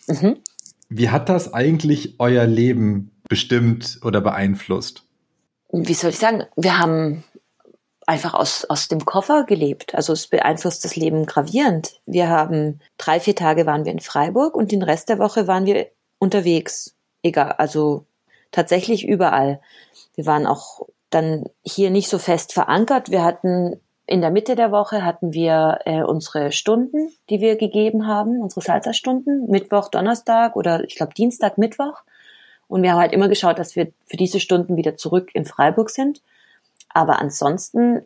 Mhm. 0.07 0.37
Wie 0.89 1.09
hat 1.09 1.27
das 1.27 1.53
eigentlich 1.53 2.15
euer 2.19 2.45
Leben 2.45 3.11
bestimmt 3.27 3.99
oder 4.03 4.21
beeinflusst? 4.21 5.06
Wie 5.71 5.93
soll 5.93 6.11
ich 6.11 6.19
sagen? 6.19 6.45
Wir 6.55 6.79
haben 6.79 7.23
einfach 8.05 8.33
aus, 8.33 8.65
aus 8.65 8.87
dem 8.87 9.05
Koffer 9.05 9.43
gelebt. 9.43 9.93
Also 9.93 10.13
es 10.13 10.27
beeinflusst 10.27 10.83
das 10.85 10.95
Leben 10.95 11.25
gravierend. 11.25 11.99
Wir 12.05 12.29
haben 12.29 12.79
drei, 12.97 13.19
vier 13.19 13.35
Tage 13.35 13.65
waren 13.65 13.85
wir 13.85 13.91
in 13.91 13.99
Freiburg 13.99 14.55
und 14.55 14.71
den 14.71 14.81
Rest 14.81 15.09
der 15.09 15.19
Woche 15.19 15.47
waren 15.47 15.65
wir 15.65 15.87
unterwegs. 16.19 16.95
Egal, 17.21 17.53
also 17.57 18.05
tatsächlich 18.51 19.05
überall. 19.05 19.59
Wir 20.15 20.25
waren 20.25 20.47
auch 20.47 20.87
dann 21.09 21.45
hier 21.63 21.89
nicht 21.89 22.09
so 22.09 22.17
fest 22.17 22.53
verankert. 22.53 23.11
Wir 23.11 23.23
hatten 23.23 23.79
in 24.05 24.21
der 24.21 24.31
Mitte 24.31 24.55
der 24.55 24.71
Woche 24.71 25.03
hatten 25.03 25.33
wir 25.33 25.79
äh, 25.83 26.01
unsere 26.01 26.53
Stunden, 26.53 27.11
die 27.29 27.41
wir 27.41 27.57
gegeben 27.57 28.07
haben, 28.07 28.41
unsere 28.41 28.61
Salsa-Stunden, 28.61 29.51
Mittwoch, 29.51 29.89
Donnerstag 29.89 30.55
oder 30.55 30.85
ich 30.85 30.95
glaube 30.95 31.13
Dienstag, 31.13 31.57
Mittwoch. 31.57 32.03
Und 32.67 32.83
wir 32.83 32.91
haben 32.91 32.99
halt 32.99 33.13
immer 33.13 33.29
geschaut, 33.29 33.59
dass 33.59 33.75
wir 33.75 33.91
für 34.05 34.17
diese 34.17 34.39
Stunden 34.39 34.75
wieder 34.75 34.97
zurück 34.97 35.29
in 35.33 35.45
Freiburg 35.45 35.89
sind. 35.89 36.21
Aber 36.89 37.19
ansonsten 37.19 38.05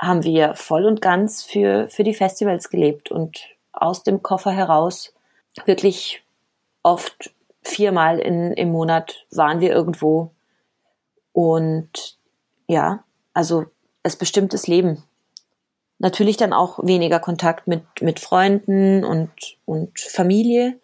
haben 0.00 0.24
wir 0.24 0.54
voll 0.54 0.86
und 0.86 1.00
ganz 1.00 1.42
für, 1.42 1.88
für 1.88 2.04
die 2.04 2.14
Festivals 2.14 2.70
gelebt 2.70 3.10
und 3.10 3.40
aus 3.72 4.02
dem 4.02 4.22
Koffer 4.22 4.50
heraus 4.50 5.12
wirklich 5.66 6.22
oft 6.82 7.32
viermal 7.62 8.18
in, 8.18 8.52
im 8.52 8.70
Monat 8.70 9.26
waren 9.30 9.60
wir 9.60 9.72
irgendwo. 9.72 10.30
Und 11.32 12.18
ja, 12.66 13.04
also 13.32 13.66
es 14.02 14.16
bestimmt 14.16 14.52
das 14.52 14.66
Leben. 14.66 15.02
Natürlich 15.98 16.36
dann 16.36 16.52
auch 16.52 16.78
weniger 16.82 17.20
Kontakt 17.20 17.66
mit, 17.66 17.84
mit 18.00 18.20
Freunden 18.20 19.04
und, 19.04 19.30
und 19.64 19.98
Familie. 19.98 20.78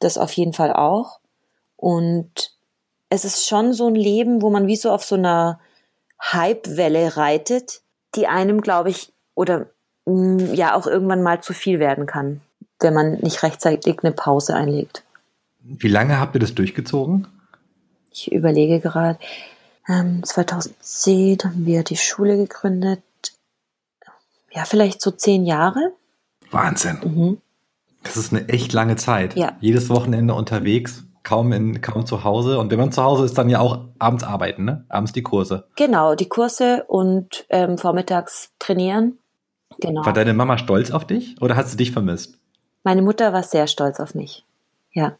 Das 0.00 0.18
auf 0.18 0.32
jeden 0.32 0.52
Fall 0.52 0.72
auch. 0.72 1.20
Und 1.84 2.50
es 3.10 3.26
ist 3.26 3.46
schon 3.46 3.74
so 3.74 3.88
ein 3.88 3.94
Leben, 3.94 4.40
wo 4.40 4.48
man 4.48 4.66
wie 4.66 4.76
so 4.76 4.90
auf 4.90 5.04
so 5.04 5.16
einer 5.16 5.60
Hypewelle 6.18 7.18
reitet, 7.18 7.82
die 8.14 8.26
einem, 8.26 8.62
glaube 8.62 8.88
ich, 8.88 9.12
oder 9.34 9.66
mh, 10.06 10.14
mm, 10.14 10.54
ja 10.54 10.76
auch 10.76 10.86
irgendwann 10.86 11.22
mal 11.22 11.42
zu 11.42 11.52
viel 11.52 11.80
werden 11.80 12.06
kann, 12.06 12.40
wenn 12.80 12.94
man 12.94 13.18
nicht 13.18 13.42
rechtzeitig 13.42 13.98
eine 14.02 14.12
Pause 14.12 14.54
einlegt. 14.54 15.02
Wie 15.60 15.88
lange 15.88 16.18
habt 16.18 16.34
ihr 16.34 16.40
das 16.40 16.54
durchgezogen? 16.54 17.26
Ich 18.10 18.32
überlege 18.32 18.80
gerade. 18.80 19.18
Ähm, 19.86 20.22
2010 20.24 21.40
haben 21.44 21.66
wir 21.66 21.82
die 21.82 21.98
Schule 21.98 22.38
gegründet. 22.38 23.02
Ja, 24.52 24.64
vielleicht 24.64 25.02
so 25.02 25.10
zehn 25.10 25.44
Jahre. 25.44 25.92
Wahnsinn. 26.50 27.00
Mhm. 27.04 27.38
Das 28.04 28.16
ist 28.16 28.32
eine 28.32 28.48
echt 28.48 28.72
lange 28.72 28.96
Zeit. 28.96 29.36
Ja. 29.36 29.58
Jedes 29.60 29.90
Wochenende 29.90 30.32
unterwegs, 30.32 31.04
kaum 31.24 31.52
in, 31.52 31.80
kaum 31.80 32.06
zu 32.06 32.22
Hause. 32.22 32.58
Und 32.58 32.70
wenn 32.70 32.78
man 32.78 32.92
zu 32.92 33.02
Hause 33.02 33.24
ist, 33.24 33.36
dann 33.36 33.48
ja 33.48 33.58
auch 33.58 33.80
abends 33.98 34.22
arbeiten, 34.22 34.64
ne? 34.64 34.84
Abends 34.88 35.12
die 35.12 35.22
Kurse. 35.22 35.66
Genau, 35.74 36.14
die 36.14 36.28
Kurse 36.28 36.84
und 36.86 37.46
ähm, 37.48 37.78
vormittags 37.78 38.52
trainieren. 38.58 39.18
Genau. 39.80 40.04
War 40.04 40.12
deine 40.12 40.34
Mama 40.34 40.58
stolz 40.58 40.92
auf 40.92 41.06
dich 41.06 41.40
oder 41.40 41.56
hat 41.56 41.68
sie 41.68 41.76
dich 41.76 41.90
vermisst? 41.90 42.38
Meine 42.84 43.02
Mutter 43.02 43.32
war 43.32 43.42
sehr 43.42 43.66
stolz 43.66 43.98
auf 43.98 44.14
mich. 44.14 44.44
Ja. 44.92 45.16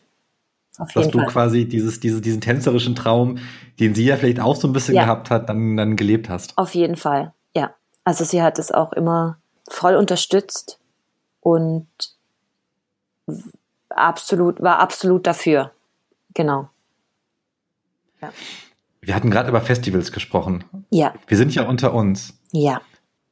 Auf 0.79 0.93
dass 0.93 1.09
du 1.09 1.19
Fall. 1.19 1.29
quasi 1.29 1.67
dieses, 1.67 2.01
diese, 2.01 2.21
diesen 2.21 2.41
tänzerischen 2.41 2.95
Traum, 2.95 3.39
den 3.81 3.95
sie 3.95 4.05
ja 4.05 4.17
vielleicht 4.17 4.41
auch 4.41 4.57
so 4.57 4.69
ein 4.69 4.73
bisschen 4.73 4.95
ja. 4.95 5.05
gehabt 5.05 5.31
hat, 5.31 5.49
dann, 5.49 5.77
dann 5.77 5.97
gelebt 5.97 6.29
hast. 6.29 6.57
Auf 6.59 6.75
jeden 6.75 6.97
Fall, 6.97 7.33
ja. 7.57 7.75
Also 8.05 8.25
sie 8.25 8.43
hat 8.43 8.59
es 8.59 8.71
auch 8.71 8.93
immer 8.93 9.39
voll 9.69 9.97
unterstützt 9.97 10.79
und 11.41 11.87
absolut, 13.89 14.61
war 14.61 14.81
absolut 14.81 15.27
dafür. 15.27 15.71
Genau. 16.35 16.69
Ja. 18.21 18.33
Wir 19.01 19.15
hatten 19.15 19.31
gerade 19.31 19.49
über 19.49 19.61
Festivals 19.61 20.13
gesprochen. 20.13 20.65
Ja. 20.91 21.15
Wir 21.27 21.37
sind 21.37 21.55
ja 21.55 21.67
unter 21.67 21.95
uns. 21.95 22.39
Ja. 22.53 22.81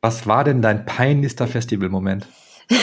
Was 0.00 0.26
war 0.26 0.44
denn 0.44 0.62
dein 0.62 0.84
peinlichster 0.84 1.46
Festivalmoment? 1.46 2.26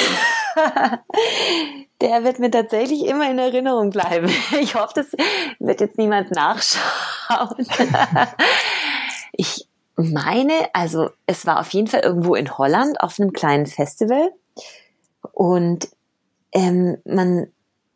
der 2.02 2.24
wird 2.24 2.40
mir 2.40 2.50
tatsächlich 2.50 3.06
immer 3.06 3.30
in 3.30 3.38
Erinnerung 3.40 3.90
bleiben. 3.90 4.30
Ich 4.60 4.76
hoffe, 4.76 4.94
das 4.96 5.12
wird 5.60 5.82
jetzt 5.82 5.98
niemand 5.98 6.32
nachschauen. 6.32 7.66
Ich 9.32 9.70
meine, 9.96 10.54
also 10.74 11.12
es 11.26 11.46
war 11.46 11.62
auf 11.62 11.70
jeden 11.72 11.88
Fall 11.88 12.02
irgendwo 12.02 12.36
in 12.36 12.58
Holland 12.58 13.00
auf 13.00 13.20
einem 13.20 13.32
kleinen 13.32 13.68
Festival 13.68 14.32
und 15.32 15.88
ähm, 16.52 16.98
man 17.06 17.48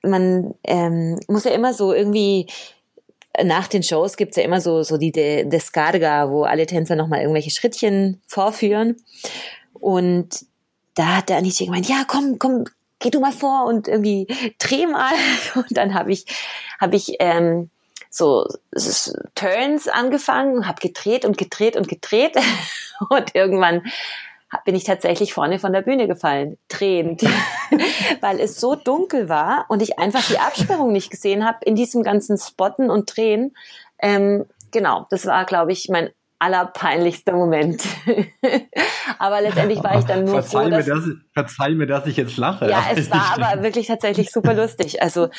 man 0.04 0.54
ähm, 0.64 1.20
muss 1.28 1.45
ja 1.45 1.51
immer 1.51 1.74
so 1.74 1.93
irgendwie 1.93 2.47
nach 3.43 3.68
den 3.68 3.82
Shows 3.82 4.16
gibt's 4.16 4.38
ja 4.38 4.43
immer 4.43 4.62
so 4.62 4.84
so 4.84 4.97
die 4.97 5.12
De 5.12 5.45
Descarga, 5.45 6.30
wo 6.30 6.43
alle 6.43 6.66
Tänzer 6.66 6.95
nochmal 6.95 7.22
irgendwelche 7.22 7.49
Schrittchen 7.49 8.22
vorführen 8.28 8.97
und 9.74 10.45
da 10.95 11.18
hat 11.18 11.30
der 11.30 11.38
Anita 11.38 11.66
gemeint, 11.66 11.89
ja 11.89 12.04
komm 12.08 12.38
komm 12.38 12.66
geh 13.04 13.10
du 13.10 13.20
mal 13.20 13.32
vor 13.32 13.66
und 13.66 13.88
irgendwie 13.88 14.28
dreh 14.58 14.88
mal. 14.88 15.14
Und 15.56 15.78
dann 15.78 15.93
habe 15.93 16.12
ich, 16.12 16.26
habe 16.80 16.95
ich 16.95 17.18
ähm, 17.20 17.70
so 18.10 18.47
Turns 19.36 19.88
angefangen, 19.88 20.66
habe 20.68 20.80
gedreht 20.82 21.26
und 21.26 21.38
gedreht 21.38 21.76
und 21.76 21.88
gedreht. 21.88 22.36
Und 23.10 23.36
irgendwann 23.36 23.84
bin 24.66 24.76
ich 24.76 24.84
tatsächlich 24.84 25.34
vorne 25.34 25.60
von 25.60 25.74
der 25.74 25.82
Bühne 25.82 26.08
gefallen, 26.08 26.58
drehend, 26.68 27.22
weil 28.22 28.39
es 28.39 28.60
so 28.60 28.76
dunkel 28.76 29.30
war 29.30 29.66
und 29.70 29.82
ich 29.82 29.99
einfach 29.99 30.26
die 30.28 30.39
Absperrung 30.39 30.91
nicht 30.91 31.10
gesehen 31.10 31.45
habe 31.45 31.60
in 31.66 31.76
diesem 31.76 32.04
ganzen 32.04 32.38
Spotten 32.38 32.89
und 32.89 33.16
Drehen. 33.16 33.56
Ähm, 33.99 34.45
genau, 34.72 35.08
das 35.10 35.26
war, 35.26 35.45
glaube 35.45 35.72
ich, 35.72 35.89
mein 35.89 36.10
allerpeinlichster 36.43 37.34
Moment. 37.34 37.84
aber 39.20 39.41
letztendlich 39.41 39.82
war 39.82 39.97
ich 39.97 40.06
dann 40.06 40.26
nur 40.26 40.41
verzeih 40.41 40.64
froh, 40.64 40.70
dass, 40.70 40.88
mir, 40.88 40.95
dass 40.95 41.08
ich, 41.08 41.14
verzeih 41.34 41.70
mir, 41.72 41.88
dass 41.88 42.06
ich 42.06 42.18
jetzt 42.18 42.36
lache. 42.36 42.70
Ja, 42.70 42.84
es 42.93 43.10
war 43.10 43.38
aber 43.39 43.64
wirklich 43.64 43.88
tatsächlich 43.88 44.30
super 44.30 44.54
lustig. 44.54 45.01
Also 45.01 45.30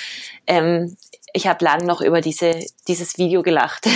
ähm, 0.47 0.97
ich 1.35 1.47
habe 1.47 1.63
lang 1.63 1.85
noch 1.85 2.01
über 2.01 2.23
diese 2.23 2.59
dieses 2.89 3.19
Video 3.19 3.43
gelacht. 3.43 3.87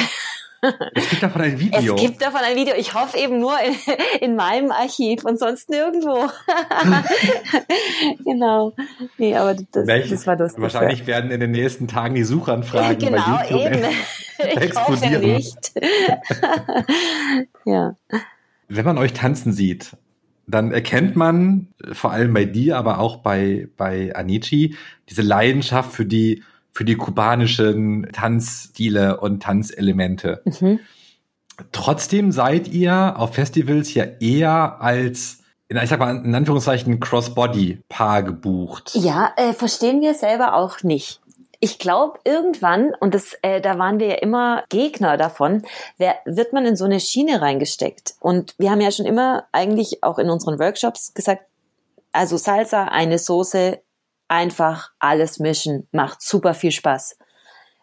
Es 0.94 1.08
gibt 1.10 1.22
davon 1.22 1.42
ein 1.42 1.60
Video. 1.60 1.94
Es 1.94 2.00
gibt 2.00 2.22
davon 2.22 2.40
ein 2.40 2.56
Video. 2.56 2.74
Ich 2.76 2.94
hoffe 2.94 3.16
eben 3.16 3.38
nur 3.38 3.54
in, 3.60 3.74
in 4.20 4.36
meinem 4.36 4.72
Archiv 4.72 5.24
und 5.24 5.38
sonst 5.38 5.70
nirgendwo. 5.70 6.28
genau. 8.24 8.74
Nee, 9.18 9.36
aber 9.36 9.54
das, 9.54 9.86
das 9.86 10.26
war 10.26 10.36
lustig. 10.36 10.60
Wahrscheinlich 10.60 11.06
werden 11.06 11.30
in 11.30 11.40
den 11.40 11.52
nächsten 11.52 11.86
Tagen 11.86 12.14
die 12.14 12.24
Suchanfragen 12.24 12.98
genau, 12.98 13.24
bei 13.24 13.50
YouTube 13.50 13.72
eben. 13.72 13.84
explodieren. 13.84 13.94
Ich 14.38 14.76
hoffe 14.76 15.26
nicht. 15.26 15.72
ja. 17.64 17.96
Wenn 18.68 18.84
man 18.84 18.98
euch 18.98 19.12
tanzen 19.12 19.52
sieht, 19.52 19.96
dann 20.46 20.72
erkennt 20.72 21.16
man, 21.16 21.68
vor 21.92 22.12
allem 22.12 22.32
bei 22.32 22.44
dir, 22.44 22.76
aber 22.76 23.00
auch 23.00 23.18
bei, 23.18 23.68
bei 23.76 24.14
Anichi, 24.14 24.76
diese 25.08 25.22
Leidenschaft 25.22 25.92
für 25.92 26.06
die 26.06 26.42
für 26.78 26.84
die 26.84 26.94
kubanischen 26.94 28.08
Tanzstile 28.12 29.18
und 29.18 29.42
Tanzelemente. 29.42 30.42
Mhm. 30.44 30.78
Trotzdem 31.72 32.30
seid 32.30 32.68
ihr 32.68 33.14
auf 33.16 33.34
Festivals 33.34 33.92
ja 33.94 34.04
eher 34.20 34.80
als 34.80 35.38
ich 35.68 35.90
sag 35.90 35.98
mal, 35.98 36.24
in 36.24 36.32
Anführungszeichen 36.32 37.00
Crossbody-Paar 37.00 38.22
gebucht. 38.22 38.92
Ja, 38.94 39.32
äh, 39.36 39.54
verstehen 39.54 40.00
wir 40.00 40.14
selber 40.14 40.54
auch 40.54 40.84
nicht. 40.84 41.20
Ich 41.58 41.80
glaube, 41.80 42.20
irgendwann, 42.22 42.92
und 43.00 43.12
das, 43.12 43.36
äh, 43.42 43.60
da 43.60 43.76
waren 43.76 43.98
wir 43.98 44.06
ja 44.06 44.14
immer 44.14 44.62
Gegner 44.68 45.16
davon, 45.16 45.62
wer, 45.96 46.14
wird 46.26 46.52
man 46.52 46.64
in 46.64 46.76
so 46.76 46.84
eine 46.84 47.00
Schiene 47.00 47.42
reingesteckt. 47.42 48.14
Und 48.20 48.54
wir 48.56 48.70
haben 48.70 48.80
ja 48.80 48.92
schon 48.92 49.04
immer 49.04 49.48
eigentlich 49.50 50.04
auch 50.04 50.20
in 50.20 50.30
unseren 50.30 50.60
Workshops 50.60 51.12
gesagt, 51.12 51.42
also 52.12 52.36
Salsa, 52.36 52.84
eine 52.84 53.18
Soße, 53.18 53.80
einfach 54.28 54.92
alles 54.98 55.38
mischen, 55.38 55.88
macht 55.92 56.22
super 56.22 56.54
viel 56.54 56.72
Spaß. 56.72 57.18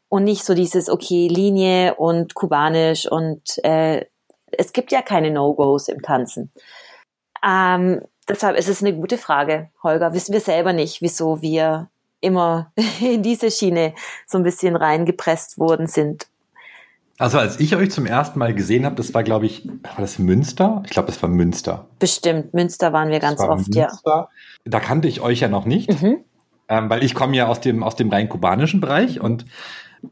Und 0.08 0.24
nicht 0.24 0.46
so 0.46 0.54
dieses, 0.54 0.90
okay, 0.90 1.28
Linie 1.28 1.96
und 1.96 2.36
kubanisch 2.36 3.12
und 3.12 3.42
äh, 3.64 4.06
es 4.52 4.72
gibt 4.72 4.92
ja 4.92 5.02
keine 5.02 5.32
No-Gos 5.32 5.90
im 5.90 6.02
Tanzen. 6.02 6.52
Ähm, 7.46 8.02
deshalb 8.28 8.58
ist 8.58 8.70
es 8.70 8.82
eine 8.82 8.96
gute 8.96 9.18
Frage, 9.18 9.70
Holger. 9.84 10.14
Wissen 10.14 10.34
wir 10.34 10.40
selber 10.40 10.74
nicht, 10.74 11.02
wieso 11.02 11.42
wir 11.42 11.90
immer 12.22 12.72
in 13.02 13.24
diese 13.24 13.52
Schiene 13.52 13.94
so 14.26 14.38
ein 14.38 14.44
bisschen 14.44 14.76
reingepresst 14.76 15.58
worden 15.58 15.88
sind. 15.88 16.28
Also 17.18 17.40
als 17.40 17.60
ich 17.62 17.76
euch 17.76 17.92
zum 17.92 18.06
ersten 18.06 18.40
Mal 18.40 18.54
gesehen 18.54 18.86
habe, 18.86 18.96
das 18.96 19.14
war, 19.14 19.24
glaube 19.24 19.46
ich, 19.46 19.66
war 19.66 19.96
das 20.00 20.20
Münster? 20.20 20.84
Ich 20.86 20.92
glaube, 20.92 21.08
das 21.08 21.22
war 21.22 21.30
Münster. 21.30 21.88
Bestimmt, 21.98 22.54
Münster 22.54 22.92
waren 22.92 23.10
wir 23.10 23.20
ganz 23.20 23.40
oft, 23.40 23.74
Münster. 23.74 24.00
ja. 24.06 24.30
Da 24.66 24.80
kannte 24.82 25.08
ich 25.08 25.22
euch 25.22 25.40
ja 25.40 25.48
noch 25.48 25.66
nicht, 25.66 26.02
mhm. 26.02 26.26
Ähm, 26.68 26.90
weil 26.90 27.04
ich 27.04 27.14
komme 27.14 27.36
ja 27.36 27.48
aus 27.48 27.62
dem, 27.62 27.84
aus 27.84 27.96
dem 27.96 28.10
rein 28.10 28.30
kubanischen 28.30 28.82
Bereich 28.82 29.20
und 29.20 29.46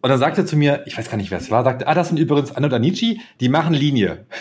und 0.01 0.09
dann 0.09 0.17
sagte 0.17 0.41
er 0.41 0.47
zu 0.47 0.55
mir, 0.55 0.81
ich 0.87 0.97
weiß 0.97 1.09
gar 1.09 1.17
nicht, 1.17 1.29
wer 1.29 1.37
es 1.37 1.51
war, 1.51 1.63
sagte, 1.63 1.87
ah, 1.87 1.93
das 1.93 2.09
sind 2.09 2.17
übrigens 2.17 2.55
Anno 2.55 2.67
Danici, 2.67 3.21
die 3.39 3.49
machen 3.49 3.73
Linie. 3.73 4.25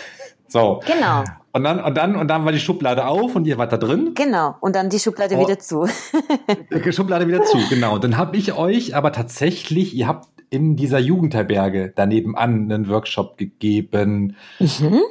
So. 0.49 0.81
Genau. 0.85 1.23
Und 1.51 1.63
dann, 1.63 1.83
und 1.83 1.97
dann, 1.97 2.15
und 2.15 2.27
dann 2.27 2.45
war 2.45 2.51
die 2.51 2.59
Schublade 2.59 3.07
auf 3.07 3.35
und 3.35 3.47
ihr 3.47 3.57
wart 3.57 3.73
da 3.73 3.77
drin. 3.77 4.11
Genau. 4.13 4.55
Und 4.59 4.75
dann 4.75 4.87
die 4.87 4.99
Schublade 4.99 5.35
oh. 5.35 5.41
wieder 5.41 5.57
zu. 5.57 5.87
die 6.85 6.93
Schublade 6.93 7.27
wieder 7.27 7.41
zu, 7.41 7.57
genau. 7.69 7.95
Und 7.95 8.03
dann 8.03 8.17
habe 8.17 8.37
ich 8.37 8.53
euch 8.53 8.95
aber 8.95 9.11
tatsächlich, 9.11 9.95
ihr 9.95 10.07
habt 10.07 10.27
in 10.51 10.75
dieser 10.75 10.99
Jugendherberge 10.99 11.91
daneben 11.95 12.37
an 12.37 12.71
einen 12.71 12.87
Workshop 12.87 13.35
gegeben. 13.39 14.35
Mhm. 14.59 15.01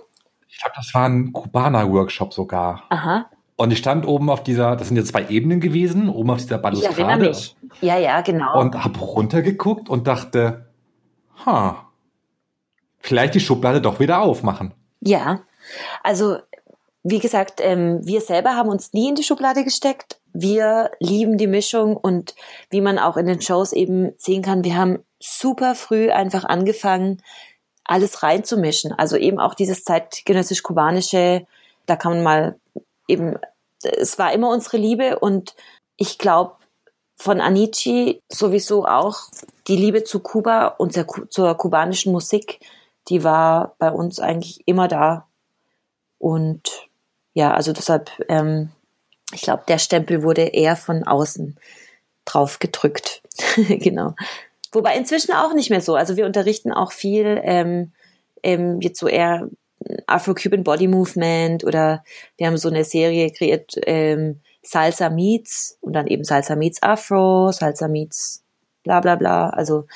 Ich 0.49 0.61
glaube, 0.61 0.75
das 0.77 0.95
war 0.95 1.09
ein 1.09 1.33
Kubaner-Workshop 1.33 2.33
sogar. 2.33 2.85
Aha. 2.91 3.27
Und 3.57 3.71
ich 3.71 3.79
stand 3.79 4.07
oben 4.07 4.31
auf 4.31 4.43
dieser, 4.43 4.77
das 4.77 4.89
sind 4.89 4.97
jetzt 4.97 5.09
zwei 5.09 5.29
Ebenen 5.29 5.61
gewesen, 5.61 6.09
oben 6.09 6.31
auf 6.31 6.39
dieser 6.39 6.59
Balustrade. 6.59 6.95
Ich 6.95 6.99
erinnere 6.99 7.29
mich. 7.29 7.57
Ja, 7.81 7.99
ja, 7.99 8.21
genau. 8.23 8.59
Und 8.59 8.83
habe 8.83 8.99
runtergeguckt 8.99 9.89
und 9.89 10.07
dachte, 10.07 10.67
ha, 11.45 11.89
vielleicht 12.99 13.35
die 13.35 13.41
Schublade 13.41 13.81
doch 13.81 14.01
wieder 14.01 14.23
aufmachen. 14.23 14.75
Ja, 15.01 15.41
also 16.03 16.39
wie 17.05 17.19
gesagt, 17.19 17.61
ähm, 17.61 18.01
wir 18.05 18.21
selber 18.21 18.55
haben 18.55 18.69
uns 18.69 18.93
nie 18.93 19.09
in 19.09 19.17
die 19.17 19.25
Schublade 19.25 19.65
gesteckt. 19.65 20.21
Wir 20.33 20.91
lieben 21.01 21.37
die 21.37 21.49
Mischung 21.49 21.97
und 21.97 22.35
wie 22.71 22.81
man 22.81 22.99
auch 22.99 23.17
in 23.17 23.27
den 23.27 23.41
Shows 23.41 23.73
eben 23.73 24.13
sehen 24.17 24.43
kann, 24.43 24.65
wir 24.65 24.77
haben 24.77 25.01
super 25.19 25.75
früh 25.75 26.11
einfach 26.11 26.45
angefangen, 26.45 27.21
alles 27.85 28.23
reinzumischen. 28.23 28.93
Also 28.93 29.17
eben 29.17 29.41
auch 29.41 29.55
dieses 29.55 29.85
zeitgenössisch-kubanische, 29.85 31.47
da 31.87 31.97
kann 31.97 32.13
man 32.15 32.23
mal 32.23 32.57
eben, 33.09 33.37
es 33.83 34.19
war 34.19 34.33
immer 34.33 34.51
unsere 34.51 34.77
Liebe 34.77 35.19
und 35.19 35.55
ich 35.97 36.19
glaube, 36.19 36.57
von 37.17 37.41
Anici 37.41 38.21
sowieso 38.29 38.87
auch 38.87 39.21
die 39.69 39.77
Liebe 39.77 40.03
zu 40.05 40.21
Kuba 40.21 40.67
und 40.67 40.93
zur 41.31 41.55
kubanischen 41.57 42.13
Musik 42.13 42.59
die 43.09 43.25
war 43.25 43.75
bei 43.79 43.91
uns 43.91 44.21
eigentlich 44.21 44.63
immer 44.67 44.89
da. 44.89 45.29
Und 46.19 46.89
ja, 47.35 47.53
also 47.53 47.73
deshalb, 47.73 48.11
ähm, 48.29 48.71
ich 49.33 49.43
glaube, 49.43 49.65
der 49.67 49.79
Stempel 49.79 50.23
wurde 50.23 50.43
eher 50.43 50.77
von 50.77 51.05
außen 51.05 51.59
drauf 52.25 52.59
gedrückt. 52.59 53.23
genau. 53.57 54.15
Wobei 54.71 54.97
inzwischen 54.97 55.33
auch 55.33 55.53
nicht 55.55 55.71
mehr 55.71 55.81
so. 55.81 55.95
Also 55.95 56.17
wir 56.17 56.27
unterrichten 56.27 56.73
auch 56.73 56.93
viel 56.93 57.41
ähm, 57.43 57.93
ähm, 58.43 58.81
jetzt 58.81 59.01
so 59.01 59.09
eher 59.09 59.49
Afro-Cuban 60.07 60.65
Body 60.65 60.89
Movement 60.89 61.65
oder 61.65 62.05
wir 62.37 62.47
haben 62.47 62.57
so 62.57 62.69
eine 62.69 62.85
Serie 62.85 63.31
kreiert, 63.31 63.75
ähm, 63.87 64.41
Salsa 64.63 65.11
Meets 65.11 65.79
und 65.81 65.95
dann 65.95 66.07
eben 66.07 66.25
Salsa 66.25 66.57
Meets 66.57 66.83
Afro, 66.83 67.51
Salsa 67.53 67.89
Meets 67.89 68.43
bla 68.83 69.01
bla 69.01 69.17
bla. 69.17 69.51
Also 69.51 69.87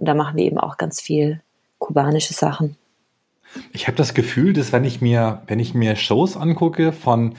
und 0.00 0.06
da 0.06 0.14
machen 0.14 0.36
wir 0.36 0.44
eben 0.44 0.58
auch 0.58 0.78
ganz 0.78 1.00
viel 1.00 1.40
kubanische 1.78 2.32
Sachen. 2.32 2.76
Ich 3.72 3.86
habe 3.86 3.96
das 3.96 4.14
Gefühl, 4.14 4.52
dass 4.52 4.72
wenn 4.72 4.84
ich 4.84 5.00
mir, 5.00 5.42
wenn 5.46 5.58
ich 5.58 5.74
mir 5.74 5.96
Shows 5.96 6.36
angucke 6.36 6.92
von, 6.92 7.34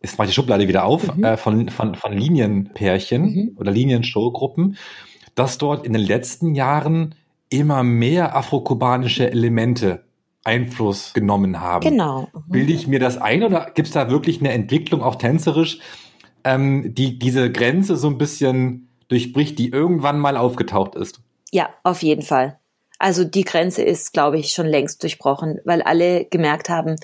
jetzt 0.00 0.18
mache 0.18 0.26
ich 0.26 0.34
die 0.34 0.34
Schublade 0.34 0.66
wieder 0.66 0.84
auf, 0.84 1.14
mhm. 1.14 1.24
äh, 1.24 1.36
von, 1.36 1.68
von, 1.68 1.94
von 1.94 2.12
Linienpärchen 2.12 3.22
mhm. 3.22 3.56
oder 3.58 3.70
Linienshowgruppen, 3.70 4.76
dass 5.34 5.58
dort 5.58 5.86
in 5.86 5.92
den 5.92 6.02
letzten 6.02 6.54
Jahren 6.54 7.14
immer 7.50 7.82
mehr 7.82 8.34
afrokubanische 8.34 9.30
Elemente 9.30 10.04
Einfluss 10.44 11.12
genommen 11.12 11.60
haben. 11.60 11.88
Genau. 11.88 12.28
Bilde 12.48 12.72
ich 12.72 12.86
mir 12.86 12.98
das 12.98 13.18
ein 13.18 13.42
oder 13.42 13.70
gibt 13.74 13.88
es 13.88 13.94
da 13.94 14.10
wirklich 14.10 14.40
eine 14.40 14.52
Entwicklung, 14.52 15.02
auch 15.02 15.16
tänzerisch, 15.16 15.78
ähm, 16.44 16.94
die 16.94 17.18
diese 17.18 17.50
Grenze 17.52 17.96
so 17.96 18.08
ein 18.08 18.18
bisschen 18.18 18.88
durchbricht, 19.08 19.58
die 19.58 19.70
irgendwann 19.70 20.18
mal 20.18 20.36
aufgetaucht 20.36 20.94
ist? 20.94 21.20
Ja, 21.52 21.70
auf 21.84 22.02
jeden 22.02 22.22
Fall. 22.22 22.58
Also 22.98 23.24
die 23.24 23.44
Grenze 23.44 23.82
ist, 23.82 24.12
glaube 24.12 24.38
ich, 24.38 24.52
schon 24.52 24.66
längst 24.66 25.02
durchbrochen, 25.02 25.60
weil 25.64 25.82
alle 25.82 26.24
gemerkt 26.24 26.68
haben, 26.68 26.96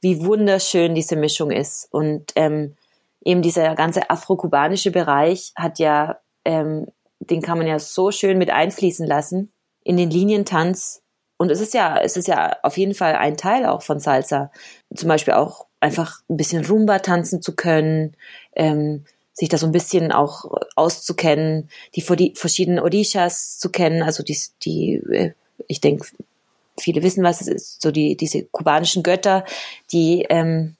wie 0.00 0.24
wunderschön 0.24 0.94
diese 0.94 1.16
Mischung 1.16 1.50
ist. 1.50 1.88
Und 1.90 2.32
ähm, 2.36 2.74
eben 3.24 3.42
dieser 3.42 3.74
ganze 3.74 4.10
afro-kubanische 4.10 4.90
Bereich 4.90 5.52
hat 5.56 5.78
ja, 5.78 6.18
ähm, 6.44 6.86
den 7.20 7.42
kann 7.42 7.58
man 7.58 7.66
ja 7.66 7.78
so 7.78 8.10
schön 8.10 8.38
mit 8.38 8.50
einfließen 8.50 9.06
lassen 9.06 9.52
in 9.82 9.96
den 9.96 10.10
Linientanz. 10.10 11.02
Und 11.38 11.50
es 11.50 11.60
ist 11.60 11.72
ja, 11.72 11.98
es 11.98 12.16
ist 12.16 12.28
ja 12.28 12.56
auf 12.62 12.76
jeden 12.76 12.94
Fall 12.94 13.14
ein 13.14 13.36
Teil 13.36 13.64
auch 13.64 13.82
von 13.82 14.00
Salsa. 14.00 14.50
Zum 14.94 15.08
Beispiel 15.08 15.34
auch 15.34 15.66
einfach 15.80 16.20
ein 16.28 16.36
bisschen 16.36 16.66
Rumba 16.66 16.98
tanzen 16.98 17.40
zu 17.40 17.54
können, 17.54 18.16
ähm, 18.54 19.04
sich 19.32 19.48
da 19.48 19.56
so 19.56 19.66
ein 19.66 19.72
bisschen 19.72 20.10
auch 20.10 20.44
auszukennen, 20.74 21.70
die, 21.94 22.04
die 22.16 22.34
verschiedenen 22.34 22.80
Odishas 22.80 23.58
zu 23.58 23.70
kennen, 23.70 24.02
also 24.02 24.24
die, 24.24 24.36
die 24.64 24.94
äh, 25.10 25.32
ich 25.68 25.80
denke, 25.80 26.06
viele 26.78 27.02
wissen, 27.02 27.24
was 27.24 27.40
es 27.40 27.48
ist, 27.48 27.82
so 27.82 27.90
die, 27.90 28.16
diese 28.16 28.44
kubanischen 28.44 29.02
Götter, 29.02 29.44
die 29.92 30.26
ähm, 30.28 30.76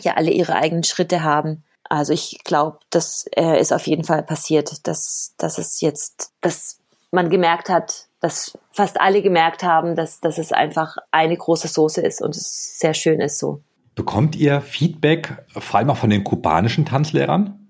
ja 0.00 0.14
alle 0.14 0.30
ihre 0.30 0.54
eigenen 0.54 0.84
Schritte 0.84 1.22
haben. 1.22 1.62
Also 1.84 2.12
ich 2.12 2.38
glaube, 2.44 2.78
das 2.90 3.26
äh, 3.36 3.60
ist 3.60 3.72
auf 3.72 3.86
jeden 3.86 4.04
Fall 4.04 4.22
passiert, 4.22 4.86
dass, 4.86 5.34
dass 5.38 5.58
es 5.58 5.80
jetzt, 5.80 6.32
dass 6.40 6.78
man 7.10 7.30
gemerkt 7.30 7.68
hat, 7.68 8.06
dass 8.20 8.58
fast 8.70 9.00
alle 9.00 9.22
gemerkt 9.22 9.62
haben, 9.62 9.96
dass, 9.96 10.20
dass 10.20 10.38
es 10.38 10.52
einfach 10.52 10.96
eine 11.10 11.36
große 11.36 11.68
Soße 11.68 12.00
ist 12.02 12.22
und 12.22 12.36
es 12.36 12.78
sehr 12.78 12.94
schön 12.94 13.20
ist 13.20 13.38
so. 13.38 13.60
Bekommt 13.94 14.36
ihr 14.36 14.60
Feedback 14.60 15.44
vor 15.48 15.78
allem 15.78 15.90
auch 15.90 15.96
von 15.96 16.10
den 16.10 16.24
kubanischen 16.24 16.86
Tanzlehrern? 16.86 17.68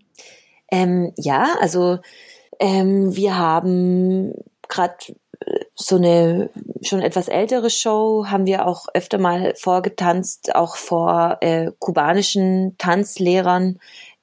Ähm, 0.71 1.13
ja, 1.17 1.49
also 1.61 1.99
ähm, 2.61 3.17
wir 3.17 3.37
haben 3.37 4.35
gerade 4.69 4.95
äh, 5.45 5.65
so 5.75 5.97
eine 5.97 6.51
schon 6.83 7.01
etwas 7.01 7.29
ältere 7.29 7.71
Show 7.71 8.27
haben 8.29 8.47
wir 8.47 8.67
auch 8.67 8.87
öfter 8.95 9.19
mal 9.19 9.55
vorgetanzt, 9.57 10.55
auch 10.55 10.77
vor 10.77 11.39
äh, 11.41 11.73
kubanischen 11.79 12.77
Tanzlehrern 12.79 13.79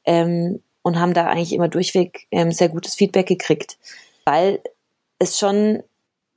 ähm, 0.06 0.62
und 0.82 1.00
haben 1.00 1.14
da 1.14 1.28
eigentlich 1.28 1.54
immer 1.54 1.68
durchweg 1.68 2.28
ähm, 2.32 2.52
sehr 2.52 2.70
gutes 2.70 2.96
Feedback 2.96 3.28
gekriegt, 3.28 3.78
weil 4.26 4.62
es 5.20 5.38
schon, 5.38 5.84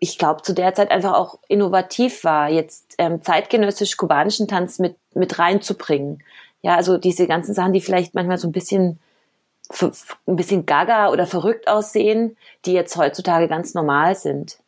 ich 0.00 0.18
glaube, 0.18 0.42
zu 0.42 0.54
der 0.54 0.74
Zeit 0.74 0.90
einfach 0.90 1.14
auch 1.14 1.38
innovativ 1.48 2.24
war, 2.24 2.48
jetzt 2.48 2.94
ähm, 2.98 3.22
zeitgenössisch 3.22 3.96
kubanischen 3.96 4.48
Tanz 4.48 4.78
mit 4.78 4.96
mit 5.14 5.38
reinzubringen. 5.38 6.22
Ja, 6.62 6.76
also 6.76 6.98
diese 6.98 7.26
ganzen 7.26 7.54
Sachen, 7.54 7.72
die 7.72 7.80
vielleicht 7.80 8.14
manchmal 8.14 8.38
so 8.38 8.48
ein 8.48 8.52
bisschen 8.52 8.98
ein 10.26 10.36
bisschen 10.36 10.66
gaga 10.66 11.10
oder 11.10 11.26
verrückt 11.26 11.68
aussehen, 11.68 12.36
die 12.64 12.72
jetzt 12.72 12.96
heutzutage 12.96 13.46
ganz 13.46 13.74
normal 13.74 14.16
sind. 14.16 14.58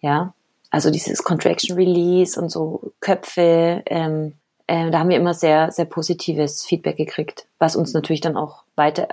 Ja, 0.00 0.34
also 0.70 0.90
dieses 0.90 1.22
Contraction 1.22 1.76
Release 1.76 2.38
und 2.40 2.50
so 2.50 2.92
Köpfe, 3.00 3.82
ähm, 3.86 4.34
äh, 4.66 4.90
da 4.90 4.98
haben 4.98 5.10
wir 5.10 5.16
immer 5.16 5.34
sehr, 5.34 5.70
sehr 5.70 5.84
positives 5.84 6.64
Feedback 6.64 6.96
gekriegt, 6.96 7.46
was 7.58 7.76
uns 7.76 7.94
natürlich 7.94 8.20
dann 8.20 8.36
auch 8.36 8.64
weiter 8.74 9.08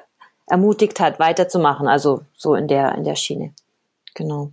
ermutigt 0.47 0.99
hat, 0.99 1.19
weiterzumachen, 1.19 1.87
also 1.87 2.21
so 2.35 2.55
in 2.55 2.67
der, 2.67 2.95
in 2.95 3.03
der 3.03 3.15
Schiene. 3.15 3.53
Genau. 4.15 4.51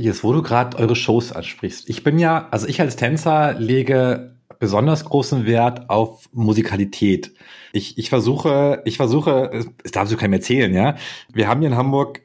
Jetzt, 0.00 0.22
wo 0.22 0.32
du 0.32 0.42
gerade 0.42 0.78
eure 0.78 0.94
Shows 0.94 1.32
ansprichst. 1.32 1.90
Ich 1.90 2.04
bin 2.04 2.20
ja, 2.20 2.46
also 2.52 2.68
ich 2.68 2.80
als 2.80 2.94
Tänzer 2.94 3.54
lege 3.54 4.36
besonders 4.60 5.04
großen 5.04 5.44
Wert 5.44 5.90
auf 5.90 6.28
Musikalität. 6.32 7.32
Ich, 7.72 7.98
ich 7.98 8.08
versuche, 8.08 8.80
ich 8.84 8.96
versuche, 8.96 9.64
das 9.82 9.90
darfst 9.90 10.12
du 10.12 10.16
keinem 10.16 10.34
erzählen, 10.34 10.72
ja. 10.72 10.94
Wir 11.32 11.48
haben 11.48 11.60
hier 11.60 11.70
in 11.70 11.76
Hamburg 11.76 12.20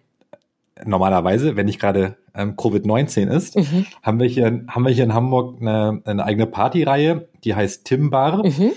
normalerweise, 0.85 1.55
wenn 1.55 1.65
nicht 1.65 1.79
gerade 1.79 2.15
ähm, 2.35 2.57
Covid-19 2.57 3.35
ist, 3.35 3.55
mhm. 3.55 3.87
haben 4.03 4.19
wir 4.19 4.27
hier, 4.27 4.65
haben 4.67 4.85
wir 4.85 4.91
hier 4.91 5.05
in 5.05 5.15
Hamburg 5.15 5.59
eine, 5.59 5.99
eine 6.05 6.23
eigene 6.25 6.45
Partyreihe, 6.45 7.27
die 7.43 7.55
heißt 7.55 7.85
Timbar. 7.85 8.45
Mhm. 8.45 8.73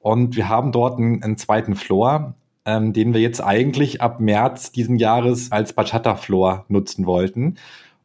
Und 0.00 0.36
wir 0.36 0.50
haben 0.50 0.70
dort 0.70 0.98
einen, 0.98 1.22
einen 1.22 1.38
zweiten 1.38 1.76
Floor, 1.76 2.34
ähm, 2.66 2.92
den 2.92 3.14
wir 3.14 3.22
jetzt 3.22 3.42
eigentlich 3.42 4.02
ab 4.02 4.20
März 4.20 4.70
diesen 4.70 4.96
Jahres 4.96 5.50
als 5.50 5.72
Bachata-Floor 5.72 6.66
nutzen 6.68 7.06
wollten. 7.06 7.56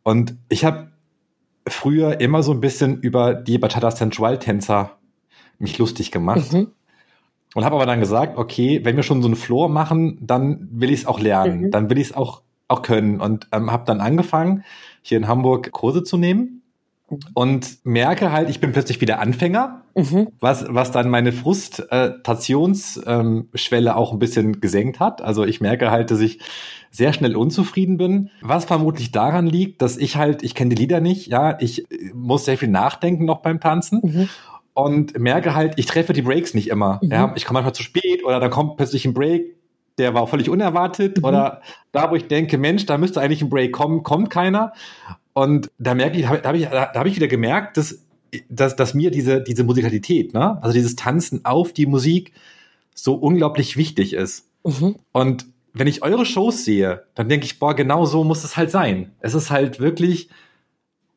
Und 0.03 0.35
ich 0.49 0.65
habe 0.65 0.91
früher 1.67 2.19
immer 2.19 2.43
so 2.43 2.51
ein 2.51 2.61
bisschen 2.61 2.99
über 3.01 3.33
die 3.33 3.57
Bachata 3.57 3.91
Sensual-Tänzer 3.91 4.97
mich 5.59 5.77
lustig 5.77 6.11
gemacht. 6.11 6.53
Mhm. 6.53 6.71
Und 7.55 7.65
habe 7.65 7.75
aber 7.75 7.85
dann 7.85 7.99
gesagt, 7.99 8.37
okay, 8.37 8.81
wenn 8.83 8.95
wir 8.95 9.03
schon 9.03 9.21
so 9.21 9.27
einen 9.27 9.35
Floor 9.35 9.69
machen, 9.69 10.19
dann 10.21 10.67
will 10.71 10.91
ich 10.91 11.01
es 11.01 11.05
auch 11.05 11.19
lernen, 11.19 11.61
mhm. 11.61 11.71
dann 11.71 11.89
will 11.89 11.97
ich 11.97 12.09
es 12.09 12.15
auch, 12.15 12.43
auch 12.67 12.81
können. 12.81 13.19
Und 13.19 13.47
ähm, 13.51 13.71
habe 13.71 13.85
dann 13.85 14.01
angefangen, 14.01 14.63
hier 15.01 15.17
in 15.17 15.27
Hamburg 15.27 15.71
Kurse 15.71 16.03
zu 16.03 16.17
nehmen. 16.17 16.58
Und 17.33 17.79
merke 17.83 18.31
halt, 18.31 18.49
ich 18.49 18.59
bin 18.59 18.71
plötzlich 18.71 19.01
wieder 19.01 19.19
Anfänger, 19.19 19.81
mhm. 19.95 20.27
was, 20.39 20.65
was 20.69 20.91
dann 20.91 21.09
meine 21.09 21.31
Frustrationsschwelle 21.31 23.89
ähm, 23.89 23.95
auch 23.95 24.13
ein 24.13 24.19
bisschen 24.19 24.61
gesenkt 24.61 24.99
hat. 24.99 25.21
Also 25.21 25.45
ich 25.45 25.61
merke 25.61 25.91
halt, 25.91 26.09
dass 26.11 26.19
ich 26.19 26.39
sehr 26.91 27.13
schnell 27.13 27.35
unzufrieden 27.35 27.97
bin, 27.97 28.29
was 28.41 28.65
vermutlich 28.65 29.11
daran 29.11 29.47
liegt, 29.47 29.81
dass 29.81 29.97
ich 29.97 30.15
halt, 30.15 30.43
ich 30.43 30.53
kenne 30.55 30.73
die 30.73 30.81
Lieder 30.81 31.01
nicht, 31.01 31.27
ja, 31.27 31.57
ich 31.59 31.85
muss 32.13 32.45
sehr 32.45 32.57
viel 32.57 32.69
nachdenken 32.69 33.25
noch 33.25 33.41
beim 33.41 33.59
Tanzen. 33.59 33.99
Mhm. 34.03 34.29
Und 34.73 35.19
merke 35.19 35.55
halt, 35.55 35.73
ich 35.75 35.87
treffe 35.87 36.13
die 36.13 36.21
Breaks 36.21 36.53
nicht 36.53 36.69
immer. 36.69 37.01
Mhm. 37.01 37.11
Ja, 37.11 37.33
ich 37.35 37.43
komme 37.43 37.57
manchmal 37.57 37.73
zu 37.73 37.83
spät 37.83 38.23
oder 38.23 38.39
dann 38.39 38.49
kommt 38.49 38.77
plötzlich 38.77 39.03
ein 39.05 39.13
Break, 39.13 39.59
der 39.99 40.13
war 40.13 40.25
völlig 40.25 40.49
unerwartet 40.49 41.17
mhm. 41.17 41.25
oder 41.25 41.61
da, 41.91 42.09
wo 42.09 42.15
ich 42.15 42.27
denke, 42.27 42.57
Mensch, 42.57 42.85
da 42.85 42.97
müsste 42.97 43.21
eigentlich 43.21 43.41
ein 43.41 43.49
Break 43.49 43.73
kommen, 43.73 44.03
kommt 44.03 44.29
keiner. 44.29 44.73
Und 45.33 45.69
da 45.77 45.93
merke 45.93 46.17
ich, 46.17 46.25
da 46.25 46.43
habe 46.43 46.57
ich, 46.57 46.65
da 46.67 46.93
hab 46.93 47.05
ich 47.05 47.15
wieder 47.15 47.27
gemerkt, 47.27 47.77
dass, 47.77 47.99
dass, 48.49 48.75
dass 48.75 48.93
mir 48.93 49.11
diese, 49.11 49.41
diese 49.41 49.63
Musikalität, 49.63 50.33
ne? 50.33 50.61
also 50.61 50.73
dieses 50.73 50.95
Tanzen 50.95 51.45
auf 51.45 51.73
die 51.73 51.85
Musik 51.85 52.33
so 52.93 53.15
unglaublich 53.15 53.77
wichtig 53.77 54.13
ist. 54.13 54.47
Mhm. 54.63 54.95
Und 55.11 55.45
wenn 55.73 55.87
ich 55.87 56.03
eure 56.03 56.25
Shows 56.25 56.65
sehe, 56.65 57.03
dann 57.15 57.29
denke 57.29 57.45
ich, 57.45 57.59
boah, 57.59 57.75
genau 57.75 58.05
so 58.05 58.23
muss 58.23 58.43
es 58.43 58.57
halt 58.57 58.71
sein. 58.71 59.11
Es 59.19 59.33
ist 59.33 59.51
halt 59.51 59.79
wirklich 59.79 60.29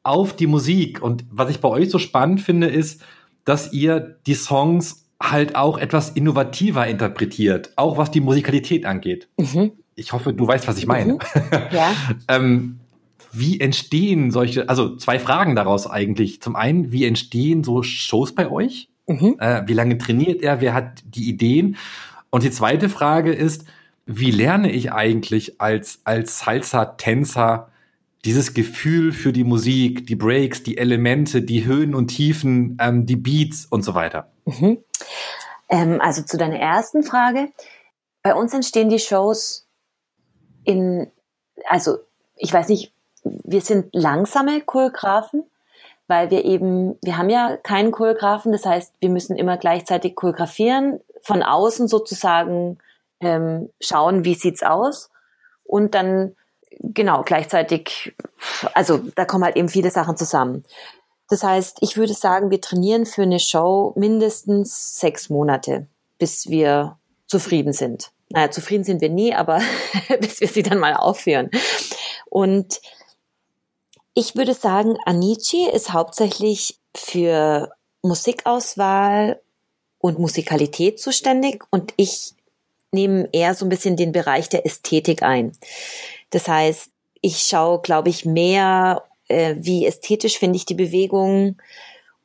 auf 0.02 0.34
die 0.34 0.46
Musik. 0.46 1.02
Und 1.02 1.24
was 1.30 1.50
ich 1.50 1.60
bei 1.60 1.68
euch 1.68 1.90
so 1.90 1.98
spannend 1.98 2.40
finde, 2.40 2.68
ist, 2.68 3.02
dass 3.44 3.72
ihr 3.72 4.18
die 4.26 4.34
Songs 4.34 5.06
halt 5.20 5.56
auch 5.56 5.78
etwas 5.78 6.10
innovativer 6.10 6.86
interpretiert, 6.86 7.72
auch 7.76 7.96
was 7.96 8.10
die 8.10 8.20
Musikalität 8.20 8.84
angeht. 8.84 9.28
Mhm. 9.36 9.72
Ich 9.94 10.12
hoffe, 10.12 10.32
du 10.32 10.46
weißt, 10.46 10.66
was 10.66 10.78
ich 10.78 10.86
meine. 10.86 11.14
Mhm. 11.14 11.20
Ja. 11.70 11.92
ähm, 12.28 12.80
wie 13.32 13.60
entstehen 13.60 14.30
solche, 14.30 14.68
also 14.68 14.96
zwei 14.96 15.18
Fragen 15.18 15.56
daraus 15.56 15.90
eigentlich. 15.90 16.42
Zum 16.42 16.54
einen, 16.54 16.92
wie 16.92 17.06
entstehen 17.06 17.64
so 17.64 17.82
Shows 17.82 18.34
bei 18.34 18.50
euch? 18.50 18.88
Mhm. 19.06 19.36
Äh, 19.40 19.62
wie 19.66 19.72
lange 19.72 19.98
trainiert 19.98 20.42
er? 20.42 20.60
Wer 20.60 20.74
hat 20.74 21.02
die 21.04 21.28
Ideen? 21.28 21.76
Und 22.30 22.44
die 22.44 22.50
zweite 22.50 22.88
Frage 22.88 23.32
ist, 23.32 23.64
wie 24.06 24.30
lerne 24.30 24.70
ich 24.70 24.92
eigentlich 24.92 25.60
als, 25.60 26.00
als 26.04 26.40
Salsa-Tänzer 26.40 27.68
dieses 28.24 28.54
Gefühl 28.54 29.12
für 29.12 29.32
die 29.32 29.44
Musik, 29.44 30.06
die 30.06 30.14
Breaks, 30.14 30.62
die 30.62 30.78
Elemente, 30.78 31.42
die 31.42 31.64
Höhen 31.64 31.94
und 31.94 32.08
Tiefen, 32.08 32.76
ähm, 32.80 33.06
die 33.06 33.16
Beats 33.16 33.66
und 33.66 33.82
so 33.82 33.94
weiter? 33.94 34.30
Mhm. 34.44 34.78
Ähm, 35.68 36.00
also 36.00 36.22
zu 36.22 36.36
deiner 36.36 36.58
ersten 36.58 37.02
Frage. 37.02 37.48
Bei 38.22 38.34
uns 38.34 38.54
entstehen 38.54 38.90
die 38.90 38.98
Shows 38.98 39.66
in, 40.64 41.10
also 41.68 41.98
ich 42.36 42.52
weiß 42.52 42.68
nicht, 42.68 42.92
wir 43.24 43.60
sind 43.60 43.88
langsame 43.92 44.60
Choreografen, 44.60 45.44
weil 46.08 46.30
wir 46.30 46.44
eben, 46.44 46.98
wir 47.02 47.16
haben 47.16 47.30
ja 47.30 47.56
keinen 47.56 47.92
Choreografen, 47.92 48.52
das 48.52 48.66
heißt, 48.66 48.94
wir 49.00 49.08
müssen 49.08 49.36
immer 49.36 49.56
gleichzeitig 49.56 50.14
choreografieren, 50.14 51.00
von 51.22 51.42
außen 51.42 51.88
sozusagen 51.88 52.78
ähm, 53.20 53.70
schauen, 53.80 54.24
wie 54.24 54.34
sieht's 54.34 54.62
aus 54.62 55.10
und 55.64 55.94
dann 55.94 56.34
genau 56.80 57.22
gleichzeitig, 57.22 58.14
also 58.74 58.98
da 59.14 59.24
kommen 59.24 59.44
halt 59.44 59.56
eben 59.56 59.68
viele 59.68 59.90
Sachen 59.90 60.16
zusammen. 60.16 60.64
Das 61.28 61.44
heißt, 61.44 61.78
ich 61.80 61.96
würde 61.96 62.12
sagen, 62.12 62.50
wir 62.50 62.60
trainieren 62.60 63.06
für 63.06 63.22
eine 63.22 63.40
Show 63.40 63.94
mindestens 63.96 64.98
sechs 64.98 65.30
Monate, 65.30 65.86
bis 66.18 66.48
wir 66.48 66.98
zufrieden 67.26 67.72
sind. 67.72 68.10
Naja, 68.28 68.50
zufrieden 68.50 68.84
sind 68.84 69.00
wir 69.00 69.08
nie, 69.08 69.34
aber 69.34 69.60
bis 70.20 70.40
wir 70.40 70.48
sie 70.48 70.62
dann 70.62 70.78
mal 70.78 70.94
aufführen. 70.94 71.50
Und 72.28 72.80
ich 74.14 74.36
würde 74.36 74.54
sagen, 74.54 74.96
Anici 75.06 75.68
ist 75.68 75.92
hauptsächlich 75.92 76.78
für 76.94 77.70
Musikauswahl 78.02 79.40
und 79.98 80.18
Musikalität 80.18 81.00
zuständig 81.00 81.64
und 81.70 81.94
ich 81.96 82.34
nehme 82.90 83.28
eher 83.32 83.54
so 83.54 83.64
ein 83.64 83.70
bisschen 83.70 83.96
den 83.96 84.12
Bereich 84.12 84.48
der 84.48 84.66
Ästhetik 84.66 85.22
ein. 85.22 85.52
Das 86.30 86.48
heißt, 86.48 86.90
ich 87.22 87.38
schaue, 87.38 87.80
glaube 87.80 88.10
ich, 88.10 88.26
mehr, 88.26 89.04
äh, 89.28 89.54
wie 89.58 89.86
ästhetisch 89.86 90.38
finde 90.38 90.56
ich 90.56 90.66
die 90.66 90.74
Bewegung 90.74 91.56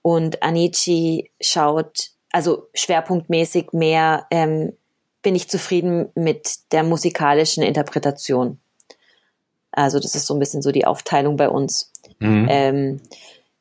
und 0.01 0.43
Anici 0.43 1.31
schaut, 1.39 2.11
also 2.31 2.67
schwerpunktmäßig 2.73 3.71
mehr, 3.71 4.25
ähm, 4.31 4.73
bin 5.21 5.35
ich 5.35 5.49
zufrieden 5.49 6.09
mit 6.15 6.71
der 6.71 6.83
musikalischen 6.83 7.63
Interpretation. 7.63 8.59
Also 9.77 9.99
das 9.99 10.15
ist 10.15 10.25
so 10.25 10.33
ein 10.33 10.39
bisschen 10.39 10.63
so 10.63 10.71
die 10.71 10.87
Aufteilung 10.87 11.37
bei 11.37 11.49
uns. 11.49 11.91
Mhm. 12.17 12.47
Ähm, 12.49 13.01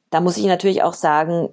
da 0.08 0.22
muss 0.22 0.38
ich 0.38 0.46
natürlich 0.46 0.82
auch 0.82 0.94
sagen, 0.94 1.50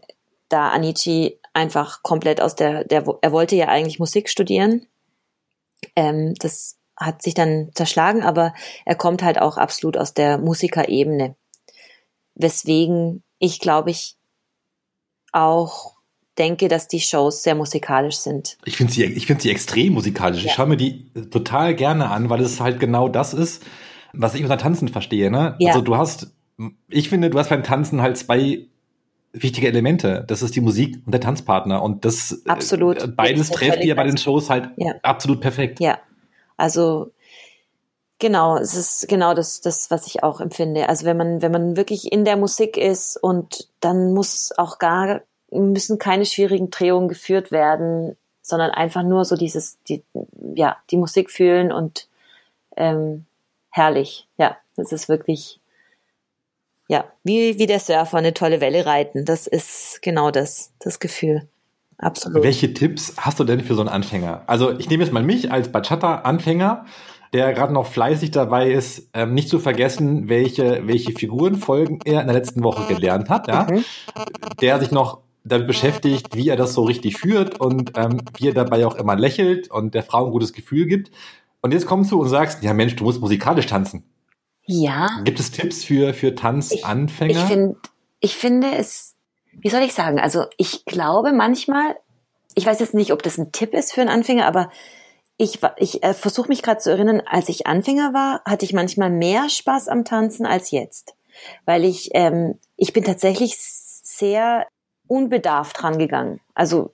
da 0.47 0.69
Anici 0.69 1.37
einfach 1.51 2.01
komplett 2.01 2.39
aus 2.39 2.55
der, 2.55 2.85
der 2.85 3.03
er 3.21 3.31
wollte 3.33 3.57
ja 3.57 3.67
eigentlich 3.67 3.99
Musik 3.99 4.29
studieren. 4.29 4.85
Ähm, 5.97 6.33
das 6.35 6.77
hat 6.95 7.21
sich 7.21 7.33
dann 7.33 7.71
zerschlagen, 7.75 8.23
aber 8.23 8.53
er 8.85 8.95
kommt 8.95 9.21
halt 9.21 9.37
auch 9.37 9.57
absolut 9.57 9.97
aus 9.97 10.13
der 10.13 10.37
Musikerebene. 10.37 11.35
Weswegen 12.35 13.21
ich 13.39 13.59
glaube 13.59 13.91
ich 13.91 14.15
auch 15.33 15.97
denke, 16.37 16.69
dass 16.69 16.87
die 16.87 17.01
Shows 17.01 17.43
sehr 17.43 17.55
musikalisch 17.55 18.15
sind. 18.15 18.57
Ich 18.63 18.77
finde 18.77 18.93
sie, 18.93 19.03
ich 19.03 19.27
finde 19.27 19.41
sie 19.43 19.51
extrem 19.51 19.91
musikalisch. 19.91 20.43
Ja. 20.43 20.51
Ich 20.51 20.53
schaue 20.53 20.67
mir 20.67 20.77
die 20.77 21.11
total 21.31 21.75
gerne 21.75 22.09
an, 22.09 22.29
weil 22.29 22.41
es 22.41 22.61
halt 22.61 22.79
genau 22.79 23.09
das 23.09 23.33
ist, 23.33 23.61
was 24.13 24.35
ich 24.35 24.43
unter 24.43 24.57
Tanzen 24.57 24.87
verstehe, 24.87 25.29
ne? 25.29 25.55
Ja. 25.59 25.71
Also 25.71 25.81
du 25.81 25.97
hast, 25.97 26.31
ich 26.87 27.09
finde, 27.09 27.29
du 27.29 27.39
hast 27.39 27.49
beim 27.49 27.63
Tanzen 27.63 28.01
halt 28.01 28.17
zwei 28.17 28.67
wichtige 29.33 29.67
Elemente. 29.67 30.23
Das 30.27 30.41
ist 30.41 30.55
die 30.55 30.61
Musik 30.61 31.01
und 31.05 31.11
der 31.11 31.21
Tanzpartner. 31.21 31.81
Und 31.81 32.05
das 32.05 32.43
äh, 32.45 32.49
absolut. 32.49 33.15
Beides 33.15 33.49
trefft 33.49 33.83
ihr 33.83 33.95
bei 33.95 34.03
den 34.03 34.17
Shows 34.17 34.49
halt 34.49 34.69
ja. 34.77 34.93
absolut 35.01 35.41
perfekt. 35.41 35.79
Ja. 35.79 35.97
Also 36.55 37.11
genau, 38.19 38.57
es 38.57 38.75
ist 38.75 39.09
genau 39.09 39.33
das, 39.33 39.59
das, 39.61 39.89
was 39.89 40.07
ich 40.07 40.23
auch 40.23 40.39
empfinde. 40.39 40.87
Also 40.87 41.05
wenn 41.05 41.17
man, 41.17 41.41
wenn 41.41 41.51
man 41.51 41.75
wirklich 41.75 42.11
in 42.11 42.25
der 42.25 42.37
Musik 42.37 42.77
ist 42.77 43.17
und 43.17 43.67
dann 43.79 44.13
muss 44.13 44.51
auch 44.57 44.77
gar, 44.77 45.21
müssen 45.51 45.97
keine 45.97 46.25
schwierigen 46.25 46.69
Drehungen 46.69 47.07
geführt 47.07 47.51
werden, 47.51 48.15
sondern 48.43 48.71
einfach 48.71 49.03
nur 49.03 49.25
so 49.25 49.35
dieses, 49.35 49.81
die, 49.89 50.03
ja, 50.53 50.77
die 50.91 50.97
Musik 50.97 51.31
fühlen 51.31 51.71
und 51.71 52.07
ähm, 52.77 53.25
herrlich. 53.73 54.27
Ja, 54.37 54.57
das 54.77 54.91
ist 54.91 55.09
wirklich, 55.09 55.59
ja, 56.87 57.05
wie, 57.23 57.57
wie 57.57 57.65
der 57.65 57.79
Surfer 57.79 58.17
eine 58.17 58.33
tolle 58.33 58.61
Welle 58.61 58.85
reiten. 58.85 59.25
Das 59.25 59.47
ist 59.47 60.01
genau 60.01 60.31
das, 60.31 60.71
das 60.79 60.99
Gefühl. 60.99 61.47
Absolut. 61.97 62.43
Welche 62.43 62.73
Tipps 62.73 63.15
hast 63.17 63.39
du 63.39 63.43
denn 63.43 63.61
für 63.61 63.75
so 63.75 63.81
einen 63.81 63.89
Anfänger? 63.89 64.43
Also 64.47 64.77
ich 64.77 64.89
nehme 64.89 65.03
jetzt 65.03 65.13
mal 65.13 65.23
mich 65.23 65.51
als 65.51 65.71
Bachata-Anfänger, 65.71 66.85
der 67.33 67.53
gerade 67.53 67.73
noch 67.73 67.87
fleißig 67.87 68.31
dabei 68.31 68.71
ist, 68.71 69.09
ähm, 69.13 69.33
nicht 69.33 69.49
zu 69.49 69.59
vergessen, 69.59 70.29
welche, 70.29 70.85
welche 70.85 71.13
Figurenfolgen 71.13 71.99
er 72.05 72.21
in 72.21 72.27
der 72.27 72.35
letzten 72.35 72.63
Woche 72.63 72.93
gelernt 72.93 73.29
hat, 73.29 73.47
ja? 73.47 73.67
Mhm. 73.69 73.83
Der 74.61 74.79
sich 74.79 74.91
noch 74.91 75.21
damit 75.43 75.67
beschäftigt, 75.67 76.35
wie 76.35 76.49
er 76.49 76.55
das 76.55 76.73
so 76.73 76.83
richtig 76.83 77.17
führt 77.17 77.59
und 77.59 77.93
ähm, 77.95 78.21
wie 78.37 78.49
er 78.49 78.53
dabei 78.53 78.85
auch 78.85 78.95
immer 78.95 79.15
lächelt 79.15 79.69
und 79.71 79.93
der 79.93 80.03
Frau 80.03 80.25
ein 80.25 80.31
gutes 80.31 80.53
Gefühl 80.53 80.85
gibt. 80.85 81.11
Und 81.63 81.71
jetzt 81.71 81.85
kommst 81.85 82.11
du 82.11 82.21
und 82.21 82.27
sagst, 82.27 82.61
ja 82.61 82.73
Mensch, 82.73 82.95
du 82.97 83.05
musst 83.05 83.21
musikalisch 83.21 83.67
tanzen. 83.67 84.03
Ja. 84.65 85.21
Gibt 85.23 85.39
es 85.39 85.49
Tipps 85.49 85.83
für, 85.83 86.13
für 86.13 86.35
Tanzanfänger? 86.35 87.31
Ich, 87.31 87.37
ich, 87.37 87.43
find, 87.45 87.77
ich 88.19 88.35
finde 88.35 88.75
es, 88.75 89.15
wie 89.53 89.69
soll 89.69 89.81
ich 89.81 89.93
sagen, 89.93 90.19
also 90.19 90.45
ich 90.57 90.83
glaube 90.83 91.31
manchmal, 91.31 91.95
ich 92.53 92.65
weiß 92.65 92.79
jetzt 92.81 92.93
nicht, 92.93 93.13
ob 93.13 93.23
das 93.23 93.37
ein 93.37 93.53
Tipp 93.53 93.73
ist 93.73 93.93
für 93.93 94.01
einen 94.01 94.09
Anfänger, 94.09 94.45
aber 94.45 94.69
ich, 95.37 95.59
ich 95.77 96.03
äh, 96.03 96.13
versuche 96.13 96.49
mich 96.49 96.61
gerade 96.63 96.79
zu 96.79 96.91
erinnern, 96.91 97.21
als 97.25 97.47
ich 97.47 97.65
Anfänger 97.65 98.13
war, 98.13 98.41
hatte 98.45 98.65
ich 98.65 98.73
manchmal 98.73 99.09
mehr 99.09 99.49
Spaß 99.49 99.87
am 99.87 100.03
Tanzen 100.03 100.45
als 100.45 100.71
jetzt. 100.71 101.15
Weil 101.65 101.85
ich, 101.85 102.09
ähm, 102.13 102.59
ich 102.75 102.91
bin 102.91 103.05
tatsächlich 103.05 103.55
sehr 103.57 104.67
unbedarft 105.07 105.81
rangegangen. 105.81 106.41
Also 106.53 106.93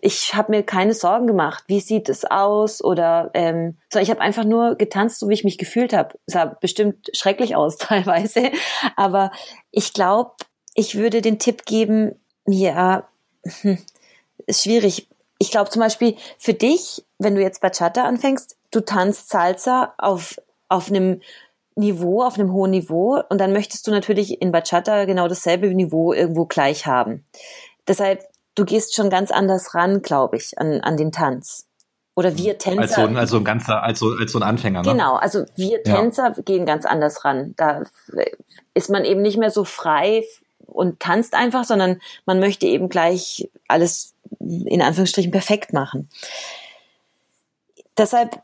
ich 0.00 0.34
habe 0.34 0.52
mir 0.52 0.62
keine 0.62 0.94
Sorgen 0.94 1.26
gemacht, 1.26 1.64
wie 1.66 1.80
sieht 1.80 2.08
es 2.08 2.24
aus 2.24 2.82
oder 2.82 3.30
ähm, 3.34 3.78
so, 3.92 3.98
ich 3.98 4.10
habe 4.10 4.20
einfach 4.20 4.44
nur 4.44 4.76
getanzt, 4.76 5.18
so 5.18 5.28
wie 5.28 5.34
ich 5.34 5.44
mich 5.44 5.58
gefühlt 5.58 5.92
habe. 5.92 6.18
Sah 6.26 6.44
bestimmt 6.44 7.08
schrecklich 7.14 7.56
aus 7.56 7.76
teilweise, 7.78 8.50
aber 8.96 9.32
ich 9.70 9.92
glaube, 9.92 10.32
ich 10.74 10.96
würde 10.96 11.22
den 11.22 11.38
Tipp 11.38 11.64
geben, 11.64 12.20
ja, 12.46 13.08
hm, 13.62 13.78
ist 14.46 14.64
schwierig. 14.64 15.08
Ich 15.38 15.50
glaube 15.50 15.70
zum 15.70 15.80
Beispiel 15.80 16.16
für 16.38 16.54
dich, 16.54 17.04
wenn 17.18 17.34
du 17.34 17.42
jetzt 17.42 17.60
Bachata 17.60 18.04
anfängst, 18.04 18.56
du 18.70 18.80
tanzt 18.80 19.30
Salsa 19.30 19.94
auf 19.98 20.36
auf 20.68 20.90
einem 20.90 21.20
Niveau, 21.76 22.22
auf 22.22 22.38
einem 22.38 22.52
hohen 22.52 22.70
Niveau 22.70 23.22
und 23.28 23.38
dann 23.38 23.52
möchtest 23.52 23.86
du 23.86 23.90
natürlich 23.90 24.40
in 24.40 24.50
Bachata 24.50 25.04
genau 25.04 25.28
dasselbe 25.28 25.72
Niveau 25.74 26.12
irgendwo 26.12 26.46
gleich 26.46 26.86
haben. 26.86 27.24
Deshalb 27.86 28.26
du 28.56 28.64
gehst 28.64 28.96
schon 28.96 29.08
ganz 29.08 29.30
anders 29.30 29.74
ran, 29.74 30.02
glaube 30.02 30.36
ich, 30.36 30.58
an, 30.58 30.80
an 30.80 30.96
den 30.96 31.12
Tanz. 31.12 31.66
Oder 32.16 32.36
wir 32.36 32.58
Tänzer. 32.58 32.80
Als 32.80 32.94
so, 32.94 33.00
ein, 33.02 33.16
als 33.16 33.30
so 33.30 33.36
ein 33.36 33.44
ganzer, 33.44 33.82
als 33.82 33.98
so, 33.98 34.08
als 34.18 34.32
so 34.32 34.38
ein 34.38 34.42
Anfänger, 34.42 34.82
ne? 34.82 34.90
Genau, 34.90 35.16
also 35.16 35.44
wir 35.54 35.82
Tänzer 35.82 36.32
ja. 36.34 36.42
gehen 36.42 36.64
ganz 36.64 36.86
anders 36.86 37.24
ran. 37.24 37.54
Da 37.58 37.82
ist 38.72 38.88
man 38.88 39.04
eben 39.04 39.20
nicht 39.20 39.36
mehr 39.36 39.50
so 39.50 39.64
frei 39.64 40.24
und 40.64 40.98
tanzt 40.98 41.34
einfach, 41.34 41.64
sondern 41.64 42.00
man 42.24 42.40
möchte 42.40 42.66
eben 42.66 42.88
gleich 42.88 43.50
alles 43.68 44.14
in 44.40 44.80
Anführungsstrichen 44.80 45.30
perfekt 45.30 45.74
machen. 45.74 46.08
Deshalb, 47.98 48.40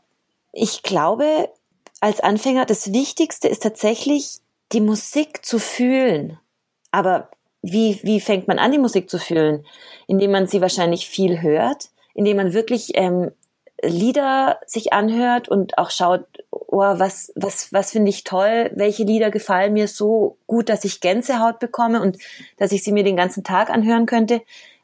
ich 0.51 0.83
glaube, 0.83 1.49
als 1.99 2.19
Anfänger, 2.19 2.65
das 2.65 2.93
Wichtigste 2.93 3.47
ist 3.47 3.63
tatsächlich, 3.63 4.39
die 4.71 4.81
Musik 4.81 5.43
zu 5.43 5.57
fühlen. 5.57 6.39
Aber 6.91 7.29
wie, 7.63 7.99
wie 8.03 8.19
fängt 8.19 8.47
man 8.47 8.59
an, 8.59 8.71
die 8.71 8.77
Musik 8.77 9.09
zu 9.09 9.17
fühlen? 9.17 9.65
Indem 10.05 10.31
man 10.31 10.47
sie 10.47 10.61
wahrscheinlich 10.61 11.07
viel 11.07 11.41
hört, 11.41 11.89
indem 12.13 12.37
man 12.37 12.53
wirklich 12.53 12.91
ähm, 12.95 13.31
Lieder 13.81 14.59
sich 14.65 14.93
anhört 14.93 15.49
und 15.49 15.77
auch 15.77 15.89
schaut, 15.89 16.25
oh, 16.51 16.77
was, 16.77 17.31
was, 17.35 17.73
was 17.73 17.91
finde 17.91 18.09
ich 18.09 18.23
toll, 18.23 18.71
welche 18.75 19.03
Lieder 19.03 19.31
gefallen 19.31 19.73
mir 19.73 19.87
so 19.87 20.37
gut, 20.45 20.69
dass 20.69 20.85
ich 20.85 21.01
Gänsehaut 21.01 21.59
bekomme 21.59 22.01
und 22.01 22.17
dass 22.57 22.71
ich 22.71 22.83
sie 22.83 22.91
mir 22.91 23.03
den 23.03 23.17
ganzen 23.17 23.43
Tag 23.43 23.69
anhören 23.69 24.05
könnte. 24.05 24.41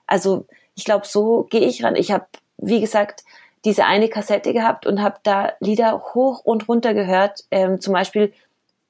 Also 0.08 0.46
ich 0.76 0.86
glaube, 0.86 1.06
so 1.06 1.44
gehe 1.50 1.62
ich 1.62 1.84
ran. 1.84 1.96
Ich 1.96 2.12
habe, 2.12 2.26
wie 2.58 2.80
gesagt, 2.82 3.24
diese 3.66 3.86
eine 3.86 4.08
Kassette 4.08 4.54
gehabt 4.54 4.86
und 4.86 5.02
habe 5.02 5.20
da 5.24 5.54
Lieder 5.60 6.02
hoch 6.14 6.42
und 6.44 6.68
runter 6.70 6.94
gehört, 6.94 7.44
ähm, 7.52 7.82
zum 7.82 7.94
Beispiel 7.94 8.34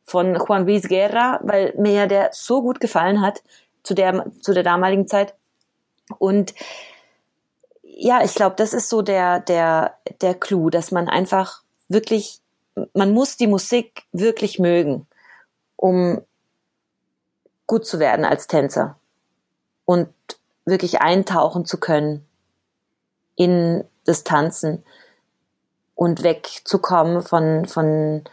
von 0.04 0.36
Juan 0.36 0.66
Luis 0.66 0.88
Guerra, 0.88 1.40
weil 1.44 1.74
mir 1.78 1.94
ja 1.94 2.08
der 2.08 2.30
so 2.34 2.62
gut 2.62 2.80
gefallen 2.80 3.22
hat 3.22 3.42
zu 3.84 3.94
der, 3.94 4.26
zu 4.42 4.54
der 4.54 4.64
damaligen 4.64 5.08
Zeit. 5.08 5.34
Und 6.18 6.54
ja, 7.84 8.24
ich 8.24 8.34
glaube, 8.34 8.56
das 8.56 8.74
ist 8.74 8.90
so 8.90 9.02
der, 9.02 9.40
der, 9.42 9.96
der 10.22 10.34
Clou, 10.34 10.70
dass 10.70 10.92
man 10.92 11.10
einfach 11.10 11.64
wirklich, 11.88 12.42
man 12.94 13.12
muss 13.14 13.38
die 13.38 13.48
Musik 13.48 14.04
wirklich 14.12 14.60
mögen, 14.60 15.08
um 15.76 16.22
gut 17.68 17.86
zu 17.86 18.00
werden 18.00 18.26
als 18.26 18.48
Tänzer 18.48 18.98
und 19.86 20.10
wirklich 20.66 21.02
eintauchen 21.02 21.66
zu 21.66 21.80
können 21.80 22.26
in 23.36 23.84
das 24.06 24.24
Tanzen 24.24 24.84
und 25.96 26.24
wegzukommen 26.24 27.22
von, 27.22 27.66
von 27.66 28.24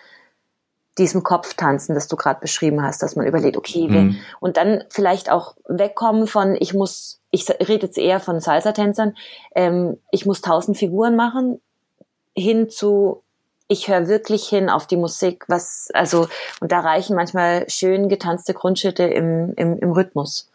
diesem 0.98 1.22
Kopftanzen, 1.22 1.94
das 1.94 2.08
du 2.08 2.16
gerade 2.16 2.40
beschrieben 2.40 2.82
hast, 2.82 3.02
dass 3.02 3.16
man 3.16 3.26
überlegt, 3.26 3.56
okay, 3.56 3.88
mhm. 3.88 4.18
und 4.40 4.56
dann 4.56 4.84
vielleicht 4.88 5.30
auch 5.30 5.54
wegkommen 5.68 6.26
von, 6.26 6.56
ich 6.58 6.72
muss, 6.72 7.20
ich 7.30 7.48
rede 7.50 7.86
jetzt 7.86 7.98
eher 7.98 8.18
von 8.18 8.40
Salsa-Tänzern, 8.40 9.14
ähm, 9.54 9.98
ich 10.10 10.24
muss 10.24 10.40
tausend 10.40 10.78
Figuren 10.78 11.14
machen, 11.14 11.60
hin 12.34 12.70
zu, 12.70 13.22
ich 13.68 13.88
höre 13.88 14.08
wirklich 14.08 14.48
hin 14.48 14.70
auf 14.70 14.86
die 14.86 14.96
Musik, 14.96 15.44
was, 15.48 15.90
also, 15.92 16.28
und 16.60 16.72
da 16.72 16.80
reichen 16.80 17.14
manchmal 17.14 17.68
schön 17.68 18.08
getanzte 18.08 18.54
Grundschritte 18.54 19.04
im, 19.04 19.52
im, 19.56 19.78
im 19.78 19.92
Rhythmus. 19.92 20.50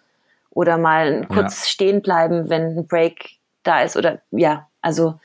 Oder 0.50 0.78
mal 0.78 1.28
kurz 1.28 1.62
ja. 1.62 1.70
stehen 1.70 2.02
bleiben, 2.02 2.50
wenn 2.50 2.78
ein 2.78 2.88
Break 2.88 3.38
da 3.64 3.84
ist, 3.84 3.96
oder, 3.96 4.22
ja, 4.32 4.68
also, 4.82 5.20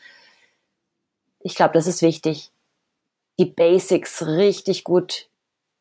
ich 1.41 1.55
glaube, 1.55 1.75
das 1.75 1.87
ist 1.87 2.03
wichtig 2.03 2.51
die 3.39 3.45
Basics 3.45 4.27
richtig 4.27 4.85
gut 4.85 5.29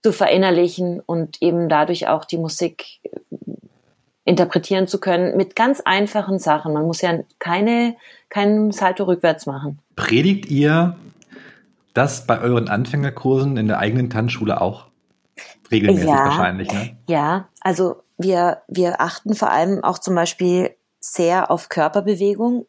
zu 0.03 0.11
verinnerlichen 0.11 0.99
und 0.99 1.41
eben 1.41 1.69
dadurch 1.69 2.07
auch 2.07 2.25
die 2.25 2.37
Musik 2.37 2.99
äh, 3.03 3.09
interpretieren 4.23 4.87
zu 4.87 4.99
können 4.99 5.37
mit 5.37 5.55
ganz 5.55 5.81
einfachen 5.81 6.39
Sachen. 6.39 6.73
Man 6.73 6.85
muss 6.85 7.01
ja 7.01 7.19
keine, 7.39 7.95
keinen 8.29 8.71
Salto 8.71 9.05
rückwärts 9.05 9.45
machen. 9.45 9.79
Predigt 9.95 10.45
ihr 10.51 10.95
das 11.93 12.27
bei 12.27 12.39
euren 12.39 12.67
Anfängerkursen 12.67 13.57
in 13.57 13.67
der 13.67 13.79
eigenen 13.79 14.09
Tanzschule 14.09 14.61
auch? 14.61 14.87
Regelmäßig 15.71 16.07
ja, 16.07 16.25
wahrscheinlich, 16.25 16.71
ne? 16.71 16.97
Ja, 17.07 17.47
also 17.61 18.03
wir, 18.17 18.61
wir 18.67 19.01
achten 19.01 19.33
vor 19.33 19.51
allem 19.51 19.83
auch 19.83 19.97
zum 19.97 20.15
Beispiel 20.15 20.75
sehr 20.99 21.49
auf 21.51 21.69
Körperbewegung 21.69 22.67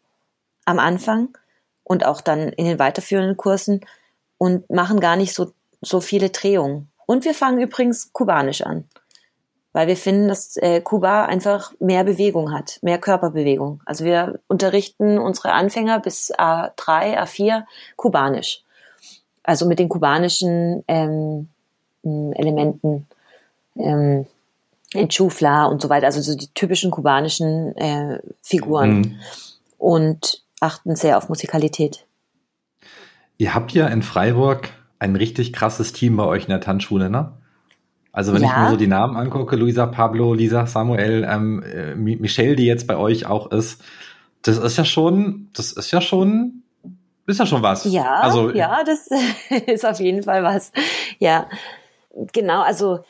am 0.64 0.78
Anfang 0.78 1.36
und 1.84 2.04
auch 2.04 2.20
dann 2.20 2.48
in 2.48 2.64
den 2.64 2.78
weiterführenden 2.78 3.36
Kursen 3.36 3.80
und 4.38 4.68
machen 4.70 5.00
gar 5.00 5.16
nicht 5.16 5.34
so, 5.34 5.52
so 5.80 6.00
viele 6.00 6.30
Drehungen. 6.30 6.90
Und 7.06 7.24
wir 7.24 7.34
fangen 7.34 7.60
übrigens 7.60 8.12
kubanisch 8.12 8.62
an, 8.62 8.84
weil 9.72 9.86
wir 9.86 9.96
finden, 9.96 10.28
dass 10.28 10.56
äh, 10.56 10.80
Kuba 10.80 11.26
einfach 11.26 11.72
mehr 11.78 12.04
Bewegung 12.04 12.52
hat, 12.52 12.78
mehr 12.82 12.98
Körperbewegung. 12.98 13.80
Also 13.86 14.04
wir 14.04 14.40
unterrichten 14.48 15.18
unsere 15.18 15.52
Anfänger 15.52 16.00
bis 16.00 16.32
A3, 16.34 17.18
A4 17.18 17.64
kubanisch. 17.96 18.62
Also 19.42 19.66
mit 19.66 19.78
den 19.78 19.88
kubanischen 19.88 20.82
ähm, 20.88 21.48
Elementen, 22.02 23.06
ähm, 23.76 24.26
Chufla 25.08 25.66
und 25.66 25.82
so 25.82 25.88
weiter, 25.88 26.06
also 26.06 26.20
so 26.20 26.36
die 26.36 26.48
typischen 26.54 26.90
kubanischen 26.90 27.76
äh, 27.76 28.18
Figuren. 28.42 28.98
Mhm. 28.98 29.20
Und 29.78 30.42
achten 30.60 30.96
sehr 30.96 31.18
auf 31.18 31.28
Musikalität. 31.28 32.06
Ihr 33.38 33.54
habt 33.54 33.72
ja 33.72 33.86
in 33.88 34.02
Freiburg 34.02 34.70
ein 34.98 35.16
richtig 35.16 35.52
krasses 35.52 35.92
Team 35.92 36.16
bei 36.16 36.24
euch 36.24 36.44
in 36.44 36.50
der 36.50 36.60
Tanzschule, 36.60 37.10
ne? 37.10 37.32
Also 38.12 38.32
wenn 38.32 38.42
ja. 38.42 38.48
ich 38.48 38.56
mir 38.56 38.70
so 38.70 38.76
die 38.76 38.86
Namen 38.86 39.14
angucke, 39.14 39.56
Luisa, 39.56 39.84
Pablo, 39.84 40.32
Lisa, 40.32 40.66
Samuel, 40.66 41.26
ähm, 41.30 41.62
äh, 41.62 41.94
Michelle, 41.94 42.56
die 42.56 42.64
jetzt 42.64 42.86
bei 42.86 42.96
euch 42.96 43.26
auch 43.26 43.50
ist, 43.50 43.82
das 44.40 44.56
ist 44.56 44.78
ja 44.78 44.86
schon, 44.86 45.50
das 45.54 45.72
ist 45.72 45.90
ja 45.90 46.00
schon, 46.00 46.62
ist 47.26 47.38
ja 47.38 47.44
schon 47.44 47.62
was. 47.62 47.84
Ja, 47.84 48.20
also, 48.20 48.50
ja, 48.52 48.82
das 48.84 49.10
ist 49.66 49.84
auf 49.84 50.00
jeden 50.00 50.22
Fall 50.22 50.42
was. 50.42 50.72
Ja, 51.18 51.46
genau. 52.32 52.62
Also 52.62 53.00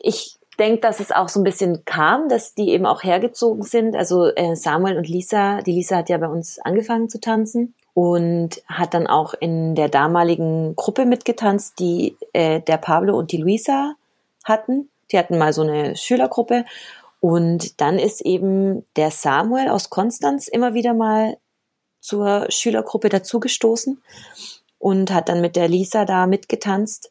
ich 0.00 0.38
denke, 0.58 0.80
dass 0.80 0.98
es 0.98 1.12
auch 1.12 1.28
so 1.28 1.38
ein 1.38 1.44
bisschen 1.44 1.84
kam, 1.84 2.28
dass 2.28 2.54
die 2.54 2.70
eben 2.70 2.84
auch 2.84 3.04
hergezogen 3.04 3.62
sind. 3.62 3.94
Also 3.94 4.26
äh, 4.34 4.56
Samuel 4.56 4.96
und 4.96 5.08
Lisa, 5.08 5.62
die 5.62 5.72
Lisa 5.72 5.98
hat 5.98 6.08
ja 6.08 6.18
bei 6.18 6.26
uns 6.26 6.58
angefangen 6.58 7.08
zu 7.08 7.20
tanzen 7.20 7.74
und 7.98 8.62
hat 8.68 8.94
dann 8.94 9.08
auch 9.08 9.34
in 9.34 9.74
der 9.74 9.88
damaligen 9.88 10.76
Gruppe 10.76 11.04
mitgetanzt, 11.04 11.80
die 11.80 12.16
äh, 12.32 12.60
der 12.60 12.76
Pablo 12.76 13.18
und 13.18 13.32
die 13.32 13.38
Luisa 13.38 13.94
hatten. 14.44 14.88
Die 15.10 15.18
hatten 15.18 15.36
mal 15.36 15.52
so 15.52 15.62
eine 15.62 15.96
Schülergruppe. 15.96 16.64
Und 17.18 17.80
dann 17.80 17.98
ist 17.98 18.20
eben 18.20 18.86
der 18.94 19.10
Samuel 19.10 19.68
aus 19.68 19.90
Konstanz 19.90 20.46
immer 20.46 20.74
wieder 20.74 20.94
mal 20.94 21.38
zur 21.98 22.46
Schülergruppe 22.50 23.08
dazugestoßen 23.08 24.00
und 24.78 25.12
hat 25.12 25.28
dann 25.28 25.40
mit 25.40 25.56
der 25.56 25.66
Lisa 25.66 26.04
da 26.04 26.28
mitgetanzt. 26.28 27.10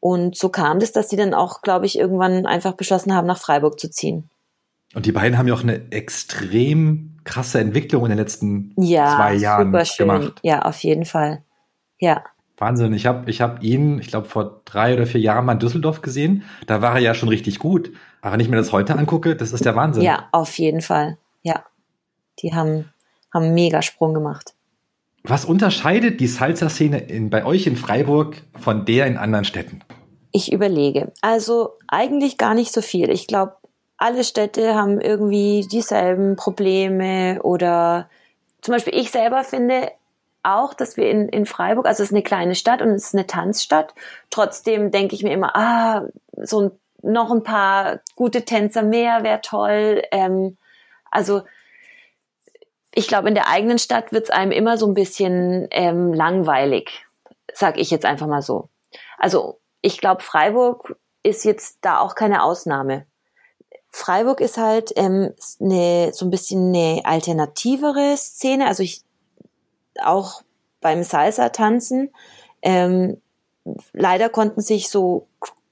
Und 0.00 0.36
so 0.36 0.48
kam 0.48 0.78
es, 0.78 0.90
dass 0.90 1.08
sie 1.08 1.16
dann 1.16 1.34
auch, 1.34 1.62
glaube 1.62 1.86
ich, 1.86 1.96
irgendwann 1.96 2.46
einfach 2.46 2.72
beschlossen 2.72 3.14
haben, 3.14 3.28
nach 3.28 3.38
Freiburg 3.38 3.78
zu 3.78 3.88
ziehen. 3.92 4.28
Und 4.96 5.04
die 5.04 5.12
beiden 5.12 5.36
haben 5.36 5.46
ja 5.46 5.52
auch 5.52 5.62
eine 5.62 5.92
extrem 5.92 7.18
krasse 7.24 7.60
Entwicklung 7.60 8.04
in 8.04 8.08
den 8.08 8.16
letzten 8.16 8.72
ja, 8.78 9.14
zwei 9.14 9.34
Jahren 9.34 9.66
super 9.66 9.84
schön. 9.84 10.08
gemacht. 10.08 10.40
Ja, 10.42 10.62
auf 10.62 10.82
jeden 10.82 11.04
Fall. 11.04 11.42
Ja. 11.98 12.24
Wahnsinn. 12.56 12.94
Ich 12.94 13.04
habe 13.04 13.30
ich 13.30 13.42
hab 13.42 13.62
ihn, 13.62 13.98
ich 13.98 14.06
glaube, 14.06 14.26
vor 14.26 14.62
drei 14.64 14.94
oder 14.94 15.04
vier 15.04 15.20
Jahren 15.20 15.44
mal 15.44 15.52
in 15.52 15.58
Düsseldorf 15.58 16.00
gesehen. 16.00 16.44
Da 16.66 16.80
war 16.80 16.94
er 16.94 17.00
ja 17.00 17.12
schon 17.12 17.28
richtig 17.28 17.58
gut. 17.58 17.92
Aber 18.22 18.32
wenn 18.32 18.40
ich 18.40 18.48
mir 18.48 18.56
das 18.56 18.72
heute 18.72 18.96
angucke, 18.96 19.36
das 19.36 19.52
ist 19.52 19.66
der 19.66 19.76
Wahnsinn. 19.76 20.02
Ja, 20.02 20.30
auf 20.32 20.56
jeden 20.56 20.80
Fall. 20.80 21.18
Ja. 21.42 21.62
Die 22.38 22.54
haben, 22.54 22.90
haben 23.34 23.44
einen 23.44 23.54
Megasprung 23.54 24.14
gemacht. 24.14 24.54
Was 25.24 25.44
unterscheidet 25.44 26.20
die 26.20 26.26
Salsa-Szene 26.26 27.02
bei 27.28 27.44
euch 27.44 27.66
in 27.66 27.76
Freiburg 27.76 28.36
von 28.58 28.86
der 28.86 29.06
in 29.06 29.18
anderen 29.18 29.44
Städten? 29.44 29.80
Ich 30.32 30.52
überlege. 30.52 31.12
Also 31.20 31.74
eigentlich 31.86 32.38
gar 32.38 32.54
nicht 32.54 32.72
so 32.72 32.80
viel. 32.80 33.10
Ich 33.10 33.26
glaube, 33.26 33.56
alle 33.98 34.24
Städte 34.24 34.74
haben 34.74 35.00
irgendwie 35.00 35.66
dieselben 35.70 36.36
Probleme 36.36 37.40
oder 37.42 38.08
zum 38.60 38.72
Beispiel 38.72 38.94
ich 38.94 39.10
selber 39.10 39.44
finde 39.44 39.90
auch, 40.42 40.74
dass 40.74 40.96
wir 40.96 41.10
in, 41.10 41.28
in 41.28 41.44
Freiburg, 41.44 41.86
also 41.86 42.02
es 42.02 42.10
ist 42.10 42.14
eine 42.14 42.22
kleine 42.22 42.54
Stadt 42.54 42.80
und 42.80 42.90
es 42.90 43.06
ist 43.06 43.14
eine 43.14 43.26
Tanzstadt, 43.26 43.94
trotzdem 44.30 44.90
denke 44.90 45.14
ich 45.14 45.22
mir 45.22 45.32
immer, 45.32 45.56
ah, 45.56 46.06
so 46.36 46.60
ein, 46.62 46.70
noch 47.02 47.30
ein 47.30 47.42
paar 47.42 48.00
gute 48.14 48.44
Tänzer 48.44 48.82
mehr 48.82 49.22
wäre 49.24 49.40
toll. 49.40 50.02
Ähm, 50.12 50.56
also 51.10 51.42
ich 52.92 53.08
glaube, 53.08 53.28
in 53.28 53.34
der 53.34 53.48
eigenen 53.48 53.78
Stadt 53.78 54.12
wird 54.12 54.24
es 54.24 54.30
einem 54.30 54.52
immer 54.52 54.78
so 54.78 54.86
ein 54.86 54.94
bisschen 54.94 55.68
ähm, 55.70 56.12
langweilig, 56.12 57.06
sag 57.52 57.78
ich 57.78 57.90
jetzt 57.90 58.06
einfach 58.06 58.26
mal 58.26 58.42
so. 58.42 58.68
Also 59.18 59.60
ich 59.82 59.98
glaube, 59.98 60.22
Freiburg 60.22 60.96
ist 61.22 61.44
jetzt 61.44 61.78
da 61.82 61.98
auch 61.98 62.14
keine 62.14 62.42
Ausnahme. 62.42 63.06
Freiburg 63.90 64.40
ist 64.40 64.58
halt 64.58 64.92
ähm, 64.96 65.32
eine, 65.60 66.10
so 66.12 66.26
ein 66.26 66.30
bisschen 66.30 66.74
eine 66.74 67.02
alternativere 67.04 68.16
Szene. 68.16 68.66
Also 68.66 68.82
ich 68.82 69.02
auch 70.02 70.42
beim 70.80 71.02
Salsa-Tanzen. 71.02 72.10
Ähm, 72.62 73.20
leider 73.92 74.28
konnten 74.28 74.60
sich 74.60 74.88
so, 74.88 75.26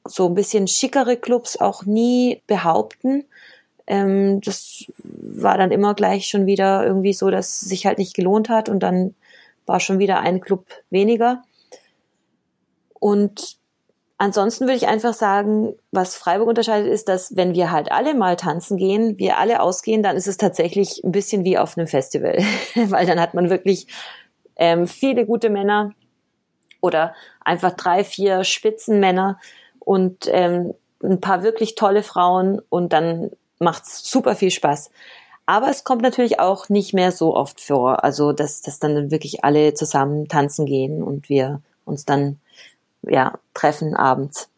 so 0.05 0.27
ein 0.27 0.35
bisschen 0.35 0.67
schickere 0.67 1.17
Clubs 1.17 1.57
auch 1.61 1.85
nie 1.85 2.43
behaupten. 2.47 3.25
Ähm, 3.87 4.41
das 4.41 4.87
war 5.03 5.59
dann 5.59 5.71
immer 5.71 5.95
gleich 5.95 6.27
schon 6.29 6.47
wieder 6.47 6.85
irgendwie 6.87 7.13
so, 7.13 7.31
dass 7.31 7.63
es 7.63 7.69
sich 7.69 7.87
halt 7.87 7.99
nicht 7.99 8.15
gelohnt 8.15 8.49
hat 8.49 8.69
und 8.69 8.81
dann 8.81 9.15
war 9.67 9.81
schon 9.81 9.99
wieder 9.99 10.21
ein 10.21 10.41
Club 10.41 10.67
weniger. 10.91 11.43
Und 12.99 13.59
ansonsten 14.19 14.65
würde 14.65 14.77
ich 14.77 14.87
einfach 14.87 15.15
sagen, 15.15 15.75
was 15.91 16.17
Freiburg 16.17 16.49
unterscheidet, 16.49 16.91
ist, 16.91 17.09
dass 17.09 17.37
wenn 17.37 17.55
wir 17.55 17.71
halt 17.71 17.91
alle 17.93 18.15
mal 18.15 18.37
tanzen 18.37 18.77
gehen, 18.77 19.19
wir 19.19 19.39
alle 19.39 19.61
ausgehen, 19.61 20.03
dann 20.03 20.17
ist 20.17 20.29
es 20.29 20.37
tatsächlich 20.37 21.03
ein 21.05 21.13
bisschen 21.13 21.45
wie 21.45 21.59
auf 21.59 21.77
einem 21.77 21.87
Festival, 21.87 22.39
weil 22.75 23.07
dann 23.07 23.21
hat 23.21 23.35
man 23.35 23.51
wirklich 23.51 23.87
ähm, 24.57 24.87
viele 24.87 25.27
gute 25.27 25.51
Männer 25.51 25.93
oder 26.81 27.15
einfach 27.45 27.73
drei, 27.73 28.05
vier 28.05 28.45
Spitzenmänner 28.45 29.39
und 29.79 30.29
ähm, 30.31 30.75
ein 31.03 31.21
paar 31.21 31.43
wirklich 31.43 31.75
tolle 31.75 32.03
Frauen 32.03 32.61
und 32.69 32.93
dann 32.93 33.31
macht's 33.59 34.09
super 34.11 34.37
viel 34.37 34.51
Spaß. 34.51 34.91
Aber 35.47 35.69
es 35.69 35.85
kommt 35.85 36.03
natürlich 36.03 36.41
auch 36.41 36.69
nicht 36.71 36.95
mehr 36.95 37.13
so 37.13 37.35
oft 37.35 37.61
vor, 37.61 38.03
also 38.03 38.33
dass, 38.33 38.63
dass 38.63 38.79
dann 38.79 39.11
wirklich 39.11 39.45
alle 39.45 39.75
zusammen 39.75 40.29
tanzen 40.29 40.65
gehen 40.65 41.03
und 41.03 41.29
wir 41.29 41.61
uns 41.85 42.07
dann 42.07 42.39
ja 43.09 43.39
treffen 43.55 43.95
abends. 43.95 44.49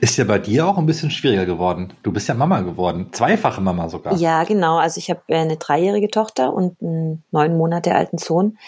Ist 0.00 0.16
ja 0.16 0.24
bei 0.24 0.38
dir 0.38 0.66
auch 0.66 0.78
ein 0.78 0.86
bisschen 0.86 1.10
schwieriger 1.10 1.46
geworden. 1.46 1.92
Du 2.02 2.12
bist 2.12 2.28
ja 2.28 2.34
Mama 2.34 2.60
geworden, 2.60 3.10
zweifache 3.12 3.60
Mama 3.60 3.88
sogar. 3.88 4.16
Ja, 4.16 4.44
genau. 4.44 4.78
Also 4.78 4.98
ich 4.98 5.10
habe 5.10 5.22
eine 5.28 5.56
dreijährige 5.56 6.08
Tochter 6.08 6.52
und 6.52 6.80
einen 6.82 7.22
neun 7.30 7.56
Monate 7.56 7.94
alten 7.94 8.18
Sohn. 8.18 8.58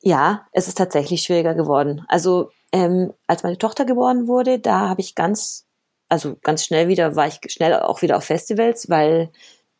Ja, 0.00 0.46
es 0.52 0.68
ist 0.68 0.78
tatsächlich 0.78 1.22
schwieriger 1.22 1.54
geworden. 1.54 2.04
Also 2.08 2.50
ähm, 2.72 3.12
als 3.26 3.42
meine 3.42 3.58
Tochter 3.58 3.84
geboren 3.84 4.28
wurde, 4.28 4.58
da 4.58 4.88
habe 4.88 5.00
ich 5.00 5.14
ganz, 5.14 5.66
also 6.08 6.36
ganz 6.42 6.64
schnell 6.64 6.88
wieder, 6.88 7.16
war 7.16 7.26
ich 7.26 7.40
schnell 7.48 7.74
auch 7.74 8.02
wieder 8.02 8.16
auf 8.16 8.24
Festivals, 8.24 8.88
weil 8.88 9.30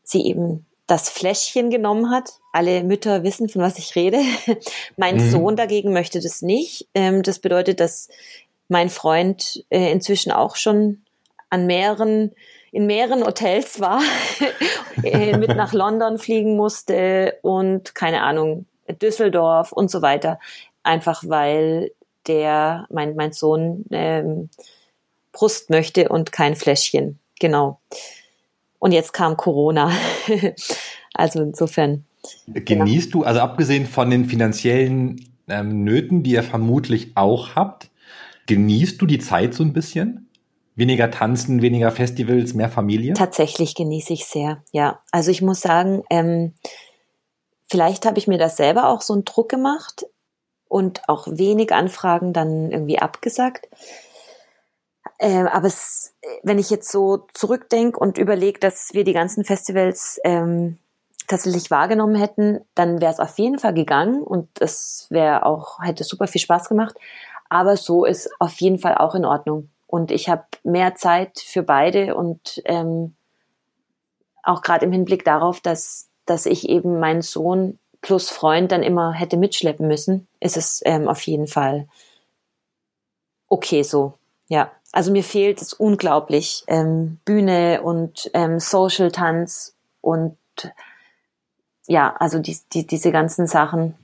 sie 0.03 0.27
eben 0.27 0.67
das 0.87 1.09
Fläschchen 1.09 1.71
genommen 1.71 2.11
hat. 2.11 2.33
Alle 2.59 2.83
Mütter 2.83 3.23
wissen, 3.23 3.49
von 3.49 3.63
was 3.63 3.79
ich 3.79 3.95
rede. 3.95 4.19
mein 4.97 5.15
mhm. 5.15 5.31
Sohn 5.31 5.55
dagegen 5.55 5.93
möchte 5.93 6.21
das 6.21 6.43
nicht. 6.43 6.89
Ähm, 6.93 7.23
das 7.23 7.39
bedeutet, 7.39 7.79
dass 7.79 8.09
mein 8.67 8.89
Freund 8.91 9.65
äh, 9.71 9.93
inzwischen 9.93 10.33
auch 10.33 10.57
schon 10.57 11.03
an 11.51 11.67
mehreren 11.67 12.33
in 12.73 12.87
mehreren 12.87 13.25
Hotels 13.25 13.79
war, 13.79 14.03
äh, 15.05 15.37
mit 15.37 15.55
nach 15.55 15.73
London 15.83 16.19
fliegen 16.19 16.57
musste 16.57 17.39
und 17.43 17.95
keine 17.95 18.23
Ahnung, 18.23 18.67
Düsseldorf 19.01 19.71
und 19.71 19.89
so 19.89 20.03
weiter. 20.03 20.41
Einfach 20.83 21.23
weil 21.29 21.93
der, 22.27 22.87
mein, 22.91 23.15
mein 23.15 23.31
Sohn, 23.31 23.85
ähm, 23.93 24.51
Brust 25.31 25.71
möchte 25.71 26.09
und 26.09 26.33
kein 26.33 26.57
Fläschchen. 26.57 27.21
Genau. 27.39 27.79
Und 28.81 28.91
jetzt 28.91 29.13
kam 29.13 29.37
Corona. 29.37 29.93
also 31.15 31.41
insofern. 31.41 32.05
Genießt 32.47 33.13
genau. 33.13 33.25
du, 33.25 33.27
also 33.27 33.41
abgesehen 33.41 33.87
von 33.87 34.11
den 34.11 34.25
finanziellen 34.25 35.25
ähm, 35.49 35.85
Nöten, 35.85 36.23
die 36.23 36.33
ihr 36.33 36.43
vermutlich 36.43 37.17
auch 37.17 37.55
habt, 37.55 37.91
genießt 38.47 39.01
du 39.01 39.07
die 39.07 39.19
Zeit 39.19 39.55
so 39.55 39.63
ein 39.63 39.73
bisschen? 39.73 40.31
Weniger 40.75 41.11
tanzen, 41.11 41.61
weniger 41.61 41.91
Festivals, 41.91 42.55
mehr 42.55 42.69
Familie? 42.69 43.15
Tatsächlich 43.15 43.75
genieße 43.75 44.13
ich 44.13 44.27
sehr, 44.27 44.63
ja. 44.73 45.01
Also 45.11 45.31
ich 45.31 45.43
muss 45.43 45.61
sagen, 45.61 46.05
ähm, 46.09 46.55
vielleicht 47.69 48.07
habe 48.07 48.19
ich 48.19 48.29
mir 48.29 48.39
das 48.39 48.57
selber 48.57 48.89
auch 48.89 49.03
so 49.03 49.13
einen 49.13 49.25
Druck 49.25 49.49
gemacht 49.49 50.07
und 50.69 51.09
auch 51.09 51.27
wenig 51.29 51.73
Anfragen 51.73 52.33
dann 52.33 52.71
irgendwie 52.71 52.99
abgesagt. 52.99 53.69
Äh, 55.19 55.47
aber 55.47 55.67
es, 55.67 56.15
wenn 56.45 56.59
ich 56.59 56.71
jetzt 56.71 56.93
so 56.93 57.27
zurückdenke 57.35 57.99
und 57.99 58.19
überlege, 58.19 58.61
dass 58.61 58.91
wir 58.93 59.03
die 59.03 59.13
ganzen 59.13 59.45
Festivals 59.45 60.21
ähm, 60.23 60.79
tatsächlich 61.29 61.71
wahrgenommen 61.71 62.17
hätten, 62.17 62.61
dann 62.75 63.01
wäre 63.01 63.13
es 63.13 63.21
auf 63.21 63.39
jeden 63.39 63.59
Fall 63.59 63.75
gegangen 63.75 64.23
und 64.23 64.49
es 64.61 65.07
wäre 65.11 65.45
auch, 65.47 65.81
hätte 65.83 66.05
super 66.05 66.27
viel 66.27 66.41
Spaß 66.41 66.69
gemacht. 66.69 66.97
Aber 67.49 67.77
so 67.77 68.05
ist 68.05 68.31
auf 68.41 68.61
jeden 68.61 68.79
Fall 68.79 68.97
auch 68.97 69.15
in 69.15 69.25
Ordnung. 69.25 69.71
Und 69.87 70.11
ich 70.11 70.29
habe 70.29 70.45
mehr 70.65 70.97
Zeit 70.97 71.39
für 71.39 71.63
beide 71.63 72.15
und 72.15 72.61
ähm, 72.65 73.15
auch 74.43 74.63
gerade 74.63 74.85
im 74.85 74.93
Hinblick 74.93 75.25
darauf, 75.25 75.61
dass, 75.61 76.09
dass 76.27 76.47
ich 76.47 76.69
eben 76.69 77.01
meinen 77.01 77.23
Sohn 77.23 77.79
plus 78.01 78.31
Freund 78.31 78.71
dann 78.71 78.83
immer 78.83 79.13
hätte 79.13 79.37
mitschleppen 79.37 79.89
müssen, 79.89 80.29
ist 80.41 80.57
es 80.57 80.83
ähm, 80.85 81.09
auf 81.09 81.23
jeden 81.23 81.47
Fall 81.47 81.89
okay 83.49 83.83
so. 83.83 84.15
Ja, 84.49 84.71
also 84.93 85.11
mir 85.11 85.25
fehlt 85.25 85.61
es 85.61 85.73
unglaublich. 85.73 86.65
Ähm, 86.67 87.19
Bühne 87.25 87.83
und 87.83 88.31
ähm, 88.35 88.61
Social 88.61 89.11
Tanz 89.11 89.75
und 90.01 90.37
ja, 91.89 92.15
also 92.19 92.39
die, 92.39 92.57
die, 92.73 92.87
diese 92.87 93.11
ganzen 93.11 93.47
Sachen. 93.47 93.95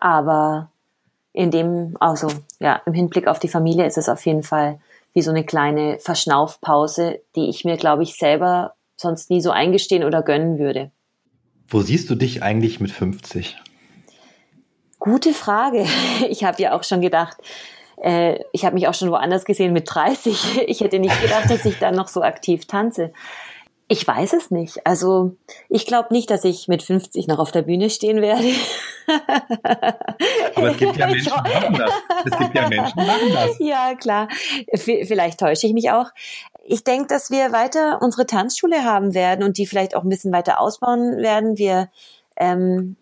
Aber 0.00 0.70
in 1.32 1.50
dem, 1.50 1.96
also 1.98 2.28
ja, 2.60 2.80
im 2.86 2.92
Hinblick 2.92 3.26
auf 3.26 3.40
die 3.40 3.48
Familie 3.48 3.86
ist 3.86 3.98
es 3.98 4.08
auf 4.08 4.24
jeden 4.26 4.42
Fall 4.42 4.78
wie 5.12 5.22
so 5.22 5.30
eine 5.30 5.44
kleine 5.44 5.98
Verschnaufpause, 5.98 7.20
die 7.34 7.48
ich 7.48 7.64
mir, 7.64 7.76
glaube 7.76 8.04
ich, 8.04 8.16
selber 8.16 8.74
sonst 8.96 9.30
nie 9.30 9.40
so 9.40 9.50
eingestehen 9.50 10.04
oder 10.04 10.22
gönnen 10.22 10.58
würde. 10.58 10.90
Wo 11.68 11.80
siehst 11.80 12.10
du 12.10 12.14
dich 12.14 12.42
eigentlich 12.42 12.80
mit 12.80 12.92
50? 12.92 13.56
Gute 14.98 15.32
Frage. 15.32 15.86
Ich 16.28 16.44
habe 16.44 16.62
ja 16.62 16.76
auch 16.76 16.84
schon 16.84 17.00
gedacht, 17.00 17.38
äh, 17.96 18.40
ich 18.52 18.64
habe 18.64 18.74
mich 18.74 18.86
auch 18.86 18.94
schon 18.94 19.10
woanders 19.10 19.44
gesehen 19.44 19.72
mit 19.72 19.92
30. 19.92 20.62
Ich 20.68 20.80
hätte 20.80 20.98
nicht 20.98 21.20
gedacht, 21.22 21.50
dass 21.50 21.64
ich 21.64 21.78
dann 21.78 21.94
noch 21.94 22.08
so 22.08 22.22
aktiv 22.22 22.66
tanze. 22.66 23.12
Ich 23.92 24.06
weiß 24.06 24.34
es 24.34 24.52
nicht. 24.52 24.86
Also 24.86 25.34
ich 25.68 25.84
glaube 25.84 26.14
nicht, 26.14 26.30
dass 26.30 26.44
ich 26.44 26.68
mit 26.68 26.80
50 26.80 27.26
noch 27.26 27.40
auf 27.40 27.50
der 27.50 27.62
Bühne 27.62 27.90
stehen 27.90 28.20
werde. 28.20 28.48
Aber 30.54 30.70
es 30.70 30.76
gibt 30.76 30.96
ja 30.96 31.06
Menschen, 31.10 31.32
die 31.44 31.50
machen 31.50 31.74
das. 31.74 31.92
Es 32.24 32.38
gibt 32.38 32.54
ja 32.54 32.68
Menschen, 32.68 33.00
die 33.00 33.04
machen 33.04 33.32
das. 33.32 33.50
Ja, 33.58 33.96
klar. 33.96 34.28
Vielleicht 34.76 35.40
täusche 35.40 35.66
ich 35.66 35.72
mich 35.72 35.90
auch. 35.90 36.06
Ich 36.62 36.84
denke, 36.84 37.08
dass 37.08 37.32
wir 37.32 37.50
weiter 37.50 37.98
unsere 38.00 38.26
Tanzschule 38.26 38.84
haben 38.84 39.12
werden 39.12 39.42
und 39.42 39.58
die 39.58 39.66
vielleicht 39.66 39.96
auch 39.96 40.04
ein 40.04 40.08
bisschen 40.08 40.30
weiter 40.30 40.60
ausbauen 40.60 41.16
werden. 41.16 41.58
Wir, 41.58 41.90
ähm, 42.36 42.94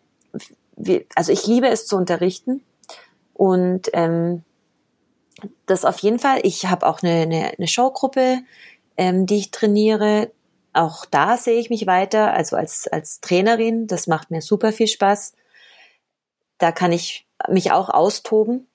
wir 0.75 1.05
also 1.15 1.33
ich 1.33 1.47
liebe 1.47 1.69
es 1.69 1.87
zu 1.87 1.99
unterrichten 1.99 2.63
und 3.35 3.91
ähm, 3.93 4.43
das 5.67 5.85
auf 5.85 5.99
jeden 5.99 6.19
Fall. 6.19 6.41
Ich 6.45 6.65
habe 6.65 6.87
auch 6.87 7.03
eine, 7.03 7.13
eine, 7.13 7.53
eine 7.59 7.69
Showgruppe, 7.69 8.39
ähm, 8.97 9.27
die 9.27 9.37
ich 9.37 9.51
trainiere. 9.51 10.31
Auch 10.79 11.07
da 11.07 11.37
sehe 11.37 11.59
ich 11.59 11.71
mich 11.71 11.89
weiter, 11.89 12.33
also 12.33 12.55
als, 12.55 12.87
als 12.87 13.21
Trainerin. 13.21 13.89
Das 13.89 14.07
macht 14.07 14.31
mir 14.31 14.41
super 14.41 14.71
viel 14.73 14.87
Spaß. 14.87 15.33
Da 16.59 16.71
kann 16.71 16.93
ich 16.93 17.27
mich 17.49 17.73
auch 17.73 17.89
austoben. 17.89 18.69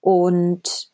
Und 0.00 0.90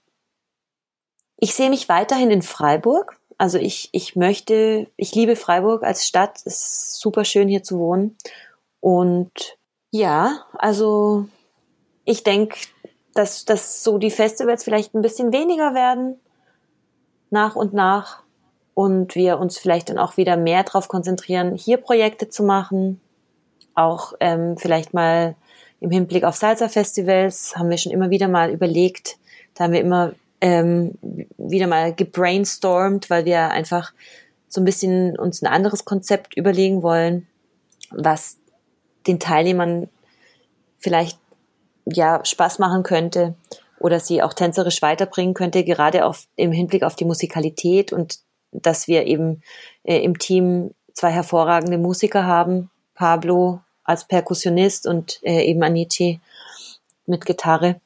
ich 1.39 1.55
sehe 1.55 1.71
mich 1.71 1.89
weiterhin 1.89 2.31
in 2.31 2.43
Freiburg. 2.43 3.19
Also 3.39 3.57
ich, 3.57 3.89
ich 3.93 4.15
möchte, 4.15 4.91
ich 4.99 5.15
liebe 5.15 5.37
Freiburg 5.37 5.83
als 5.83 6.07
Stadt. 6.07 6.37
Es 6.45 6.59
ist 6.59 7.01
super 7.01 7.25
schön 7.25 7.49
hier 7.49 7.63
zu 7.63 7.79
wohnen. 7.79 8.19
Und 8.81 9.57
ja, 9.91 10.45
also 10.59 11.29
ich 12.05 12.25
denke, 12.25 12.59
dass, 13.15 13.47
dass 13.47 13.83
so 13.83 13.97
die 13.97 14.11
Festivals 14.11 14.65
vielleicht 14.65 14.93
ein 14.93 15.01
bisschen 15.01 15.33
weniger 15.33 15.73
werden 15.73 16.21
nach 17.31 17.57
und 17.57 17.73
nach 17.73 18.24
und 18.75 19.15
wir 19.15 19.39
uns 19.39 19.59
vielleicht 19.59 19.89
dann 19.89 19.99
auch 19.99 20.17
wieder 20.17 20.37
mehr 20.37 20.65
darauf 20.65 20.89
konzentrieren, 20.89 21.55
hier 21.55 21.77
Projekte 21.77 22.29
zu 22.29 22.43
machen. 22.43 23.01
Auch 23.75 24.15
ähm, 24.21 24.57
vielleicht 24.57 24.95
mal 24.95 25.37
im 25.81 25.91
Hinblick 25.91 26.25
auf 26.25 26.37
Salsa-Festivals 26.37 27.57
haben 27.57 27.71
wir 27.71 27.79
schon 27.79 27.93
immer 27.93 28.11
wieder 28.11 28.29
mal 28.29 28.51
überlegt. 28.51 29.17
Da 29.55 29.65
haben 29.65 29.73
wir 29.73 29.81
immer 29.81 30.13
ähm, 30.41 30.99
wieder 31.37 31.67
mal 31.67 31.95
gebrainstormt, 31.95 33.11
weil 33.11 33.25
wir 33.25 33.51
einfach 33.51 33.93
so 34.49 34.61
ein 34.61 34.65
bisschen 34.65 35.19
uns 35.19 35.43
ein 35.43 35.47
anderes 35.47 35.85
Konzept 35.85 36.37
überlegen 36.37 36.83
wollen, 36.83 37.27
was 37.91 38.39
den 39.07 39.21
Teilnehmern 39.21 39.89
vielleicht 40.79 41.19
ja 41.87 42.25
Spaß 42.25 42.59
machen 42.59 42.83
könnte 42.83 43.35
oder 43.79 44.01
sie 44.01 44.23
auch 44.23 44.33
tänzerisch 44.33 44.81
weiterbringen 44.83 45.35
könnte, 45.35 45.65
gerade 45.65 46.07
auf, 46.07 46.27
im 46.37 46.53
Hinblick 46.53 46.83
auf 46.83 46.97
die 46.97 47.05
Musikalität 47.05 47.93
und 47.93 48.21
dass 48.55 48.89
wir 48.89 49.07
eben 49.07 49.43
äh, 49.83 49.99
im 49.99 50.19
Team 50.19 50.71
zwei 50.93 51.11
hervorragende 51.11 51.79
Musiker 51.79 52.25
haben, 52.25 52.71
Pablo 52.95 53.61
als 53.83 54.07
Perkussionist 54.07 54.87
und 54.87 55.21
äh, 55.23 55.45
eben 55.45 55.63
Anici 55.63 56.21
mit 57.07 57.27
Gitarre. 57.27 57.81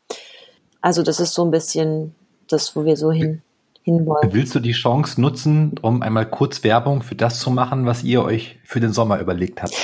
Also 0.81 1.03
das 1.03 1.19
ist 1.19 1.35
so 1.35 1.45
ein 1.45 1.51
bisschen 1.51 2.15
das, 2.49 2.77
wo 2.77 2.85
wir 2.85 2.97
so 2.97 3.11
hin, 3.11 3.43
hinwollen. 3.83 4.33
Willst 4.33 4.55
du 4.55 4.61
die 4.61 4.73
Chance 4.73 5.21
nutzen, 5.21 5.75
um 5.83 6.03
einmal 6.03 6.27
kurz 6.27 6.63
Werbung 6.63 7.03
für 7.03 7.17
das 7.17 7.41
zu 7.41 7.51
machen, 7.51 7.87
was 7.87 8.05
ihr 8.05 8.23
euch 8.23 8.59
für 8.65 8.81
den 8.81 8.93
Sommer 8.93 9.19
überlegt 9.19 9.63
habt? 9.63 9.75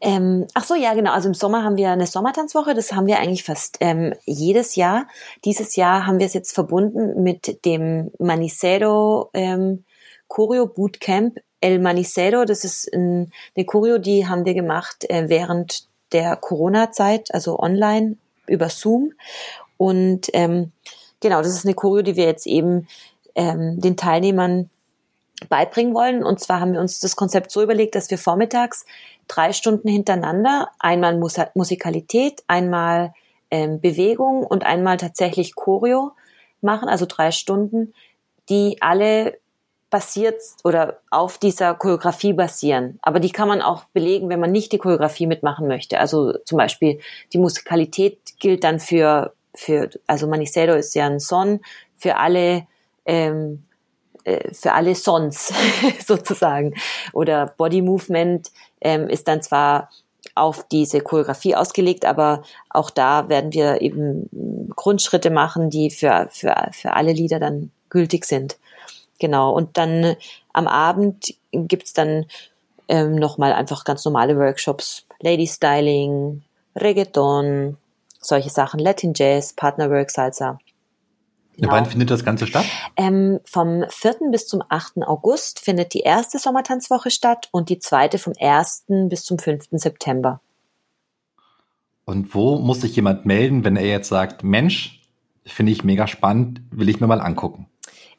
Ähm, 0.00 0.46
ach 0.52 0.64
so, 0.64 0.74
ja, 0.74 0.92
genau. 0.92 1.12
Also 1.12 1.28
im 1.28 1.34
Sommer 1.34 1.64
haben 1.64 1.76
wir 1.76 1.90
eine 1.90 2.06
Sommertanzwoche. 2.06 2.74
Das 2.74 2.92
haben 2.92 3.06
wir 3.06 3.18
eigentlich 3.18 3.42
fast 3.42 3.78
ähm, 3.80 4.12
jedes 4.26 4.76
Jahr. 4.76 5.08
Dieses 5.46 5.76
Jahr 5.76 6.06
haben 6.06 6.18
wir 6.18 6.26
es 6.26 6.34
jetzt 6.34 6.54
verbunden 6.54 7.22
mit 7.22 7.64
dem 7.64 8.10
Manicero 8.18 9.30
ähm, 9.32 9.84
Choreo 10.28 10.66
Bootcamp 10.66 11.38
El 11.60 11.78
Manicero. 11.78 12.44
Das 12.44 12.64
ist 12.64 12.92
ein, 12.92 13.32
eine 13.56 13.64
Choreo, 13.64 13.98
die 13.98 14.26
haben 14.26 14.44
wir 14.44 14.54
gemacht 14.54 15.08
äh, 15.08 15.28
während 15.28 15.88
der 16.12 16.36
Corona-Zeit, 16.36 17.32
also 17.34 17.58
online 17.58 18.16
über 18.46 18.68
Zoom. 18.68 19.12
Und 19.76 20.28
ähm, 20.32 20.72
genau, 21.20 21.38
das 21.38 21.54
ist 21.54 21.64
eine 21.64 21.74
Choreo, 21.74 22.02
die 22.02 22.16
wir 22.16 22.24
jetzt 22.24 22.46
eben 22.46 22.86
ähm, 23.34 23.80
den 23.80 23.96
Teilnehmern 23.96 24.70
beibringen 25.48 25.94
wollen. 25.94 26.22
Und 26.22 26.40
zwar 26.40 26.60
haben 26.60 26.72
wir 26.72 26.80
uns 26.80 27.00
das 27.00 27.16
Konzept 27.16 27.50
so 27.50 27.62
überlegt, 27.62 27.94
dass 27.94 28.10
wir 28.10 28.18
vormittags 28.18 28.86
drei 29.28 29.52
Stunden 29.52 29.88
hintereinander 29.88 30.70
einmal 30.78 31.18
Mus 31.18 31.36
Musikalität, 31.54 32.42
einmal 32.46 33.14
ähm, 33.50 33.80
Bewegung 33.80 34.44
und 34.44 34.64
einmal 34.64 34.96
tatsächlich 34.96 35.54
Choreo 35.54 36.12
machen, 36.60 36.88
also 36.88 37.06
drei 37.06 37.30
Stunden, 37.30 37.94
die 38.48 38.78
alle 38.80 39.38
basiert 39.94 40.42
oder 40.64 40.98
auf 41.12 41.38
dieser 41.38 41.72
Choreografie 41.74 42.32
basieren. 42.32 42.98
Aber 43.00 43.20
die 43.20 43.30
kann 43.30 43.46
man 43.46 43.62
auch 43.62 43.84
belegen, 43.92 44.28
wenn 44.28 44.40
man 44.40 44.50
nicht 44.50 44.72
die 44.72 44.78
Choreografie 44.78 45.28
mitmachen 45.28 45.68
möchte. 45.68 46.00
Also 46.00 46.36
zum 46.44 46.58
Beispiel 46.58 46.98
die 47.32 47.38
Musikalität 47.38 48.18
gilt 48.40 48.64
dann 48.64 48.80
für, 48.80 49.34
für 49.54 49.90
also 50.08 50.26
Manicero 50.26 50.74
ist 50.74 50.96
ja 50.96 51.06
ein 51.06 51.20
Son, 51.20 51.60
für 51.96 52.16
alle 52.16 52.66
ähm, 53.06 53.62
äh, 54.24 54.52
für 54.52 54.72
alle 54.72 54.96
Sons 54.96 55.52
sozusagen. 56.04 56.74
Oder 57.12 57.54
Body 57.56 57.80
Movement 57.80 58.50
ähm, 58.80 59.08
ist 59.08 59.28
dann 59.28 59.42
zwar 59.42 59.90
auf 60.34 60.66
diese 60.66 61.02
Choreografie 61.02 61.54
ausgelegt, 61.54 62.04
aber 62.04 62.42
auch 62.68 62.90
da 62.90 63.28
werden 63.28 63.52
wir 63.52 63.80
eben 63.80 64.28
Grundschritte 64.74 65.30
machen, 65.30 65.70
die 65.70 65.90
für, 65.90 66.26
für, 66.32 66.52
für 66.72 66.94
alle 66.94 67.12
Lieder 67.12 67.38
dann 67.38 67.70
gültig 67.90 68.24
sind. 68.24 68.56
Genau. 69.18 69.52
Und 69.52 69.76
dann 69.76 70.16
am 70.52 70.66
Abend 70.66 71.34
gibt's 71.52 71.92
dann 71.92 72.26
ähm, 72.88 73.14
nochmal 73.14 73.52
einfach 73.52 73.84
ganz 73.84 74.04
normale 74.04 74.36
Workshops, 74.36 75.06
Lady 75.20 75.46
Styling, 75.46 76.42
Reggaeton, 76.76 77.76
solche 78.20 78.50
Sachen, 78.50 78.80
Latin 78.80 79.12
Jazz, 79.14 79.52
Partnerwork, 79.52 80.10
Salsa. 80.10 80.58
Genau. 81.56 81.72
Wann 81.72 81.86
findet 81.86 82.10
das 82.10 82.24
Ganze 82.24 82.46
statt? 82.46 82.64
Ähm, 82.96 83.38
vom 83.44 83.84
4. 83.88 84.30
bis 84.32 84.48
zum 84.48 84.62
8. 84.68 85.02
August 85.02 85.60
findet 85.60 85.94
die 85.94 86.00
erste 86.00 86.38
Sommertanzwoche 86.38 87.10
statt 87.10 87.48
und 87.52 87.68
die 87.68 87.78
zweite 87.78 88.18
vom 88.18 88.32
1. 88.38 88.86
bis 89.08 89.24
zum 89.24 89.38
5. 89.38 89.66
September. 89.72 90.40
Und 92.04 92.34
wo 92.34 92.58
muss 92.58 92.80
sich 92.80 92.96
jemand 92.96 93.24
melden, 93.24 93.64
wenn 93.64 93.76
er 93.76 93.86
jetzt 93.86 94.08
sagt, 94.08 94.42
Mensch, 94.42 95.00
finde 95.46 95.72
ich 95.72 95.84
mega 95.84 96.06
spannend, 96.06 96.60
will 96.70 96.88
ich 96.88 97.00
mir 97.00 97.06
mal 97.06 97.20
angucken? 97.20 97.68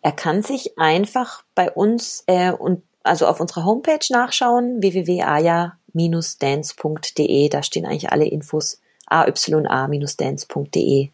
Er 0.06 0.12
kann 0.12 0.44
sich 0.44 0.78
einfach 0.78 1.42
bei 1.56 1.72
uns 1.72 2.24
äh, 2.28 2.52
und 2.52 2.84
also 3.02 3.26
auf 3.26 3.40
unserer 3.40 3.66
Homepage 3.66 4.06
nachschauen, 4.12 4.80
www.aya-dance.de. 4.80 7.50
Da 7.50 7.64
stehen 7.64 7.88
eigentlich 7.88 8.12
alle 8.12 8.28
Infos 8.28 8.80
aya-dance.de. 9.08 11.10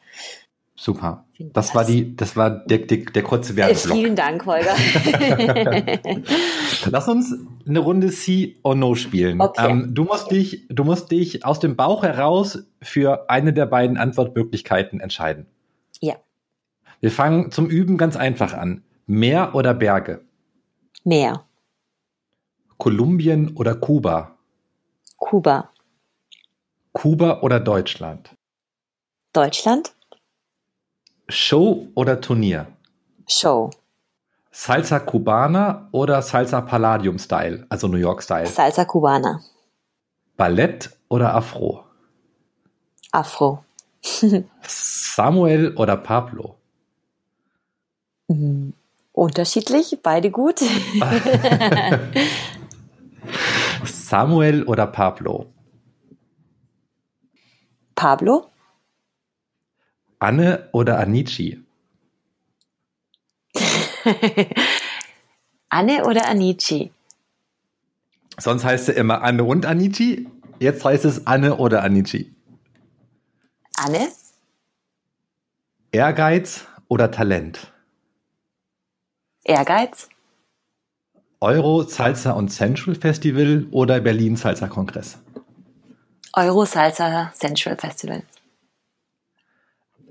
Super. 0.76 1.24
Das 1.40 1.74
war 1.74 1.86
die, 1.86 2.18
das 2.18 2.36
war 2.36 2.50
der, 2.50 2.80
der, 2.80 2.98
der 2.98 3.24
kurze 3.24 3.56
Werbeblock. 3.56 3.96
Vielen 3.96 4.18
Dank, 4.18 4.46
Holger. 4.46 4.76
Lass 6.90 7.08
uns 7.08 7.34
eine 7.66 7.80
Runde 7.80 8.10
See 8.10 8.58
or 8.62 8.76
No 8.76 8.96
spielen. 8.96 9.40
Okay. 9.40 9.72
Ähm, 9.72 9.94
du 9.94 10.04
musst 10.04 10.32
dich, 10.32 10.66
du 10.68 10.84
musst 10.84 11.12
dich 11.12 11.46
aus 11.46 11.62
dem 11.62 11.78
Bauch 11.78 12.04
heraus 12.04 12.66
für 12.82 13.30
eine 13.30 13.54
der 13.54 13.68
beiden 13.68 13.96
Antwortmöglichkeiten 13.96 15.00
entscheiden. 15.00 15.46
Wir 17.02 17.12
fangen 17.12 17.52
zum 17.52 17.68
Üben 17.68 17.98
ganz 17.98 18.16
einfach 18.16 18.54
an. 18.54 18.84
Meer 19.08 19.56
oder 19.56 19.74
Berge? 19.74 20.22
Meer. 21.04 21.44
Kolumbien 22.78 23.58
oder 23.58 23.74
Kuba? 23.74 24.38
Kuba. 25.18 25.70
Kuba 26.94 27.42
oder 27.42 27.60
Deutschland? 27.60 28.36
Deutschland. 29.34 29.94
Show 31.28 31.88
oder 31.96 32.22
Turnier? 32.22 32.68
Show. 33.28 33.72
Salsa 34.52 35.00
Cubana 35.00 35.88
oder 35.92 36.22
Salsa 36.22 36.62
Palladium 36.62 37.18
Style, 37.18 37.66
also 37.70 37.88
New 37.88 37.98
York 37.98 38.22
Style? 38.22 38.46
Salsa 38.46 38.86
Cubana. 38.86 39.42
Ballett 40.38 40.92
oder 41.10 41.34
Afro? 41.34 41.84
Afro. 43.12 43.64
Samuel 44.68 45.76
oder 45.78 45.98
Pablo? 45.98 46.61
Unterschiedlich, 49.14 50.00
beide 50.02 50.32
gut. 50.32 50.60
Samuel 53.86 54.64
oder 54.64 54.88
Pablo? 54.88 55.48
Pablo. 57.96 58.50
Anne 60.20 60.70
oder 60.72 61.00
Anici? 61.00 61.64
Anne 65.70 66.06
oder 66.06 66.28
Anici? 66.28 66.92
Sonst 68.38 68.64
heißt 68.64 68.90
es 68.90 68.96
immer 68.96 69.22
Anne 69.22 69.44
und 69.44 69.66
Anici. 69.66 70.28
Jetzt 70.60 70.86
heißt 70.86 71.06
es 71.06 71.28
Anne 71.28 71.58
oder 71.58 71.84
Anici. 71.84 72.34
Anne? 73.76 74.10
Ehrgeiz 75.92 76.66
oder 76.88 77.12
Talent? 77.12 77.71
Ehrgeiz? 79.44 80.10
Euro 81.40 81.84
Salsa 81.84 82.32
und 82.32 82.50
Central 82.50 82.96
Festival 82.96 83.66
oder 83.72 84.00
Berlin 84.00 84.36
Salsa 84.36 84.68
Kongress? 84.68 85.18
Euro 86.34 86.66
Salsa 86.66 87.32
Central 87.34 87.76
Festival. 87.78 88.24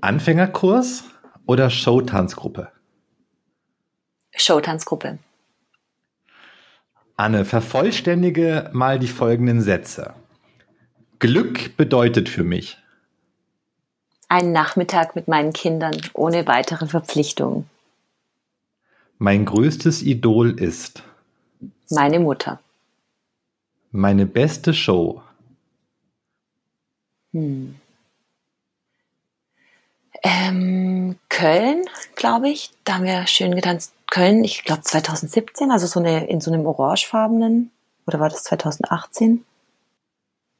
Anfängerkurs 0.01 1.05
oder 1.45 1.69
Showtanzgruppe? 1.69 2.71
Showtanzgruppe. 4.35 5.19
Anne, 7.15 7.45
vervollständige 7.45 8.69
mal 8.73 8.99
die 8.99 9.07
folgenden 9.07 9.61
Sätze. 9.61 10.13
Glück 11.19 11.77
bedeutet 11.77 12.29
für 12.29 12.43
mich. 12.43 12.77
Ein 14.27 14.51
Nachmittag 14.51 15.15
mit 15.15 15.27
meinen 15.27 15.53
Kindern 15.53 15.95
ohne 16.13 16.47
weitere 16.47 16.87
Verpflichtungen. 16.87 17.69
Mein 19.21 19.45
größtes 19.45 20.01
Idol 20.01 20.59
ist. 20.59 21.03
Meine 21.91 22.19
Mutter. 22.19 22.59
Meine 23.91 24.25
beste 24.25 24.73
Show. 24.73 25.21
Hm. 27.31 27.75
Ähm, 30.23 31.19
Köln, 31.29 31.83
glaube 32.15 32.49
ich. 32.49 32.71
Da 32.83 32.95
haben 32.95 33.03
wir 33.03 33.27
schön 33.27 33.53
getanzt. 33.53 33.93
Köln, 34.09 34.43
ich 34.43 34.63
glaube 34.63 34.81
2017, 34.81 35.69
also 35.69 35.85
so 35.85 35.99
eine 35.99 36.27
in 36.27 36.41
so 36.41 36.51
einem 36.51 36.65
orangefarbenen. 36.65 37.69
Oder 38.07 38.19
war 38.19 38.29
das 38.29 38.45
2018? 38.45 39.45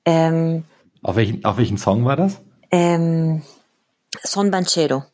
Ähm, 0.05 0.65
auf, 1.01 1.15
welchen, 1.15 1.43
auf 1.45 1.57
welchen 1.57 1.79
Song 1.79 2.05
war 2.05 2.15
das? 2.15 2.39
Ähm, 2.69 3.41
Son 4.21 4.51
Banchero. 4.51 5.05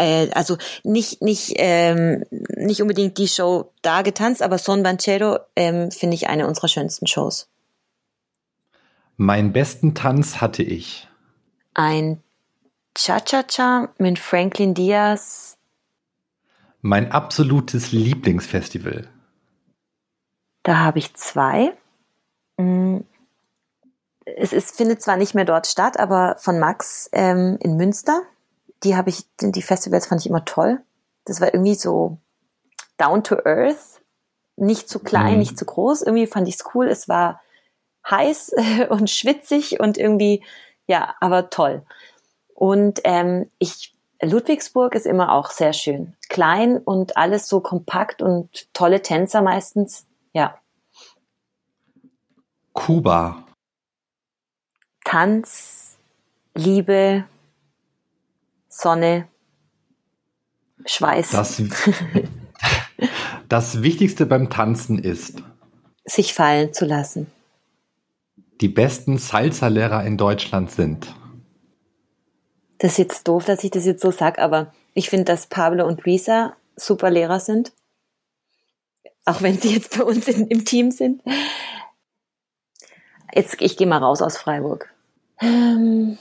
Äh, 0.00 0.30
also 0.32 0.56
nicht, 0.82 1.20
nicht, 1.20 1.52
ähm, 1.56 2.24
nicht 2.56 2.80
unbedingt 2.80 3.18
die 3.18 3.28
Show 3.28 3.70
da 3.82 4.00
getanzt, 4.00 4.42
aber 4.42 4.56
Son 4.56 4.82
Banchero 4.82 5.38
ähm, 5.56 5.90
finde 5.90 6.14
ich 6.14 6.28
eine 6.28 6.46
unserer 6.46 6.68
schönsten 6.68 7.06
Shows. 7.06 7.48
Meinen 9.18 9.52
besten 9.52 9.94
Tanz 9.94 10.40
hatte 10.40 10.62
ich. 10.62 11.06
Ein 11.74 12.22
Cha-Cha-Cha 12.94 13.90
mit 13.98 14.18
Franklin 14.18 14.72
Diaz. 14.72 15.58
Mein 16.80 17.12
absolutes 17.12 17.92
Lieblingsfestival. 17.92 19.06
Da 20.62 20.78
habe 20.78 20.98
ich 20.98 21.12
zwei. 21.14 21.76
Mm. 22.56 23.00
Es 24.24 24.54
ist, 24.54 24.76
findet 24.76 25.02
zwar 25.02 25.18
nicht 25.18 25.34
mehr 25.34 25.44
dort 25.44 25.66
statt, 25.66 25.98
aber 25.98 26.36
von 26.38 26.58
Max 26.58 27.10
ähm, 27.12 27.58
in 27.60 27.76
Münster. 27.76 28.22
Die 28.82 28.96
habe 28.96 29.10
ich, 29.10 29.26
die 29.40 29.62
Festivals 29.62 30.06
fand 30.06 30.20
ich 30.20 30.28
immer 30.28 30.44
toll. 30.44 30.82
Das 31.24 31.40
war 31.40 31.52
irgendwie 31.52 31.74
so 31.74 32.18
down 32.96 33.22
to 33.22 33.36
earth, 33.44 34.00
nicht 34.56 34.88
zu 34.88 34.98
klein, 35.00 35.34
mhm. 35.34 35.38
nicht 35.38 35.58
zu 35.58 35.64
groß. 35.64 36.02
Irgendwie 36.02 36.26
fand 36.26 36.48
ich 36.48 36.56
es 36.56 36.64
cool. 36.74 36.88
Es 36.88 37.08
war 37.08 37.40
heiß 38.08 38.54
und 38.90 39.10
schwitzig 39.10 39.80
und 39.80 39.98
irgendwie, 39.98 40.44
ja, 40.86 41.14
aber 41.20 41.50
toll. 41.50 41.84
Und 42.54 43.00
ähm, 43.04 43.50
ich, 43.58 43.94
Ludwigsburg 44.22 44.94
ist 44.94 45.06
immer 45.06 45.32
auch 45.32 45.50
sehr 45.50 45.72
schön. 45.72 46.14
Klein 46.28 46.78
und 46.78 47.16
alles 47.16 47.48
so 47.48 47.60
kompakt 47.60 48.22
und 48.22 48.72
tolle 48.74 49.02
Tänzer 49.02 49.40
meistens. 49.40 50.06
Ja. 50.32 50.58
Kuba. 52.72 53.44
Tanz, 55.04 55.96
Liebe, 56.54 57.24
Sonne, 58.80 59.28
Schweiß. 60.86 61.30
Das, 61.30 61.62
das 63.48 63.82
Wichtigste 63.82 64.26
beim 64.26 64.50
Tanzen 64.50 64.98
ist, 64.98 65.42
sich 66.04 66.34
fallen 66.34 66.72
zu 66.72 66.86
lassen. 66.86 67.26
Die 68.60 68.68
besten 68.68 69.18
Salsa-Lehrer 69.18 70.04
in 70.04 70.16
Deutschland 70.16 70.70
sind 70.70 71.14
das 72.80 72.92
ist 72.92 72.98
jetzt 72.98 73.28
doof, 73.28 73.44
dass 73.44 73.62
ich 73.62 73.70
das 73.70 73.84
jetzt 73.84 74.02
so 74.02 74.10
sag, 74.10 74.38
aber 74.38 74.72
Ich 74.92 75.08
finde, 75.08 75.26
dass 75.26 75.46
Pablo 75.46 75.86
und 75.86 76.04
Luisa 76.04 76.56
super 76.74 77.10
Lehrer 77.10 77.38
sind. 77.38 77.72
Auch 79.24 79.40
wenn 79.40 79.56
sie 79.56 79.72
jetzt 79.74 79.96
bei 79.96 80.02
uns 80.02 80.26
in, 80.26 80.48
im 80.48 80.64
Team 80.64 80.90
sind. 80.90 81.22
Jetzt, 83.32 83.60
ich 83.60 83.76
gehe 83.76 83.86
mal 83.86 83.98
raus 83.98 84.20
aus 84.20 84.36
Freiburg. 84.36 84.92
Ähm, 85.40 86.18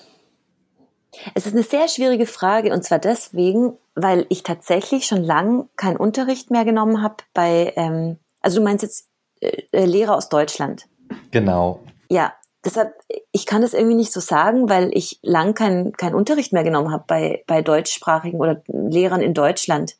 es 1.33 1.45
ist 1.45 1.53
eine 1.53 1.63
sehr 1.63 1.87
schwierige 1.87 2.25
Frage 2.25 2.71
und 2.71 2.83
zwar 2.83 2.99
deswegen, 2.99 3.73
weil 3.95 4.25
ich 4.29 4.43
tatsächlich 4.43 5.05
schon 5.05 5.23
lange 5.23 5.67
keinen 5.75 5.97
Unterricht 5.97 6.51
mehr 6.51 6.65
genommen 6.65 7.01
habe 7.01 7.15
bei, 7.33 7.73
ähm, 7.75 8.17
also 8.41 8.59
du 8.59 8.63
meinst 8.63 8.83
jetzt 8.83 9.07
äh, 9.41 9.63
äh, 9.71 9.85
Lehrer 9.85 10.15
aus 10.15 10.29
Deutschland. 10.29 10.87
Genau. 11.31 11.81
Ja, 12.09 12.33
deshalb, 12.63 12.93
ich 13.31 13.45
kann 13.45 13.61
das 13.61 13.73
irgendwie 13.73 13.95
nicht 13.95 14.11
so 14.11 14.19
sagen, 14.19 14.69
weil 14.69 14.91
ich 14.95 15.19
lang 15.21 15.53
keinen 15.55 15.93
kein 15.93 16.13
Unterricht 16.13 16.53
mehr 16.53 16.63
genommen 16.63 16.91
habe 16.91 17.05
bei, 17.07 17.43
bei 17.47 17.61
deutschsprachigen 17.61 18.39
oder 18.39 18.61
Lehrern 18.67 19.21
in 19.21 19.33
Deutschland. 19.33 19.95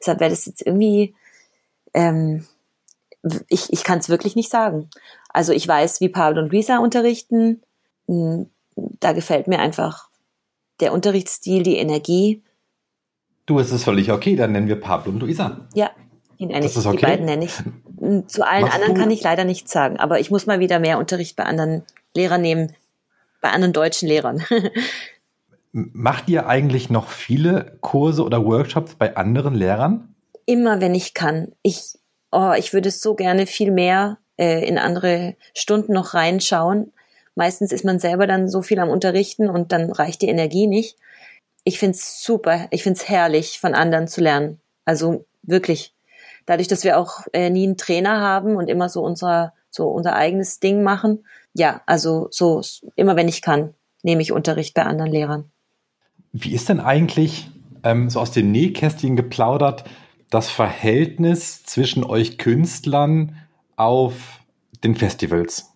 Deshalb 0.00 0.20
wäre 0.20 0.30
das 0.30 0.46
jetzt 0.46 0.64
irgendwie, 0.64 1.14
ähm, 1.92 2.46
ich, 3.48 3.72
ich 3.72 3.84
kann 3.84 3.98
es 3.98 4.08
wirklich 4.08 4.36
nicht 4.36 4.50
sagen. 4.50 4.88
Also 5.28 5.52
ich 5.52 5.66
weiß, 5.68 6.00
wie 6.00 6.08
Pablo 6.08 6.40
und 6.40 6.52
Luisa 6.52 6.78
unterrichten. 6.78 7.62
Hm, 8.06 8.48
da 8.76 9.12
gefällt 9.12 9.48
mir 9.48 9.58
einfach 9.58 10.07
der 10.80 10.92
Unterrichtsstil, 10.92 11.62
die 11.62 11.76
Energie. 11.76 12.42
Du, 13.46 13.58
es 13.58 13.72
ist 13.72 13.84
völlig 13.84 14.12
okay, 14.12 14.36
dann 14.36 14.52
nennen 14.52 14.68
wir 14.68 14.80
Pablo 14.80 15.12
und 15.12 15.20
Luisa. 15.20 15.68
Ja, 15.74 15.90
die 16.38 16.46
nenne 16.46 16.66
ich. 16.66 16.76
Okay. 16.76 16.96
Die 16.96 17.02
beiden 17.02 17.26
nenne 17.26 17.44
ich. 17.46 17.52
Zu 18.28 18.46
allen 18.46 18.62
Machst 18.62 18.74
anderen 18.74 18.94
du? 18.94 19.00
kann 19.00 19.10
ich 19.10 19.22
leider 19.22 19.44
nichts 19.44 19.72
sagen, 19.72 19.98
aber 19.98 20.20
ich 20.20 20.30
muss 20.30 20.46
mal 20.46 20.60
wieder 20.60 20.78
mehr 20.78 20.98
Unterricht 20.98 21.34
bei 21.34 21.44
anderen 21.44 21.82
Lehrern 22.14 22.42
nehmen, 22.42 22.74
bei 23.40 23.50
anderen 23.50 23.72
deutschen 23.72 24.08
Lehrern. 24.08 24.44
Macht 25.72 26.28
ihr 26.28 26.46
eigentlich 26.46 26.90
noch 26.90 27.08
viele 27.08 27.78
Kurse 27.80 28.24
oder 28.24 28.44
Workshops 28.44 28.94
bei 28.94 29.16
anderen 29.16 29.54
Lehrern? 29.54 30.14
Immer, 30.46 30.80
wenn 30.80 30.94
ich 30.94 31.12
kann. 31.12 31.52
Ich, 31.62 31.98
oh, 32.32 32.52
ich 32.56 32.72
würde 32.72 32.90
so 32.90 33.14
gerne 33.14 33.46
viel 33.46 33.70
mehr 33.70 34.18
äh, 34.38 34.66
in 34.66 34.78
andere 34.78 35.36
Stunden 35.54 35.92
noch 35.92 36.14
reinschauen. 36.14 36.92
Meistens 37.38 37.70
ist 37.70 37.84
man 37.84 38.00
selber 38.00 38.26
dann 38.26 38.48
so 38.48 38.62
viel 38.62 38.80
am 38.80 38.90
Unterrichten 38.90 39.48
und 39.48 39.70
dann 39.70 39.92
reicht 39.92 40.22
die 40.22 40.28
Energie 40.28 40.66
nicht. 40.66 40.96
Ich 41.62 41.78
find's 41.78 42.20
super, 42.24 42.66
ich 42.72 42.82
find's 42.82 43.08
herrlich, 43.08 43.60
von 43.60 43.74
anderen 43.76 44.08
zu 44.08 44.20
lernen. 44.20 44.60
Also 44.84 45.24
wirklich. 45.44 45.94
Dadurch, 46.46 46.66
dass 46.66 46.82
wir 46.82 46.98
auch 46.98 47.28
äh, 47.32 47.48
nie 47.48 47.62
einen 47.62 47.76
Trainer 47.76 48.20
haben 48.20 48.56
und 48.56 48.68
immer 48.68 48.88
so 48.88 49.04
unser, 49.04 49.52
so 49.70 49.86
unser 49.86 50.16
eigenes 50.16 50.58
Ding 50.58 50.82
machen. 50.82 51.24
Ja, 51.54 51.80
also 51.86 52.26
so 52.32 52.60
immer 52.96 53.14
wenn 53.14 53.28
ich 53.28 53.40
kann, 53.40 53.72
nehme 54.02 54.20
ich 54.20 54.32
Unterricht 54.32 54.74
bei 54.74 54.82
anderen 54.82 55.12
Lehrern. 55.12 55.44
Wie 56.32 56.56
ist 56.56 56.68
denn 56.68 56.80
eigentlich 56.80 57.52
ähm, 57.84 58.10
so 58.10 58.18
aus 58.18 58.32
den 58.32 58.50
Nähkästchen 58.50 59.14
geplaudert 59.14 59.84
das 60.28 60.50
Verhältnis 60.50 61.62
zwischen 61.62 62.02
euch 62.02 62.36
Künstlern 62.36 63.36
auf 63.76 64.40
den 64.82 64.96
Festivals? 64.96 65.72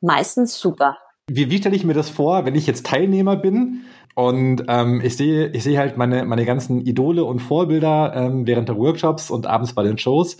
Meistens 0.00 0.58
super. 0.58 0.98
Wie, 1.28 1.50
wie 1.50 1.58
stelle 1.58 1.74
ich 1.74 1.84
mir 1.84 1.94
das 1.94 2.08
vor, 2.08 2.44
wenn 2.44 2.54
ich 2.54 2.66
jetzt 2.66 2.86
Teilnehmer 2.86 3.36
bin 3.36 3.84
und 4.14 4.64
ähm, 4.68 5.00
ich 5.02 5.16
sehe 5.16 5.48
ich 5.48 5.64
sehe 5.64 5.78
halt 5.78 5.96
meine, 5.96 6.24
meine 6.24 6.44
ganzen 6.44 6.80
Idole 6.80 7.24
und 7.24 7.40
Vorbilder 7.40 8.14
ähm, 8.14 8.46
während 8.46 8.68
der 8.68 8.76
Workshops 8.76 9.30
und 9.30 9.46
abends 9.46 9.74
bei 9.74 9.82
den 9.82 9.98
Shows. 9.98 10.36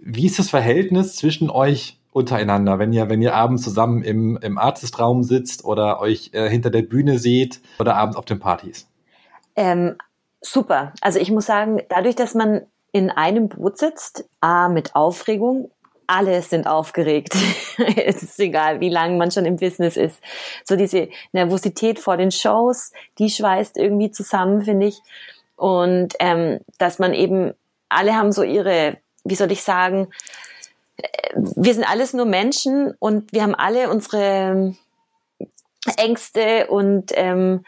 Wie 0.00 0.26
ist 0.26 0.38
das 0.38 0.50
Verhältnis 0.50 1.16
zwischen 1.16 1.50
euch 1.50 1.98
untereinander, 2.14 2.78
wenn 2.78 2.92
ihr, 2.92 3.08
wenn 3.08 3.20
ihr 3.20 3.34
abends 3.34 3.62
zusammen 3.62 4.02
im, 4.02 4.38
im 4.40 4.56
Artistraum 4.56 5.22
sitzt 5.22 5.64
oder 5.64 6.00
euch 6.00 6.30
äh, 6.32 6.48
hinter 6.48 6.70
der 6.70 6.82
Bühne 6.82 7.18
seht 7.18 7.60
oder 7.78 7.96
abends 7.96 8.16
auf 8.16 8.24
den 8.24 8.38
Partys? 8.38 8.88
Ähm, 9.56 9.96
super. 10.40 10.92
Also 11.00 11.18
ich 11.18 11.30
muss 11.30 11.46
sagen, 11.46 11.82
dadurch, 11.88 12.14
dass 12.14 12.34
man 12.34 12.62
in 12.92 13.10
einem 13.10 13.48
Boot 13.48 13.78
sitzt, 13.78 14.28
A, 14.40 14.68
mit 14.68 14.94
Aufregung, 14.94 15.70
alle 16.06 16.42
sind 16.42 16.66
aufgeregt. 16.66 17.34
es 17.96 18.22
ist 18.22 18.40
egal, 18.40 18.80
wie 18.80 18.88
lange 18.88 19.16
man 19.16 19.30
schon 19.30 19.46
im 19.46 19.56
Business 19.56 19.96
ist. 19.96 20.20
So 20.64 20.76
diese 20.76 21.08
Nervosität 21.32 21.98
vor 21.98 22.16
den 22.16 22.30
Shows, 22.30 22.92
die 23.18 23.30
schweißt 23.30 23.76
irgendwie 23.76 24.10
zusammen, 24.10 24.62
finde 24.62 24.86
ich. 24.86 25.00
Und 25.56 26.14
ähm, 26.20 26.60
dass 26.78 26.98
man 26.98 27.14
eben, 27.14 27.54
alle 27.88 28.14
haben 28.14 28.32
so 28.32 28.42
ihre, 28.42 28.98
wie 29.24 29.34
soll 29.34 29.52
ich 29.52 29.62
sagen, 29.62 30.08
wir 31.34 31.74
sind 31.74 31.88
alles 31.88 32.12
nur 32.12 32.26
Menschen 32.26 32.94
und 32.98 33.32
wir 33.32 33.42
haben 33.42 33.54
alle 33.54 33.90
unsere 33.90 34.74
Ängste 35.96 36.68
und 36.68 37.12
ähm, 37.14 37.64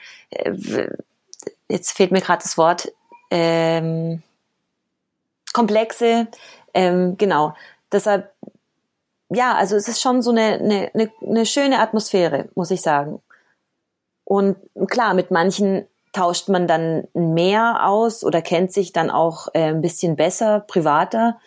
jetzt 1.68 1.92
fehlt 1.92 2.12
mir 2.12 2.20
gerade 2.20 2.42
das 2.42 2.56
Wort, 2.56 2.92
ähm, 3.30 4.22
Komplexe, 5.52 6.28
ähm, 6.74 7.16
genau. 7.16 7.54
Deshalb, 7.92 8.32
ja, 9.30 9.54
also 9.54 9.76
es 9.76 9.88
ist 9.88 10.00
schon 10.00 10.22
so 10.22 10.30
eine, 10.30 10.58
eine, 10.58 10.90
eine, 10.94 11.10
eine 11.22 11.46
schöne 11.46 11.80
Atmosphäre, 11.80 12.48
muss 12.54 12.70
ich 12.70 12.82
sagen. 12.82 13.20
Und 14.24 14.56
klar, 14.88 15.14
mit 15.14 15.30
manchen 15.30 15.86
tauscht 16.12 16.48
man 16.48 16.66
dann 16.66 17.06
mehr 17.14 17.86
aus 17.86 18.24
oder 18.24 18.42
kennt 18.42 18.72
sich 18.72 18.92
dann 18.92 19.10
auch 19.10 19.48
äh, 19.54 19.68
ein 19.68 19.82
bisschen 19.82 20.16
besser, 20.16 20.60
privater. 20.60 21.38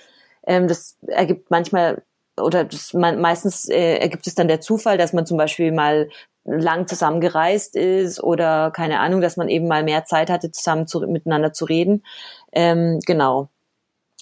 Ähm, 0.45 0.67
das 0.67 0.97
ergibt 1.07 1.51
manchmal 1.51 2.03
oder 2.39 2.63
das, 2.63 2.93
man, 2.93 3.19
meistens 3.19 3.67
äh, 3.67 3.97
ergibt 3.97 4.27
es 4.27 4.35
dann 4.35 4.47
der 4.47 4.61
Zufall, 4.61 4.97
dass 4.97 5.11
man 5.11 5.25
zum 5.25 5.37
Beispiel 5.37 5.71
mal 5.71 6.09
lang 6.45 6.87
zusammen 6.87 7.19
gereist 7.19 7.75
ist 7.75 8.21
oder 8.23 8.71
keine 8.71 8.99
Ahnung, 8.99 9.21
dass 9.21 9.37
man 9.37 9.49
eben 9.49 9.67
mal 9.67 9.83
mehr 9.83 10.05
Zeit 10.05 10.29
hatte, 10.29 10.51
zusammen 10.51 10.87
zu, 10.87 11.01
miteinander 11.01 11.53
zu 11.53 11.65
reden. 11.65 12.03
Ähm, 12.51 12.99
genau. 13.05 13.49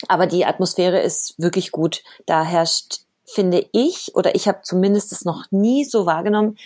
Aber 0.07 0.27
die 0.27 0.45
Atmosphäre 0.45 0.99
ist 0.99 1.35
wirklich 1.37 1.71
gut. 1.71 2.03
Da 2.25 2.43
herrscht, 2.43 2.99
finde 3.25 3.65
ich, 3.71 4.15
oder 4.15 4.35
ich 4.35 4.47
habe 4.47 4.59
zumindest 4.63 5.11
es 5.11 5.25
noch 5.25 5.45
nie 5.51 5.83
so 5.83 6.05
wahrgenommen, 6.05 6.57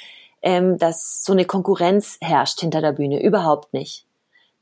ähm, 0.42 0.78
dass 0.78 1.24
so 1.24 1.34
eine 1.34 1.46
Konkurrenz 1.46 2.18
herrscht 2.22 2.60
hinter 2.60 2.82
der 2.82 2.92
Bühne. 2.92 3.22
Überhaupt 3.24 3.74
nicht. 3.74 4.06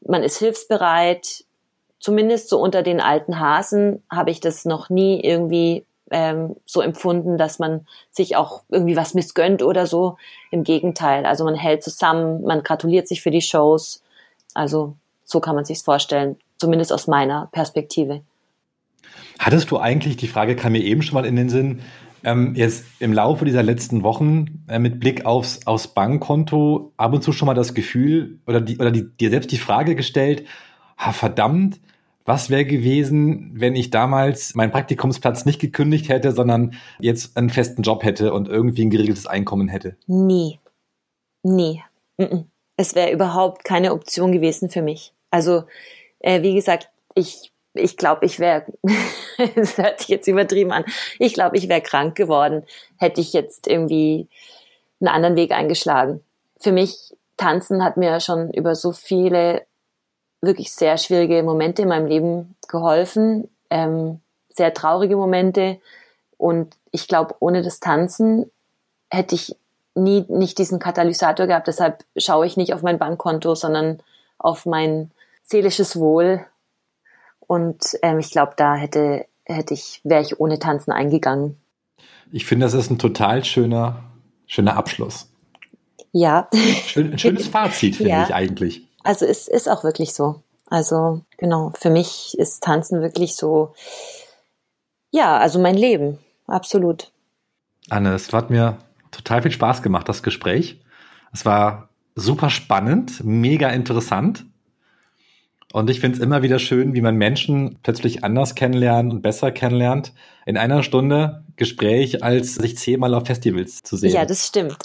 Man 0.01 0.23
ist 0.23 0.37
hilfsbereit. 0.37 1.45
Zumindest 1.99 2.49
so 2.49 2.61
unter 2.61 2.81
den 2.83 3.01
alten 3.01 3.39
Hasen 3.39 4.03
habe 4.09 4.31
ich 4.31 4.39
das 4.39 4.63
noch 4.63 4.89
nie 4.89 5.19
irgendwie 5.19 5.85
ähm, 6.11 6.55
so 6.65 6.81
empfunden, 6.81 7.37
dass 7.37 7.59
man 7.59 7.85
sich 8.11 8.35
auch 8.35 8.63
irgendwie 8.69 8.95
was 8.95 9.13
missgönnt 9.13 9.61
oder 9.63 9.85
so. 9.85 10.17
Im 10.51 10.63
Gegenteil. 10.63 11.25
Also 11.25 11.43
man 11.43 11.55
hält 11.55 11.83
zusammen, 11.83 12.43
man 12.43 12.63
gratuliert 12.63 13.07
sich 13.07 13.21
für 13.21 13.31
die 13.31 13.41
Shows. 13.41 14.01
Also 14.53 14.95
so 15.25 15.39
kann 15.39 15.55
man 15.55 15.65
sich's 15.65 15.81
vorstellen. 15.81 16.37
Zumindest 16.57 16.93
aus 16.93 17.07
meiner 17.07 17.49
Perspektive. 17.51 18.21
Hattest 19.37 19.71
du 19.71 19.77
eigentlich, 19.77 20.17
die 20.17 20.27
Frage 20.27 20.55
kam 20.55 20.73
mir 20.73 20.83
eben 20.83 21.01
schon 21.01 21.15
mal 21.15 21.25
in 21.25 21.35
den 21.35 21.49
Sinn, 21.49 21.81
ähm, 22.23 22.53
jetzt 22.55 22.85
im 22.99 23.13
Laufe 23.13 23.45
dieser 23.45 23.63
letzten 23.63 24.03
Wochen 24.03 24.63
äh, 24.67 24.79
mit 24.79 24.99
Blick 24.99 25.25
aufs, 25.25 25.65
aufs 25.65 25.87
Bankkonto 25.87 26.93
ab 26.97 27.13
und 27.13 27.23
zu 27.23 27.31
schon 27.31 27.45
mal 27.45 27.53
das 27.53 27.73
Gefühl 27.73 28.39
oder, 28.45 28.61
die, 28.61 28.77
oder 28.77 28.91
die, 28.91 29.09
dir 29.09 29.29
selbst 29.29 29.51
die 29.51 29.57
Frage 29.57 29.95
gestellt, 29.95 30.45
ha, 30.97 31.13
verdammt, 31.13 31.79
was 32.25 32.49
wäre 32.49 32.65
gewesen, 32.65 33.51
wenn 33.55 33.75
ich 33.75 33.89
damals 33.89 34.53
meinen 34.53 34.71
Praktikumsplatz 34.71 35.45
nicht 35.45 35.59
gekündigt 35.59 36.09
hätte, 36.09 36.31
sondern 36.31 36.75
jetzt 36.99 37.35
einen 37.37 37.49
festen 37.49 37.81
Job 37.81 38.03
hätte 38.03 38.33
und 38.33 38.47
irgendwie 38.47 38.85
ein 38.85 38.91
geregeltes 38.91 39.25
Einkommen 39.25 39.67
hätte? 39.67 39.95
Nie. 40.05 40.59
Nie. 41.41 41.81
Es 42.77 42.93
wäre 42.93 43.11
überhaupt 43.11 43.63
keine 43.63 43.93
Option 43.93 44.31
gewesen 44.31 44.69
für 44.69 44.81
mich. 44.81 45.13
Also, 45.31 45.63
äh, 46.19 46.43
wie 46.43 46.53
gesagt, 46.53 46.89
ich 47.15 47.51
ich 47.79 47.97
glaube, 47.97 48.25
ich 48.25 48.39
wäre, 48.39 48.65
das 49.55 49.77
hört 49.77 49.99
sich 49.99 50.09
jetzt 50.09 50.27
übertrieben 50.27 50.71
an, 50.71 50.85
ich 51.17 51.33
glaube, 51.33 51.57
ich 51.57 51.69
wäre 51.69 51.81
krank 51.81 52.15
geworden, 52.15 52.65
hätte 52.97 53.21
ich 53.21 53.33
jetzt 53.33 53.67
irgendwie 53.67 54.27
einen 54.99 55.09
anderen 55.09 55.35
Weg 55.35 55.51
eingeschlagen. 55.51 56.23
Für 56.59 56.71
mich, 56.71 57.15
Tanzen 57.37 57.83
hat 57.83 57.97
mir 57.97 58.19
schon 58.19 58.51
über 58.51 58.75
so 58.75 58.91
viele 58.91 59.65
wirklich 60.41 60.73
sehr 60.73 60.97
schwierige 60.97 61.41
Momente 61.43 61.83
in 61.83 61.87
meinem 61.89 62.07
Leben 62.07 62.55
geholfen, 62.67 63.49
ähm, 63.69 64.19
sehr 64.49 64.73
traurige 64.73 65.15
Momente. 65.15 65.79
Und 66.37 66.75
ich 66.91 67.07
glaube, 67.07 67.35
ohne 67.39 67.61
das 67.61 67.79
Tanzen 67.79 68.51
hätte 69.09 69.35
ich 69.35 69.55
nie 69.95 70.25
nicht 70.27 70.57
diesen 70.57 70.79
Katalysator 70.79 71.47
gehabt. 71.47 71.67
Deshalb 71.67 72.03
schaue 72.17 72.45
ich 72.45 72.57
nicht 72.57 72.73
auf 72.73 72.81
mein 72.81 72.99
Bankkonto, 72.99 73.55
sondern 73.55 74.01
auf 74.37 74.65
mein 74.65 75.11
seelisches 75.43 75.99
Wohl 75.99 76.45
und 77.49 77.97
ähm, 78.03 78.19
ich 78.19 78.29
glaube, 78.29 78.53
da 78.57 78.75
hätte, 78.75 79.25
hätte 79.43 79.73
ich, 79.73 80.01
wäre 80.03 80.21
ich 80.21 80.39
ohne 80.39 80.59
Tanzen 80.59 80.91
eingegangen. 80.91 81.57
Ich 82.31 82.45
finde, 82.45 82.67
das 82.67 82.75
ist 82.75 82.91
ein 82.91 82.99
total 82.99 83.43
schöner, 83.43 84.03
schöner 84.45 84.77
Abschluss. 84.77 85.31
Ja. 86.11 86.47
Schön, 86.85 87.17
schönes 87.17 87.47
Fazit, 87.49 87.95
finde 87.95 88.11
ja. 88.11 88.23
ich 88.23 88.35
eigentlich. 88.35 88.87
Also 89.03 89.25
es 89.25 89.47
ist 89.47 89.67
auch 89.67 89.83
wirklich 89.83 90.13
so. 90.13 90.43
Also 90.67 91.23
genau, 91.37 91.73
für 91.73 91.89
mich 91.89 92.37
ist 92.37 92.61
Tanzen 92.61 93.01
wirklich 93.01 93.35
so, 93.35 93.73
ja, 95.09 95.39
also 95.39 95.57
mein 95.57 95.75
Leben, 95.75 96.19
absolut. 96.45 97.11
Anne, 97.89 98.13
es 98.13 98.31
hat 98.31 98.51
mir 98.51 98.77
total 99.09 99.41
viel 99.41 99.51
Spaß 99.51 99.81
gemacht, 99.81 100.07
das 100.07 100.21
Gespräch. 100.21 100.83
Es 101.33 101.45
war 101.45 101.89
super 102.13 102.51
spannend, 102.51 103.23
mega 103.23 103.69
interessant. 103.69 104.45
Und 105.71 105.89
ich 105.89 105.99
finde 105.99 106.17
es 106.17 106.23
immer 106.23 106.41
wieder 106.41 106.57
schön, 106.57 106.95
wie 106.95 107.01
man 107.01 107.15
Menschen 107.15 107.77
plötzlich 107.83 108.23
anders 108.23 108.55
kennenlernt 108.55 109.13
und 109.13 109.21
besser 109.21 109.51
kennenlernt. 109.51 110.13
In 110.45 110.57
einer 110.57 110.81
Stunde 110.81 111.43
Gespräch, 111.57 112.23
als 112.23 112.55
sich 112.55 112.77
zehnmal 112.77 113.13
auf 113.13 113.27
Festivals 113.27 113.83
zu 113.83 113.95
sehen. 113.95 114.13
Ja, 114.13 114.25
das 114.25 114.47
stimmt. 114.47 114.77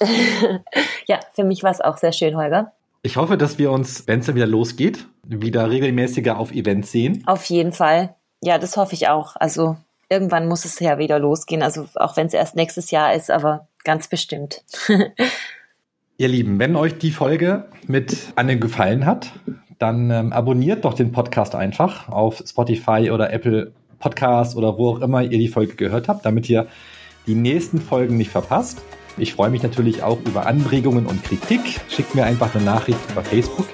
ja, 1.06 1.20
für 1.32 1.44
mich 1.44 1.62
war 1.62 1.70
es 1.70 1.80
auch 1.80 1.96
sehr 1.96 2.12
schön, 2.12 2.36
Holger. 2.36 2.72
Ich 3.02 3.16
hoffe, 3.16 3.38
dass 3.38 3.58
wir 3.58 3.70
uns, 3.70 4.06
wenn 4.06 4.20
es 4.20 4.26
dann 4.26 4.34
wieder 4.34 4.46
losgeht, 4.46 5.06
wieder 5.26 5.70
regelmäßiger 5.70 6.38
auf 6.38 6.52
Events 6.52 6.90
sehen. 6.90 7.22
Auf 7.26 7.44
jeden 7.46 7.72
Fall. 7.72 8.14
Ja, 8.42 8.58
das 8.58 8.76
hoffe 8.76 8.94
ich 8.94 9.08
auch. 9.08 9.36
Also 9.36 9.76
irgendwann 10.10 10.48
muss 10.48 10.64
es 10.64 10.78
ja 10.80 10.98
wieder 10.98 11.18
losgehen. 11.18 11.62
Also 11.62 11.86
auch 11.94 12.16
wenn 12.16 12.26
es 12.26 12.34
erst 12.34 12.56
nächstes 12.56 12.90
Jahr 12.90 13.14
ist, 13.14 13.30
aber 13.30 13.66
ganz 13.84 14.08
bestimmt. 14.08 14.64
Ihr 16.16 16.28
Lieben, 16.28 16.58
wenn 16.58 16.76
euch 16.76 16.98
die 16.98 17.10
Folge 17.10 17.64
mit 17.86 18.16
Anne 18.36 18.58
gefallen 18.58 19.04
hat, 19.04 19.32
dann 19.78 20.10
ähm, 20.10 20.32
abonniert 20.32 20.84
doch 20.84 20.94
den 20.94 21.12
Podcast 21.12 21.54
einfach 21.54 22.08
auf 22.08 22.42
Spotify 22.46 23.10
oder 23.10 23.32
Apple 23.32 23.72
Podcast 23.98 24.56
oder 24.56 24.76
wo 24.76 24.90
auch 24.90 25.00
immer 25.00 25.22
ihr 25.22 25.38
die 25.38 25.48
Folge 25.48 25.74
gehört 25.76 26.08
habt, 26.08 26.26
damit 26.26 26.48
ihr 26.50 26.66
die 27.26 27.34
nächsten 27.34 27.80
Folgen 27.80 28.16
nicht 28.16 28.30
verpasst. 28.30 28.82
Ich 29.16 29.34
freue 29.34 29.50
mich 29.50 29.62
natürlich 29.62 30.02
auch 30.02 30.18
über 30.26 30.46
Anregungen 30.46 31.06
und 31.06 31.22
Kritik. 31.22 31.80
Schickt 31.88 32.14
mir 32.14 32.24
einfach 32.24 32.54
eine 32.54 32.64
Nachricht 32.64 32.98
über 33.10 33.22
Facebook. 33.22 33.68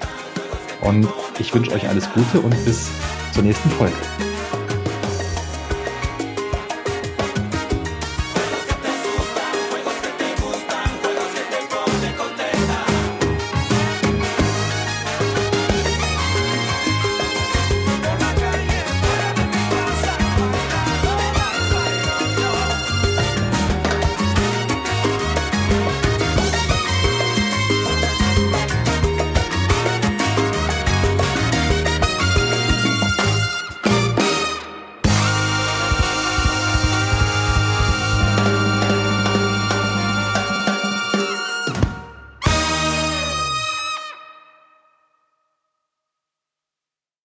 Und 0.81 1.07
ich 1.39 1.53
wünsche 1.53 1.73
euch 1.73 1.87
alles 1.87 2.11
Gute 2.13 2.39
und 2.39 2.51
bis 2.65 2.89
zur 3.33 3.43
nächsten 3.43 3.69
Folge. 3.71 4.30